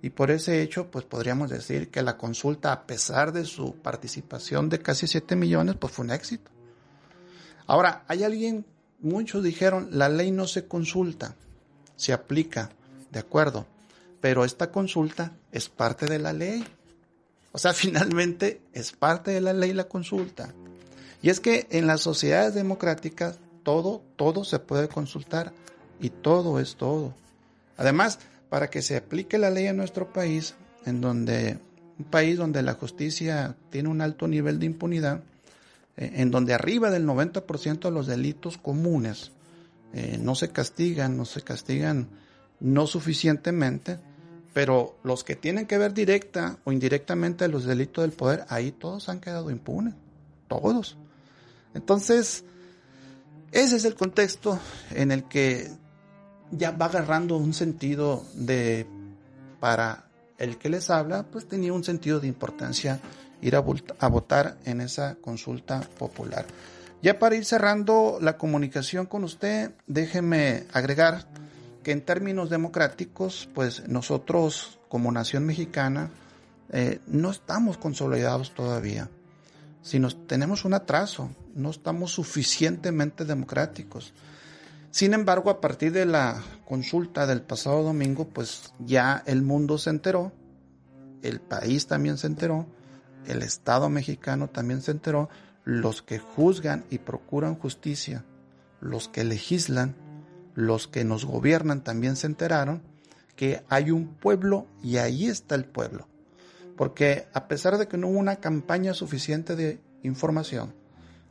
Y 0.00 0.10
por 0.10 0.30
ese 0.30 0.62
hecho, 0.62 0.90
pues 0.90 1.04
podríamos 1.04 1.50
decir 1.50 1.90
que 1.90 2.02
la 2.02 2.16
consulta, 2.16 2.72
a 2.72 2.86
pesar 2.86 3.32
de 3.32 3.44
su 3.44 3.74
participación 3.74 4.68
de 4.68 4.80
casi 4.80 5.06
7 5.06 5.34
millones, 5.34 5.76
pues 5.78 5.92
fue 5.92 6.04
un 6.04 6.12
éxito. 6.12 6.50
Ahora, 7.66 8.04
hay 8.06 8.22
alguien, 8.22 8.64
muchos 9.00 9.42
dijeron, 9.42 9.88
la 9.92 10.08
ley 10.08 10.30
no 10.30 10.46
se 10.46 10.66
consulta, 10.66 11.34
se 11.96 12.12
aplica, 12.12 12.70
de 13.10 13.18
acuerdo, 13.18 13.66
pero 14.20 14.44
esta 14.44 14.70
consulta 14.70 15.32
es 15.52 15.68
parte 15.68 16.06
de 16.06 16.18
la 16.18 16.32
ley. 16.32 16.64
O 17.52 17.58
sea, 17.58 17.72
finalmente 17.74 18.60
es 18.72 18.92
parte 18.92 19.32
de 19.32 19.40
la 19.40 19.52
ley 19.52 19.72
la 19.72 19.84
consulta. 19.84 20.54
Y 21.22 21.30
es 21.30 21.40
que 21.40 21.66
en 21.70 21.86
las 21.88 22.00
sociedades 22.00 22.54
democráticas 22.54 23.38
todo, 23.64 24.02
todo 24.16 24.44
se 24.44 24.60
puede 24.60 24.88
consultar 24.88 25.52
y 26.00 26.10
todo 26.10 26.60
es 26.60 26.76
todo. 26.76 27.12
Además, 27.76 28.20
para 28.48 28.70
que 28.70 28.82
se 28.82 28.96
aplique 28.96 29.38
la 29.38 29.50
ley 29.50 29.66
en 29.66 29.76
nuestro 29.76 30.12
país, 30.12 30.54
en 30.86 31.00
donde 31.00 31.58
un 31.98 32.04
país 32.04 32.38
donde 32.38 32.62
la 32.62 32.74
justicia 32.74 33.56
tiene 33.70 33.88
un 33.88 34.00
alto 34.00 34.28
nivel 34.28 34.58
de 34.58 34.66
impunidad, 34.66 35.22
eh, 35.96 36.12
en 36.14 36.30
donde 36.30 36.54
arriba 36.54 36.90
del 36.90 37.06
90% 37.06 37.80
de 37.80 37.90
los 37.90 38.06
delitos 38.06 38.56
comunes 38.56 39.32
eh, 39.92 40.18
no 40.20 40.34
se 40.34 40.50
castigan, 40.50 41.16
no 41.16 41.24
se 41.24 41.42
castigan 41.42 42.08
no 42.60 42.86
suficientemente, 42.86 43.98
pero 44.52 44.96
los 45.02 45.24
que 45.24 45.36
tienen 45.36 45.66
que 45.66 45.78
ver 45.78 45.94
directa 45.94 46.58
o 46.64 46.72
indirectamente 46.72 47.48
los 47.48 47.64
delitos 47.64 48.02
del 48.02 48.12
poder, 48.12 48.44
ahí 48.48 48.72
todos 48.72 49.08
han 49.08 49.20
quedado 49.20 49.50
impunes, 49.50 49.94
todos. 50.48 50.96
Entonces, 51.74 52.44
ese 53.52 53.76
es 53.76 53.84
el 53.84 53.94
contexto 53.94 54.58
en 54.90 55.10
el 55.12 55.24
que 55.24 55.70
ya 56.50 56.70
va 56.70 56.86
agarrando 56.86 57.36
un 57.36 57.54
sentido 57.54 58.24
de, 58.34 58.86
para 59.60 60.04
el 60.38 60.56
que 60.56 60.68
les 60.68 60.90
habla, 60.90 61.24
pues 61.24 61.48
tenía 61.48 61.72
un 61.72 61.84
sentido 61.84 62.20
de 62.20 62.28
importancia 62.28 63.00
ir 63.40 63.56
a, 63.56 63.60
votar 64.08 64.56
en 64.64 64.80
esa 64.80 65.16
consulta 65.16 65.80
popular. 65.98 66.46
Ya 67.02 67.18
para 67.18 67.36
ir 67.36 67.44
cerrando 67.44 68.18
la 68.20 68.36
comunicación 68.36 69.06
con 69.06 69.24
usted, 69.24 69.72
déjeme 69.86 70.64
agregar 70.72 71.26
que 71.84 71.92
en 71.92 72.02
términos 72.02 72.50
democráticos, 72.50 73.48
pues 73.54 73.86
nosotros 73.88 74.78
como 74.88 75.12
nación 75.12 75.46
mexicana 75.46 76.10
eh, 76.72 77.00
no 77.06 77.30
estamos 77.30 77.78
consolidados 77.78 78.52
todavía, 78.54 79.08
sino 79.82 80.10
tenemos 80.10 80.64
un 80.64 80.74
atraso, 80.74 81.30
no 81.54 81.70
estamos 81.70 82.12
suficientemente 82.12 83.24
democráticos. 83.24 84.12
Sin 84.90 85.12
embargo, 85.14 85.50
a 85.50 85.60
partir 85.60 85.92
de 85.92 86.06
la 86.06 86.42
consulta 86.64 87.26
del 87.26 87.42
pasado 87.42 87.82
domingo, 87.82 88.28
pues 88.28 88.72
ya 88.78 89.22
el 89.26 89.42
mundo 89.42 89.78
se 89.78 89.90
enteró, 89.90 90.32
el 91.22 91.40
país 91.40 91.86
también 91.86 92.16
se 92.16 92.26
enteró, 92.26 92.66
el 93.26 93.42
Estado 93.42 93.90
mexicano 93.90 94.48
también 94.48 94.80
se 94.80 94.92
enteró, 94.92 95.28
los 95.64 96.00
que 96.00 96.18
juzgan 96.18 96.84
y 96.90 96.98
procuran 96.98 97.54
justicia, 97.54 98.24
los 98.80 99.08
que 99.08 99.24
legislan, 99.24 99.94
los 100.54 100.88
que 100.88 101.04
nos 101.04 101.24
gobiernan 101.26 101.84
también 101.84 102.16
se 102.16 102.26
enteraron 102.26 102.82
que 103.36 103.62
hay 103.68 103.92
un 103.92 104.08
pueblo 104.14 104.66
y 104.82 104.96
ahí 104.96 105.28
está 105.28 105.54
el 105.54 105.64
pueblo. 105.64 106.08
Porque 106.76 107.28
a 107.32 107.46
pesar 107.46 107.78
de 107.78 107.86
que 107.86 107.96
no 107.96 108.08
hubo 108.08 108.18
una 108.18 108.36
campaña 108.36 108.94
suficiente 108.94 109.54
de 109.54 109.80
información, 110.02 110.74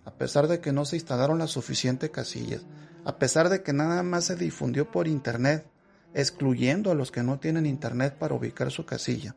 a 0.06 0.12
pesar 0.12 0.48
de 0.48 0.62
que 0.62 0.72
no 0.72 0.86
se 0.86 0.96
instalaron 0.96 1.38
las 1.38 1.52
suficientes 1.52 2.10
casillas, 2.12 2.62
a 3.08 3.20
pesar 3.20 3.48
de 3.48 3.64
que 3.64 3.72
nada 3.72 4.04
más 4.04 4.26
se 4.26 4.36
difundió 4.36 4.92
por 4.92 5.08
internet, 5.08 5.66
excluyendo 6.14 6.92
a 6.92 6.94
los 6.94 7.10
que 7.10 7.24
no 7.24 7.40
tienen 7.40 7.66
internet 7.66 8.18
para 8.20 8.36
ubicar 8.36 8.70
su 8.70 8.86
casilla, 8.86 9.34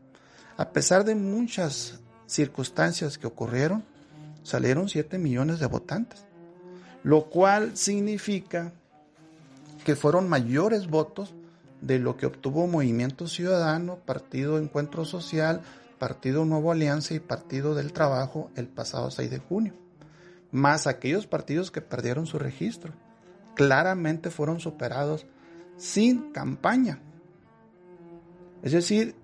a 0.56 0.70
pesar 0.70 1.04
de 1.04 1.14
muchas 1.14 2.00
circunstancias 2.26 3.16
que 3.16 3.28
ocurrieron, 3.28 3.84
salieron 4.42 4.88
7 4.88 5.18
millones 5.18 5.60
de 5.60 5.66
votantes, 5.66 6.24
lo 7.04 7.30
cual 7.30 7.76
significa 7.76 8.72
que 9.84 9.94
fueron 9.94 10.28
mayores 10.28 10.88
votos 10.88 11.32
de 11.80 12.00
lo 12.00 12.16
que 12.16 12.26
obtuvo 12.26 12.66
Movimiento 12.66 13.28
Ciudadano, 13.28 14.00
Partido 14.04 14.58
Encuentro 14.58 15.04
Social, 15.04 15.60
Partido 16.00 16.44
Nuevo 16.44 16.72
Alianza 16.72 17.14
y 17.14 17.20
Partido 17.20 17.76
del 17.76 17.92
Trabajo 17.92 18.50
el 18.56 18.66
pasado 18.66 19.12
6 19.12 19.30
de 19.30 19.38
junio, 19.38 19.74
más 20.50 20.88
aquellos 20.88 21.28
partidos 21.28 21.70
que 21.70 21.82
perdieron 21.82 22.26
su 22.26 22.40
registro. 22.40 22.94
Claramente 23.60 24.30
fueron 24.30 24.58
superados 24.58 25.26
sin 25.76 26.32
campaña. 26.32 26.98
Es 28.62 28.72
decir, 28.72 29.14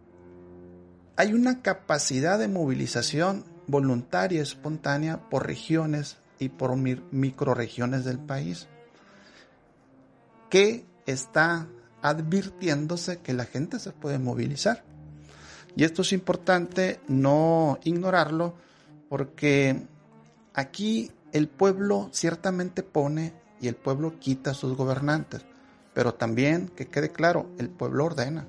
hay 1.16 1.32
una 1.32 1.62
capacidad 1.62 2.38
de 2.38 2.46
movilización 2.46 3.46
voluntaria, 3.66 4.42
espontánea, 4.42 5.30
por 5.30 5.46
regiones 5.46 6.18
y 6.38 6.50
por 6.50 6.76
microregiones 6.76 8.04
del 8.04 8.18
país 8.18 8.68
que 10.50 10.84
está 11.06 11.66
advirtiéndose 12.02 13.20
que 13.20 13.32
la 13.32 13.46
gente 13.46 13.78
se 13.78 13.92
puede 13.92 14.18
movilizar. 14.18 14.84
Y 15.76 15.84
esto 15.84 16.02
es 16.02 16.12
importante 16.12 17.00
no 17.08 17.78
ignorarlo 17.84 18.54
porque 19.08 19.86
aquí 20.52 21.10
el 21.32 21.48
pueblo 21.48 22.10
ciertamente 22.12 22.82
pone 22.82 23.45
y 23.60 23.68
el 23.68 23.76
pueblo 23.76 24.18
quita 24.18 24.50
a 24.50 24.54
sus 24.54 24.76
gobernantes, 24.76 25.42
pero 25.94 26.14
también 26.14 26.68
que 26.68 26.88
quede 26.88 27.10
claro, 27.10 27.50
el 27.58 27.68
pueblo 27.70 28.04
ordena 28.04 28.46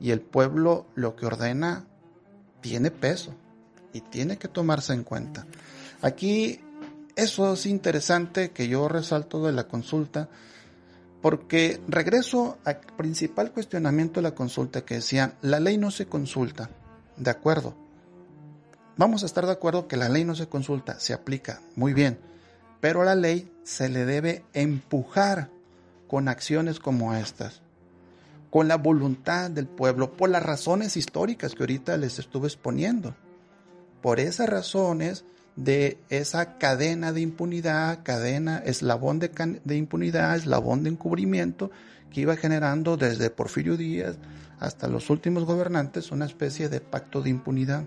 y 0.00 0.10
el 0.10 0.20
pueblo 0.20 0.86
lo 0.94 1.16
que 1.16 1.26
ordena 1.26 1.84
tiene 2.60 2.90
peso 2.90 3.32
y 3.92 4.00
tiene 4.00 4.36
que 4.36 4.48
tomarse 4.48 4.92
en 4.92 5.04
cuenta. 5.04 5.46
Aquí 6.02 6.60
eso 7.14 7.54
es 7.54 7.66
interesante 7.66 8.50
que 8.50 8.68
yo 8.68 8.88
resalto 8.88 9.44
de 9.46 9.52
la 9.52 9.68
consulta 9.68 10.28
porque 11.22 11.80
regreso 11.88 12.58
al 12.64 12.80
principal 12.96 13.50
cuestionamiento 13.52 14.20
de 14.20 14.28
la 14.28 14.34
consulta 14.34 14.84
que 14.84 14.96
decía, 14.96 15.34
la 15.42 15.60
ley 15.60 15.78
no 15.78 15.90
se 15.90 16.06
consulta. 16.06 16.70
De 17.16 17.30
acuerdo. 17.30 17.74
Vamos 18.96 19.22
a 19.22 19.26
estar 19.26 19.46
de 19.46 19.52
acuerdo 19.52 19.88
que 19.88 19.96
la 19.96 20.08
ley 20.08 20.24
no 20.24 20.34
se 20.34 20.48
consulta, 20.48 21.00
se 21.00 21.14
aplica, 21.14 21.60
muy 21.74 21.94
bien. 21.94 22.18
Pero 22.86 23.02
la 23.02 23.16
ley 23.16 23.50
se 23.64 23.88
le 23.88 24.04
debe 24.04 24.44
empujar 24.52 25.50
con 26.06 26.28
acciones 26.28 26.78
como 26.78 27.16
estas, 27.16 27.60
con 28.48 28.68
la 28.68 28.76
voluntad 28.76 29.50
del 29.50 29.66
pueblo, 29.66 30.12
por 30.12 30.30
las 30.30 30.44
razones 30.44 30.96
históricas 30.96 31.56
que 31.56 31.64
ahorita 31.64 31.96
les 31.96 32.20
estuve 32.20 32.46
exponiendo. 32.46 33.16
Por 34.02 34.20
esas 34.20 34.48
razones 34.48 35.24
de 35.56 35.98
esa 36.10 36.58
cadena 36.58 37.12
de 37.12 37.22
impunidad, 37.22 38.04
cadena, 38.04 38.58
eslabón 38.58 39.18
de, 39.18 39.60
de, 39.64 39.76
impunidad, 39.76 40.36
eslabón 40.36 40.84
de 40.84 40.90
encubrimiento 40.90 41.72
que 42.12 42.20
iba 42.20 42.36
generando 42.36 42.96
desde 42.96 43.30
Porfirio 43.30 43.76
Díaz 43.76 44.14
hasta 44.60 44.86
los 44.86 45.10
últimos 45.10 45.44
gobernantes 45.44 46.12
una 46.12 46.26
especie 46.26 46.68
de 46.68 46.80
pacto 46.80 47.20
de 47.20 47.30
impunidad. 47.30 47.82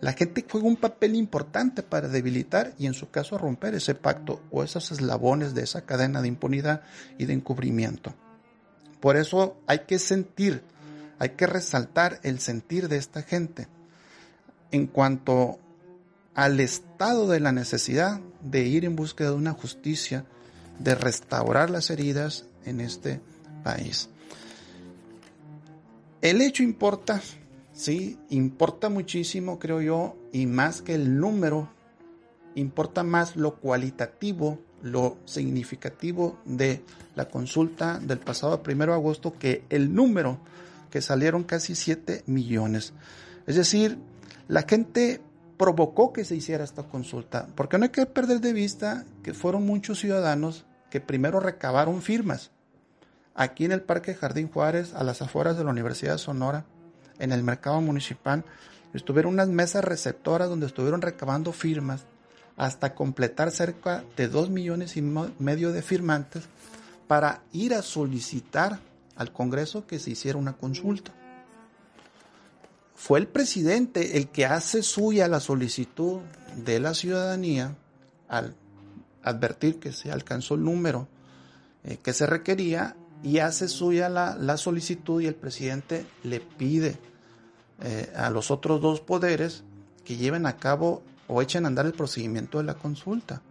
La 0.00 0.12
gente 0.12 0.44
juega 0.50 0.66
un 0.66 0.76
papel 0.76 1.14
importante 1.14 1.82
para 1.82 2.08
debilitar 2.08 2.74
y 2.78 2.86
en 2.86 2.94
su 2.94 3.10
caso 3.10 3.38
romper 3.38 3.74
ese 3.74 3.94
pacto 3.94 4.42
o 4.50 4.62
esos 4.62 4.92
eslabones 4.92 5.54
de 5.54 5.62
esa 5.62 5.82
cadena 5.82 6.20
de 6.20 6.28
impunidad 6.28 6.82
y 7.18 7.24
de 7.24 7.32
encubrimiento. 7.32 8.14
Por 9.00 9.16
eso 9.16 9.56
hay 9.66 9.80
que 9.80 9.98
sentir, 9.98 10.62
hay 11.18 11.30
que 11.30 11.46
resaltar 11.46 12.20
el 12.22 12.40
sentir 12.40 12.88
de 12.88 12.96
esta 12.96 13.22
gente 13.22 13.68
en 14.70 14.86
cuanto 14.86 15.58
al 16.34 16.60
estado 16.60 17.26
de 17.28 17.40
la 17.40 17.52
necesidad 17.52 18.20
de 18.42 18.62
ir 18.64 18.84
en 18.84 18.96
búsqueda 18.96 19.30
de 19.30 19.36
una 19.36 19.52
justicia, 19.52 20.26
de 20.78 20.94
restaurar 20.94 21.70
las 21.70 21.88
heridas 21.88 22.44
en 22.66 22.82
este 22.82 23.20
país. 23.64 24.10
El 26.20 26.42
hecho 26.42 26.62
importa, 26.62 27.22
sí, 27.76 28.18
importa 28.30 28.88
muchísimo, 28.88 29.58
creo 29.58 29.80
yo, 29.80 30.16
y 30.32 30.46
más 30.46 30.82
que 30.82 30.94
el 30.94 31.20
número, 31.20 31.68
importa 32.54 33.04
más 33.04 33.36
lo 33.36 33.56
cualitativo, 33.56 34.58
lo 34.82 35.18
significativo 35.26 36.38
de 36.44 36.82
la 37.14 37.28
consulta 37.28 37.98
del 37.98 38.18
pasado 38.18 38.62
primero 38.62 38.92
de 38.92 38.98
agosto 38.98 39.34
que 39.38 39.64
el 39.68 39.94
número 39.94 40.38
que 40.90 41.02
salieron 41.02 41.44
casi 41.44 41.74
7 41.74 42.24
millones. 42.26 42.92
Es 43.46 43.56
decir, 43.56 43.98
la 44.48 44.62
gente 44.62 45.20
provocó 45.56 46.12
que 46.12 46.24
se 46.24 46.36
hiciera 46.36 46.64
esta 46.64 46.84
consulta, 46.84 47.48
porque 47.54 47.78
no 47.78 47.84
hay 47.84 47.90
que 47.90 48.06
perder 48.06 48.40
de 48.40 48.52
vista 48.52 49.04
que 49.22 49.34
fueron 49.34 49.66
muchos 49.66 50.00
ciudadanos 50.00 50.64
que 50.90 51.00
primero 51.00 51.40
recabaron 51.40 52.02
firmas 52.02 52.52
aquí 53.34 53.64
en 53.66 53.72
el 53.72 53.82
Parque 53.82 54.14
Jardín 54.14 54.48
Juárez, 54.48 54.94
a 54.94 55.04
las 55.04 55.20
afueras 55.22 55.58
de 55.58 55.64
la 55.64 55.70
Universidad 55.70 56.12
de 56.12 56.18
Sonora, 56.18 56.64
en 57.18 57.32
el 57.32 57.42
mercado 57.42 57.80
municipal, 57.80 58.44
estuvieron 58.94 59.34
unas 59.34 59.48
mesas 59.48 59.84
receptoras 59.84 60.48
donde 60.48 60.66
estuvieron 60.66 61.02
recabando 61.02 61.52
firmas 61.52 62.04
hasta 62.56 62.94
completar 62.94 63.50
cerca 63.50 64.04
de 64.16 64.28
dos 64.28 64.50
millones 64.50 64.96
y 64.96 65.02
medio 65.02 65.72
de 65.72 65.82
firmantes 65.82 66.44
para 67.06 67.42
ir 67.52 67.74
a 67.74 67.82
solicitar 67.82 68.80
al 69.16 69.32
Congreso 69.32 69.86
que 69.86 69.98
se 69.98 70.10
hiciera 70.10 70.38
una 70.38 70.54
consulta. 70.54 71.12
Fue 72.94 73.18
el 73.18 73.28
presidente 73.28 74.16
el 74.16 74.28
que 74.28 74.46
hace 74.46 74.82
suya 74.82 75.28
la 75.28 75.40
solicitud 75.40 76.20
de 76.56 76.80
la 76.80 76.94
ciudadanía 76.94 77.76
al 78.28 78.54
advertir 79.22 79.78
que 79.78 79.92
se 79.92 80.10
alcanzó 80.10 80.54
el 80.54 80.64
número 80.64 81.08
eh, 81.84 81.98
que 82.02 82.12
se 82.12 82.26
requería 82.26 82.96
y 83.22 83.38
hace 83.38 83.68
suya 83.68 84.08
la, 84.08 84.56
solicitud 84.56 85.20
y 85.20 85.26
el 85.26 85.34
presidente 85.34 86.06
le 86.24 86.40
pide 86.40 86.98
eh, 87.82 88.12
a 88.16 88.30
los 88.30 88.50
otros 88.50 88.80
dos 88.80 89.00
poderes 89.00 89.64
que 90.04 90.16
lleven 90.16 90.46
a 90.46 90.56
cabo 90.56 91.02
o 91.28 91.42
echen 91.42 91.64
a 91.64 91.68
andar 91.68 91.86
el 91.86 91.92
procedimiento 91.92 92.58
de 92.58 92.64
la 92.64 92.74
consulta. 92.74 93.42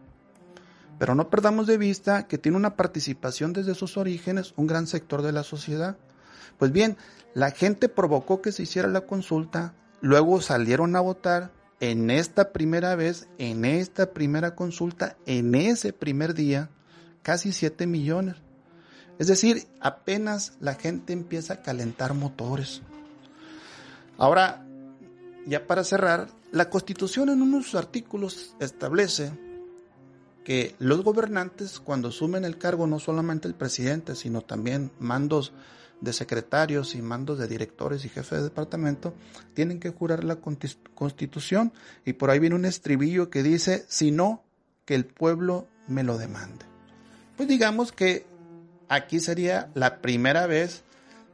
Pero 0.98 1.14
no 1.14 1.30
perdamos 1.30 1.68
de 1.68 1.78
vista 1.78 2.28
que 2.28 2.38
tiene 2.38 2.58
una 2.58 2.76
participación 2.76 3.54
desde 3.54 3.76
sus 3.76 3.98
orígenes 3.98 4.54
un 4.56 4.68
gran 4.68 4.88
sector 4.88 5.22
de 5.22 5.34
la 5.34 5.44
sociedad 5.44 5.98
Pues 6.58 6.72
bien, 6.72 6.96
la 7.34 7.52
gente 7.52 7.90
provocó 7.90 8.42
que 8.42 8.54
se 8.54 8.64
hiciera 8.64 8.88
la 8.88 9.02
consulta, 9.02 9.74
luego 10.00 10.40
salieron 10.40 10.96
a 10.96 11.02
votar 11.02 11.52
en 11.82 12.10
esta 12.10 12.54
primera 12.54 12.96
vez, 12.96 13.28
en 13.38 13.66
esta 13.66 14.12
primera 14.14 14.56
consulta, 14.56 15.18
en 15.26 15.54
ese 15.54 15.92
primer 15.92 16.34
día, 16.34 16.70
casi 17.22 17.52
7 17.52 17.88
millones. 17.88 18.36
Es 19.20 19.28
decir, 19.28 19.68
apenas 19.82 20.54
la 20.62 20.76
gente 20.76 21.12
empieza 21.12 21.56
a 21.56 21.62
calentar 21.62 22.14
motores. 22.14 22.82
Ahora, 24.18 24.66
ya 25.46 25.68
para 25.68 25.84
cerrar, 25.84 26.30
la 26.52 26.70
Constitución 26.70 27.30
en 27.30 27.42
unos 27.42 27.76
artículos 27.76 28.56
establece 28.60 29.32
que 30.44 30.76
los 30.80 31.04
gobernantes 31.04 31.80
cuando 31.80 32.10
asumen 32.10 32.46
el 32.46 32.58
cargo, 32.58 32.88
no 32.88 33.00
solamente 33.00 33.48
el 33.48 33.56
presidente, 33.56 34.16
sino 34.16 34.42
también 34.42 34.92
mandos 35.00 35.54
de 36.02 36.14
secretarios 36.14 36.94
y 36.94 37.02
mandos 37.02 37.40
de 37.40 37.48
directores 37.48 38.06
y 38.06 38.10
jefes 38.10 38.40
de 38.40 38.44
departamento, 38.44 39.14
tienen 39.54 39.80
que 39.80 39.90
jurar 39.90 40.24
la 40.24 40.38
constitución 40.38 41.74
y 42.06 42.14
por 42.14 42.30
ahí 42.30 42.40
viene 42.40 42.56
un 42.56 42.66
estribillo 42.66 43.30
que 43.30 43.44
dice, 43.44 43.86
si 43.88 44.12
no, 44.12 44.44
que 44.86 44.94
el 44.94 45.06
pueblo 45.06 45.68
me 45.88 46.04
lo 46.04 46.18
demande. 46.18 46.66
Pues 47.38 47.50
digamos 47.50 47.92
que 47.92 48.26
aquí 48.88 49.20
sería 49.20 49.72
la 49.74 50.00
primera 50.00 50.46
vez 50.48 50.84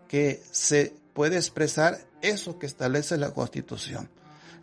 que 0.07 0.41
se 0.51 0.95
puede 1.13 1.35
expresar 1.35 1.99
eso 2.21 2.59
que 2.59 2.65
establece 2.65 3.17
la 3.17 3.31
constitución. 3.31 4.09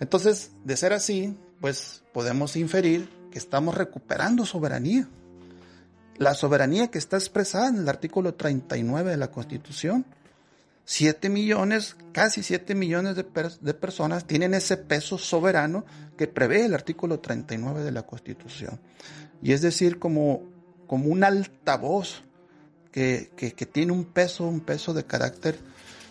Entonces, 0.00 0.52
de 0.64 0.76
ser 0.76 0.92
así, 0.92 1.36
pues 1.60 2.02
podemos 2.12 2.56
inferir 2.56 3.08
que 3.30 3.38
estamos 3.38 3.74
recuperando 3.74 4.46
soberanía. 4.46 5.08
La 6.16 6.34
soberanía 6.34 6.88
que 6.88 6.98
está 6.98 7.16
expresada 7.16 7.68
en 7.68 7.76
el 7.78 7.88
artículo 7.88 8.34
39 8.34 9.10
de 9.10 9.16
la 9.16 9.30
Constitución. 9.30 10.04
Siete 10.84 11.28
millones, 11.28 11.96
casi 12.12 12.42
siete 12.42 12.74
millones 12.74 13.14
de, 13.14 13.26
de, 13.60 13.74
personas 13.74 14.26
tienen 14.26 14.54
ese 14.54 14.78
peso 14.78 15.18
soberano 15.18 15.84
que 16.16 16.26
prevé 16.26 16.64
el 16.64 16.74
artículo 16.74 17.20
39 17.20 17.84
de 17.84 17.92
la 17.92 18.04
Constitución. 18.04 18.80
Y 19.42 19.52
es 19.52 19.60
decir, 19.60 19.98
como, 19.98 20.42
como 20.86 21.10
un 21.10 21.24
altavoz 21.24 22.22
que, 22.90 23.30
que, 23.36 23.52
que 23.52 23.66
tiene 23.66 23.92
un 23.92 24.06
peso, 24.06 24.48
un 24.48 24.60
peso 24.60 24.94
de 24.94 25.04
carácter 25.04 25.58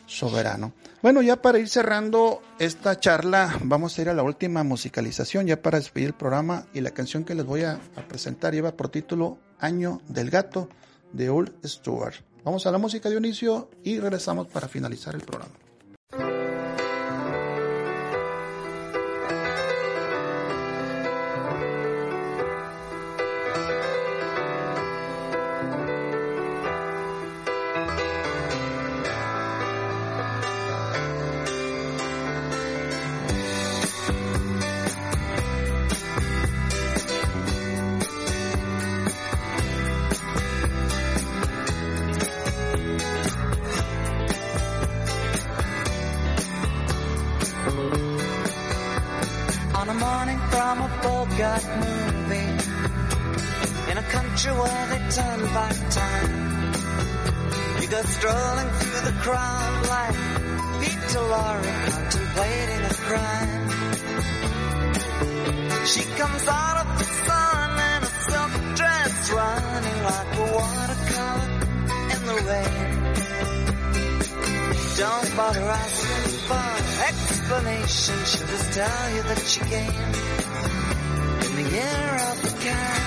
soberano. 0.07 0.73
Bueno, 1.03 1.21
ya 1.21 1.41
para 1.41 1.59
ir 1.59 1.69
cerrando 1.69 2.41
esta 2.57 2.99
charla, 2.99 3.59
vamos 3.63 3.97
a 3.97 4.01
ir 4.01 4.09
a 4.09 4.15
la 4.15 4.23
última 4.23 4.63
musicalización, 4.63 5.45
ya 5.45 5.61
para 5.61 5.77
despedir 5.77 6.07
el 6.07 6.13
programa, 6.15 6.65
y 6.73 6.81
la 6.81 6.91
canción 6.91 7.23
que 7.23 7.35
les 7.35 7.45
voy 7.45 7.61
a, 7.63 7.79
presentar 8.07 8.53
lleva 8.53 8.75
por 8.75 8.89
título 8.89 9.37
Año 9.59 10.01
del 10.07 10.31
Gato 10.31 10.69
de 11.13 11.29
Old 11.29 11.53
Stewart. 11.63 12.15
Vamos 12.43 12.65
a 12.65 12.71
la 12.71 12.77
música 12.77 13.09
de 13.09 13.17
inicio 13.17 13.69
y 13.83 13.99
regresamos 13.99 14.47
para 14.47 14.67
finalizar 14.67 15.13
el 15.13 15.21
programa. 15.21 15.66
turn 55.27 55.43
back 55.53 55.75
time. 55.89 56.31
You 57.81 57.87
go 57.87 58.01
strolling 58.03 58.69
through 58.79 59.03
the 59.09 59.15
crowd 59.25 59.87
like 59.95 60.19
Peter 60.81 61.23
Lorre 61.31 61.73
contemplating 61.91 62.83
a 62.85 62.95
crime. 63.07 63.63
She 65.91 66.03
comes 66.19 66.45
out 66.47 66.77
of 66.83 66.87
the 66.99 67.07
sun 67.25 67.69
in 67.91 67.99
a 68.03 68.11
silk 68.27 68.53
dress, 68.79 69.13
running 69.39 69.99
like 70.09 70.31
a 70.35 70.45
watercolor 70.57 71.49
in 72.13 72.21
the 72.29 72.37
rain. 72.49 72.95
Don't 74.97 75.29
bother 75.37 75.69
asking 75.83 76.31
for 76.47 76.69
explanation. 77.09 78.17
She'll 78.29 78.47
just 78.47 78.69
tell 78.73 79.03
you 79.15 79.21
that 79.29 79.41
she 79.51 79.59
came 79.73 80.03
in 81.45 81.51
the 81.59 81.67
year 81.75 82.09
of 82.29 82.35
the 82.41 82.53
cat. 82.63 83.06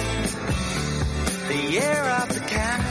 the 1.51 1.69
year 1.69 2.03
of 2.21 2.29
the 2.33 2.39
cat. 2.39 2.90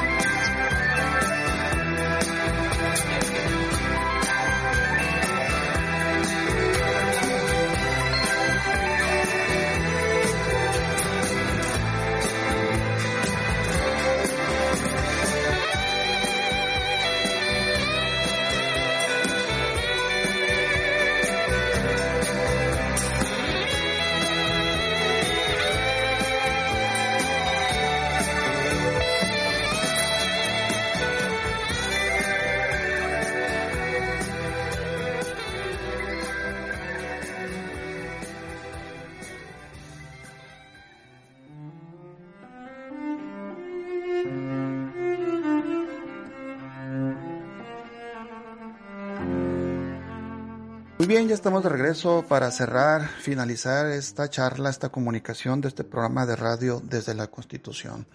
Bien, 51.11 51.27
ya 51.27 51.35
estamos 51.35 51.61
de 51.61 51.67
regreso 51.67 52.23
para 52.25 52.49
cerrar, 52.51 53.05
finalizar 53.19 53.87
esta 53.87 54.29
charla, 54.29 54.69
esta 54.69 54.87
comunicación 54.87 55.59
de 55.59 55.67
este 55.67 55.83
programa 55.83 56.25
de 56.25 56.37
radio 56.37 56.81
desde 56.85 57.13
la 57.13 57.27
Constitución. 57.27 58.07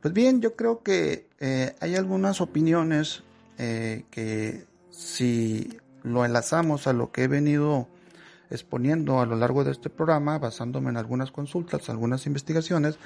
Pues 0.00 0.14
bien, 0.14 0.40
yo 0.40 0.56
creo 0.56 0.82
que 0.82 1.28
eh, 1.40 1.76
hay 1.78 1.94
algunas 1.94 2.40
opiniones 2.40 3.22
eh, 3.58 4.06
que 4.10 4.64
si 4.88 5.78
lo 6.02 6.24
enlazamos 6.24 6.86
a 6.86 6.94
lo 6.94 7.12
que 7.12 7.24
he 7.24 7.28
venido 7.28 7.86
exponiendo 8.48 9.20
a 9.20 9.26
lo 9.26 9.36
largo 9.36 9.62
de 9.62 9.72
este 9.72 9.90
programa, 9.90 10.38
basándome 10.38 10.88
en 10.88 10.96
algunas 10.96 11.30
consultas, 11.30 11.90
algunas 11.90 12.24
investigaciones, 12.24 12.98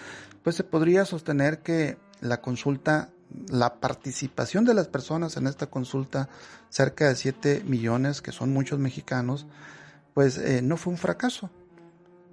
pues 0.45 0.55
se 0.55 0.63
podría 0.63 1.05
sostener 1.05 1.63
que 1.63 1.97
la 2.21 2.41
consulta 2.41 3.11
la 3.49 3.81
participación 3.81 4.65
de 4.65 4.75
las 4.75 4.89
personas 4.89 5.37
en 5.37 5.47
esta 5.47 5.67
consulta, 5.67 6.29
cerca 6.69 7.09
de 7.09 7.17
7 7.17 7.63
millones, 7.67 8.23
que 8.23 8.33
son 8.33 8.53
muchos 8.53 8.79
mexicanos, 8.79 9.47
pues 10.15 10.39
eh, 10.39 10.63
no 10.63 10.77
fue 10.77 10.93
un 10.93 10.99
fracaso. 10.99 11.51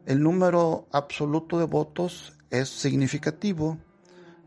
El 0.06 0.22
número 0.22 0.88
absoluto 0.92 1.60
de 1.60 1.66
votos 1.66 2.38
es 2.50 2.70
significativo 2.70 3.78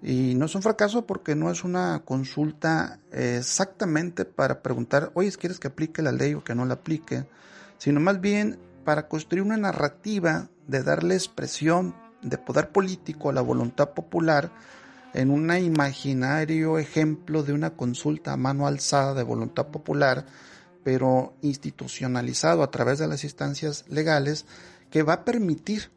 y 0.03 0.35
no 0.35 0.47
es 0.47 0.55
un 0.55 0.63
fracaso 0.63 1.07
porque 1.07 1.37
no 1.37 1.51
es 1.51 1.63
una 1.63 2.03
consulta 2.05 2.99
exactamente 3.13 4.25
para 4.25 4.63
preguntar, 4.63 5.13
oye, 5.15 5.31
¿quieres 5.33 5.61
que 5.61 5.69
aplique 5.69 6.03
la 6.03 6.11
ley 6.11 6.35
o 6.35 6.43
que 6.43 6.55
no 6.55 6.65
la 6.65 6.75
aplique? 6.75 7.27
Sino 7.79 8.01
más 8.01 8.21
bien 8.21 8.59
para 8.85 9.09
construir 9.09 9.43
una 9.45 9.57
narrativa 9.57 10.49
de 10.67 10.83
darle 10.83 11.15
expresión 11.15 11.95
de 12.23 12.39
poder 12.39 12.71
político 12.71 13.31
a 13.31 13.33
la 13.33 13.41
voluntad 13.41 13.91
popular 13.91 14.51
en 15.15 15.31
un 15.31 15.55
imaginario 15.55 16.79
ejemplo 16.79 17.43
de 17.43 17.53
una 17.53 17.71
consulta 17.71 18.33
a 18.33 18.37
mano 18.37 18.67
alzada 18.67 19.15
de 19.15 19.23
voluntad 19.23 19.69
popular, 19.69 20.27
pero 20.85 21.35
institucionalizado 21.43 22.63
a 22.63 22.71
través 22.71 22.99
de 22.99 23.07
las 23.07 23.25
instancias 23.25 23.85
legales, 23.89 24.47
que 24.91 25.03
va 25.03 25.15
a 25.15 25.25
permitir, 25.25 25.91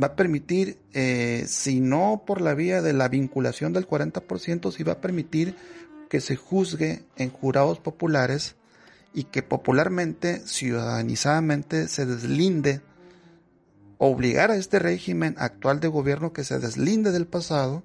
va 0.00 0.08
a 0.08 0.16
permitir, 0.16 0.78
eh, 0.92 1.44
si 1.46 1.80
no 1.80 2.22
por 2.26 2.40
la 2.40 2.54
vía 2.54 2.82
de 2.82 2.92
la 2.92 3.08
vinculación 3.08 3.72
del 3.72 3.86
40%, 3.86 4.72
si 4.72 4.82
va 4.82 4.94
a 4.94 5.00
permitir 5.00 5.56
que 6.08 6.20
se 6.20 6.36
juzgue 6.36 7.04
en 7.16 7.30
jurados 7.30 7.78
populares 7.80 8.56
y 9.12 9.24
que 9.24 9.42
popularmente, 9.42 10.40
ciudadanizadamente, 10.46 11.88
se 11.88 12.06
deslinde, 12.06 12.82
obligar 13.98 14.50
a 14.50 14.56
este 14.56 14.78
régimen 14.78 15.34
actual 15.38 15.80
de 15.80 15.88
gobierno 15.88 16.32
que 16.32 16.44
se 16.44 16.58
deslinde 16.58 17.12
del 17.12 17.26
pasado, 17.26 17.82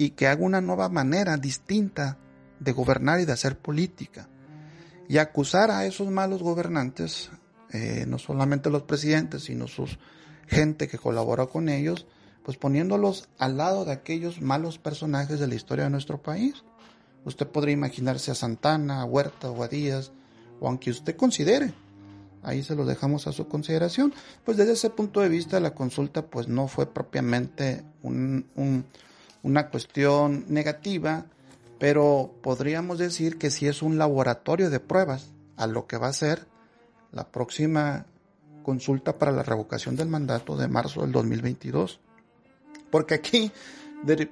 y 0.00 0.12
que 0.12 0.26
haga 0.26 0.42
una 0.42 0.62
nueva 0.62 0.88
manera 0.88 1.36
distinta 1.36 2.16
de 2.58 2.72
gobernar 2.72 3.20
y 3.20 3.26
de 3.26 3.32
hacer 3.32 3.58
política. 3.58 4.30
Y 5.08 5.18
acusar 5.18 5.70
a 5.70 5.84
esos 5.84 6.08
malos 6.08 6.42
gobernantes, 6.42 7.28
eh, 7.70 8.06
no 8.08 8.18
solamente 8.18 8.70
los 8.70 8.84
presidentes, 8.84 9.44
sino 9.44 9.68
sus 9.68 9.98
gente 10.46 10.88
que 10.88 10.96
colaboró 10.96 11.50
con 11.50 11.68
ellos, 11.68 12.06
pues 12.42 12.56
poniéndolos 12.56 13.28
al 13.36 13.58
lado 13.58 13.84
de 13.84 13.92
aquellos 13.92 14.40
malos 14.40 14.78
personajes 14.78 15.38
de 15.38 15.46
la 15.46 15.54
historia 15.54 15.84
de 15.84 15.90
nuestro 15.90 16.22
país. 16.22 16.64
Usted 17.26 17.46
podría 17.46 17.74
imaginarse 17.74 18.30
a 18.30 18.34
Santana, 18.34 19.02
a 19.02 19.04
Huerta 19.04 19.50
o 19.50 19.62
a 19.62 19.68
Díaz, 19.68 20.12
o 20.60 20.68
aunque 20.68 20.90
usted 20.90 21.14
considere, 21.14 21.74
ahí 22.42 22.62
se 22.62 22.74
lo 22.74 22.86
dejamos 22.86 23.26
a 23.26 23.32
su 23.32 23.48
consideración, 23.48 24.14
pues 24.46 24.56
desde 24.56 24.72
ese 24.72 24.88
punto 24.88 25.20
de 25.20 25.28
vista 25.28 25.60
la 25.60 25.74
consulta 25.74 26.24
pues 26.24 26.48
no 26.48 26.68
fue 26.68 26.86
propiamente 26.86 27.84
un, 28.02 28.46
un 28.54 28.86
una 29.42 29.70
cuestión 29.70 30.44
negativa, 30.48 31.26
pero 31.78 32.34
podríamos 32.42 32.98
decir 32.98 33.38
que 33.38 33.50
si 33.50 33.66
es 33.66 33.82
un 33.82 33.98
laboratorio 33.98 34.70
de 34.70 34.80
pruebas 34.80 35.30
a 35.56 35.66
lo 35.66 35.86
que 35.86 35.96
va 35.96 36.08
a 36.08 36.12
ser 36.12 36.46
la 37.12 37.30
próxima 37.30 38.06
consulta 38.62 39.18
para 39.18 39.32
la 39.32 39.42
revocación 39.42 39.96
del 39.96 40.08
mandato 40.08 40.56
de 40.56 40.68
marzo 40.68 41.02
del 41.02 41.12
2022. 41.12 42.00
Porque 42.90 43.14
aquí 43.14 43.52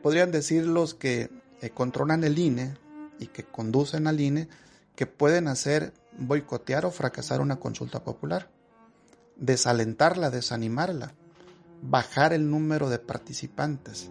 podrían 0.02 0.30
decir 0.30 0.66
los 0.66 0.94
que 0.94 1.30
eh, 1.60 1.70
controlan 1.70 2.24
el 2.24 2.38
INE 2.38 2.74
y 3.18 3.26
que 3.26 3.44
conducen 3.44 4.06
al 4.06 4.20
INE 4.20 4.48
que 4.94 5.06
pueden 5.06 5.48
hacer 5.48 5.92
boicotear 6.18 6.84
o 6.86 6.90
fracasar 6.90 7.40
una 7.40 7.56
consulta 7.56 8.02
popular, 8.02 8.50
desalentarla, 9.36 10.30
desanimarla, 10.30 11.14
bajar 11.82 12.32
el 12.32 12.50
número 12.50 12.90
de 12.90 12.98
participantes, 12.98 14.10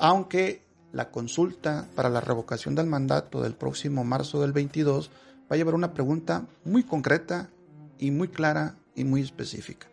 aunque 0.00 0.62
la 0.92 1.10
consulta 1.10 1.86
para 1.94 2.08
la 2.08 2.22
revocación 2.22 2.74
del 2.74 2.86
mandato 2.86 3.42
del 3.42 3.54
próximo 3.54 4.02
marzo 4.02 4.40
del 4.40 4.52
22 4.52 5.10
va 5.42 5.54
a 5.54 5.56
llevar 5.56 5.74
una 5.74 5.92
pregunta 5.92 6.46
muy 6.64 6.82
concreta 6.82 7.50
y 7.98 8.10
muy 8.10 8.28
clara 8.28 8.76
y 8.94 9.04
muy 9.04 9.20
específica. 9.20 9.88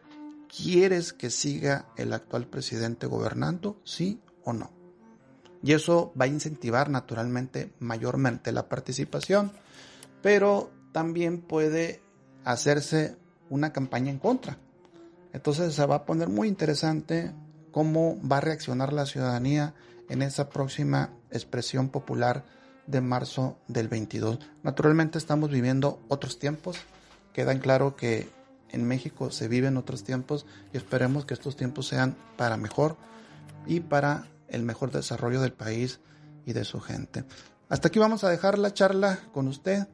¿Quieres 0.48 1.12
que 1.12 1.30
siga 1.30 1.88
el 1.98 2.14
actual 2.14 2.48
presidente 2.48 3.06
gobernando? 3.06 3.82
¿Sí 3.84 4.22
o 4.46 4.54
no? 4.54 4.72
Y 5.62 5.74
eso 5.74 6.14
va 6.20 6.24
a 6.24 6.30
incentivar 6.30 6.90
naturalmente 6.90 7.74
mayormente 7.80 8.54
la 8.54 8.70
participación, 8.70 9.52
pero 10.22 10.72
también 10.94 11.42
puede 11.42 12.02
hacerse 12.46 13.18
una 13.50 13.74
campaña 13.74 14.10
en 14.10 14.20
contra. 14.20 14.58
Entonces 15.34 15.74
se 15.74 15.86
va 15.86 15.96
a 15.96 16.06
poner 16.06 16.30
muy 16.30 16.48
interesante 16.48 17.34
cómo 17.72 18.18
va 18.26 18.38
a 18.38 18.42
reaccionar 18.42 18.94
la 18.94 19.06
ciudadanía 19.06 19.76
en 20.10 20.22
esa 20.22 20.50
próxima 20.50 21.12
expresión 21.32 21.90
popular 21.90 22.46
de 22.86 23.02
marzo 23.02 23.58
del 23.68 23.88
22. 23.88 24.40
Naturalmente 24.64 25.18
estamos 25.18 25.50
viviendo 25.52 26.00
otros 26.08 26.40
tiempos, 26.40 26.78
queda 27.34 27.58
claro 27.60 27.96
que 27.96 28.30
en 28.70 28.86
México 28.86 29.32
se 29.32 29.48
viven 29.48 29.78
otros 29.78 30.04
tiempos 30.04 30.46
y 30.74 30.78
esperemos 30.78 31.26
que 31.26 31.34
estos 31.34 31.56
tiempos 31.56 31.88
sean 31.88 32.16
para 32.38 32.58
mejor 32.58 32.98
y 33.66 33.82
para 33.82 34.28
el 34.48 34.64
mejor 34.64 34.92
desarrollo 34.92 35.42
del 35.42 35.54
país 35.54 36.00
y 36.46 36.54
de 36.54 36.66
su 36.66 36.80
gente. 36.80 37.26
Hasta 37.70 37.90
aquí 37.90 38.00
vamos 38.00 38.24
a 38.24 38.30
dejar 38.30 38.58
la 38.58 38.74
charla 38.74 39.20
con 39.34 39.48
usted 39.48 39.88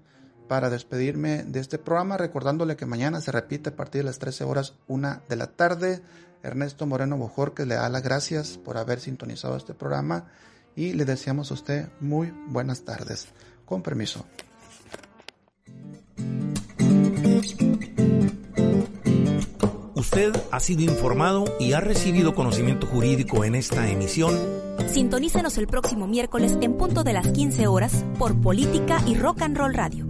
para 0.48 0.70
despedirme 0.70 1.44
de 1.44 1.60
este 1.60 1.80
programa, 1.80 2.18
recordándole 2.18 2.76
que 2.76 2.86
mañana 2.86 3.22
se 3.22 3.32
repite 3.32 3.70
a 3.70 3.76
partir 3.76 4.02
de 4.02 4.06
las 4.06 4.20
13 4.20 4.44
horas, 4.44 4.76
una 4.88 5.24
de 5.30 5.36
la 5.36 5.48
tarde. 5.48 6.02
Ernesto 6.44 6.86
Moreno 6.86 7.32
que 7.56 7.66
le 7.66 7.76
da 7.76 7.90
las 7.90 8.04
gracias 8.04 8.58
por 8.58 8.78
haber 8.78 9.00
sintonizado 9.00 9.56
este 9.56 9.74
programa 9.74 10.28
y 10.76 10.94
le 10.94 11.06
deseamos 11.06 11.52
a 11.52 11.54
usted 11.54 11.88
muy 12.00 12.34
buenas 12.48 12.82
tardes. 12.82 13.30
Con 13.66 13.82
permiso. 13.82 14.26
Usted 19.96 20.34
ha 20.52 20.60
sido 20.60 20.82
informado 20.82 21.46
y 21.60 21.74
ha 21.74 21.80
recibido 21.80 22.36
conocimiento 22.36 22.88
jurídico 22.88 23.46
en 23.46 23.56
esta 23.56 23.90
emisión. 23.90 24.38
Sintonícenos 24.88 25.58
el 25.58 25.68
próximo 25.68 26.08
miércoles 26.08 26.58
en 26.62 26.74
punto 26.74 27.04
de 27.04 27.14
las 27.14 27.28
15 27.30 27.68
horas 27.68 28.04
por 28.20 28.40
Política 28.40 29.02
y 29.08 29.16
Rock 29.16 29.44
and 29.44 29.58
Roll 29.58 29.74
Radio. 29.74 30.06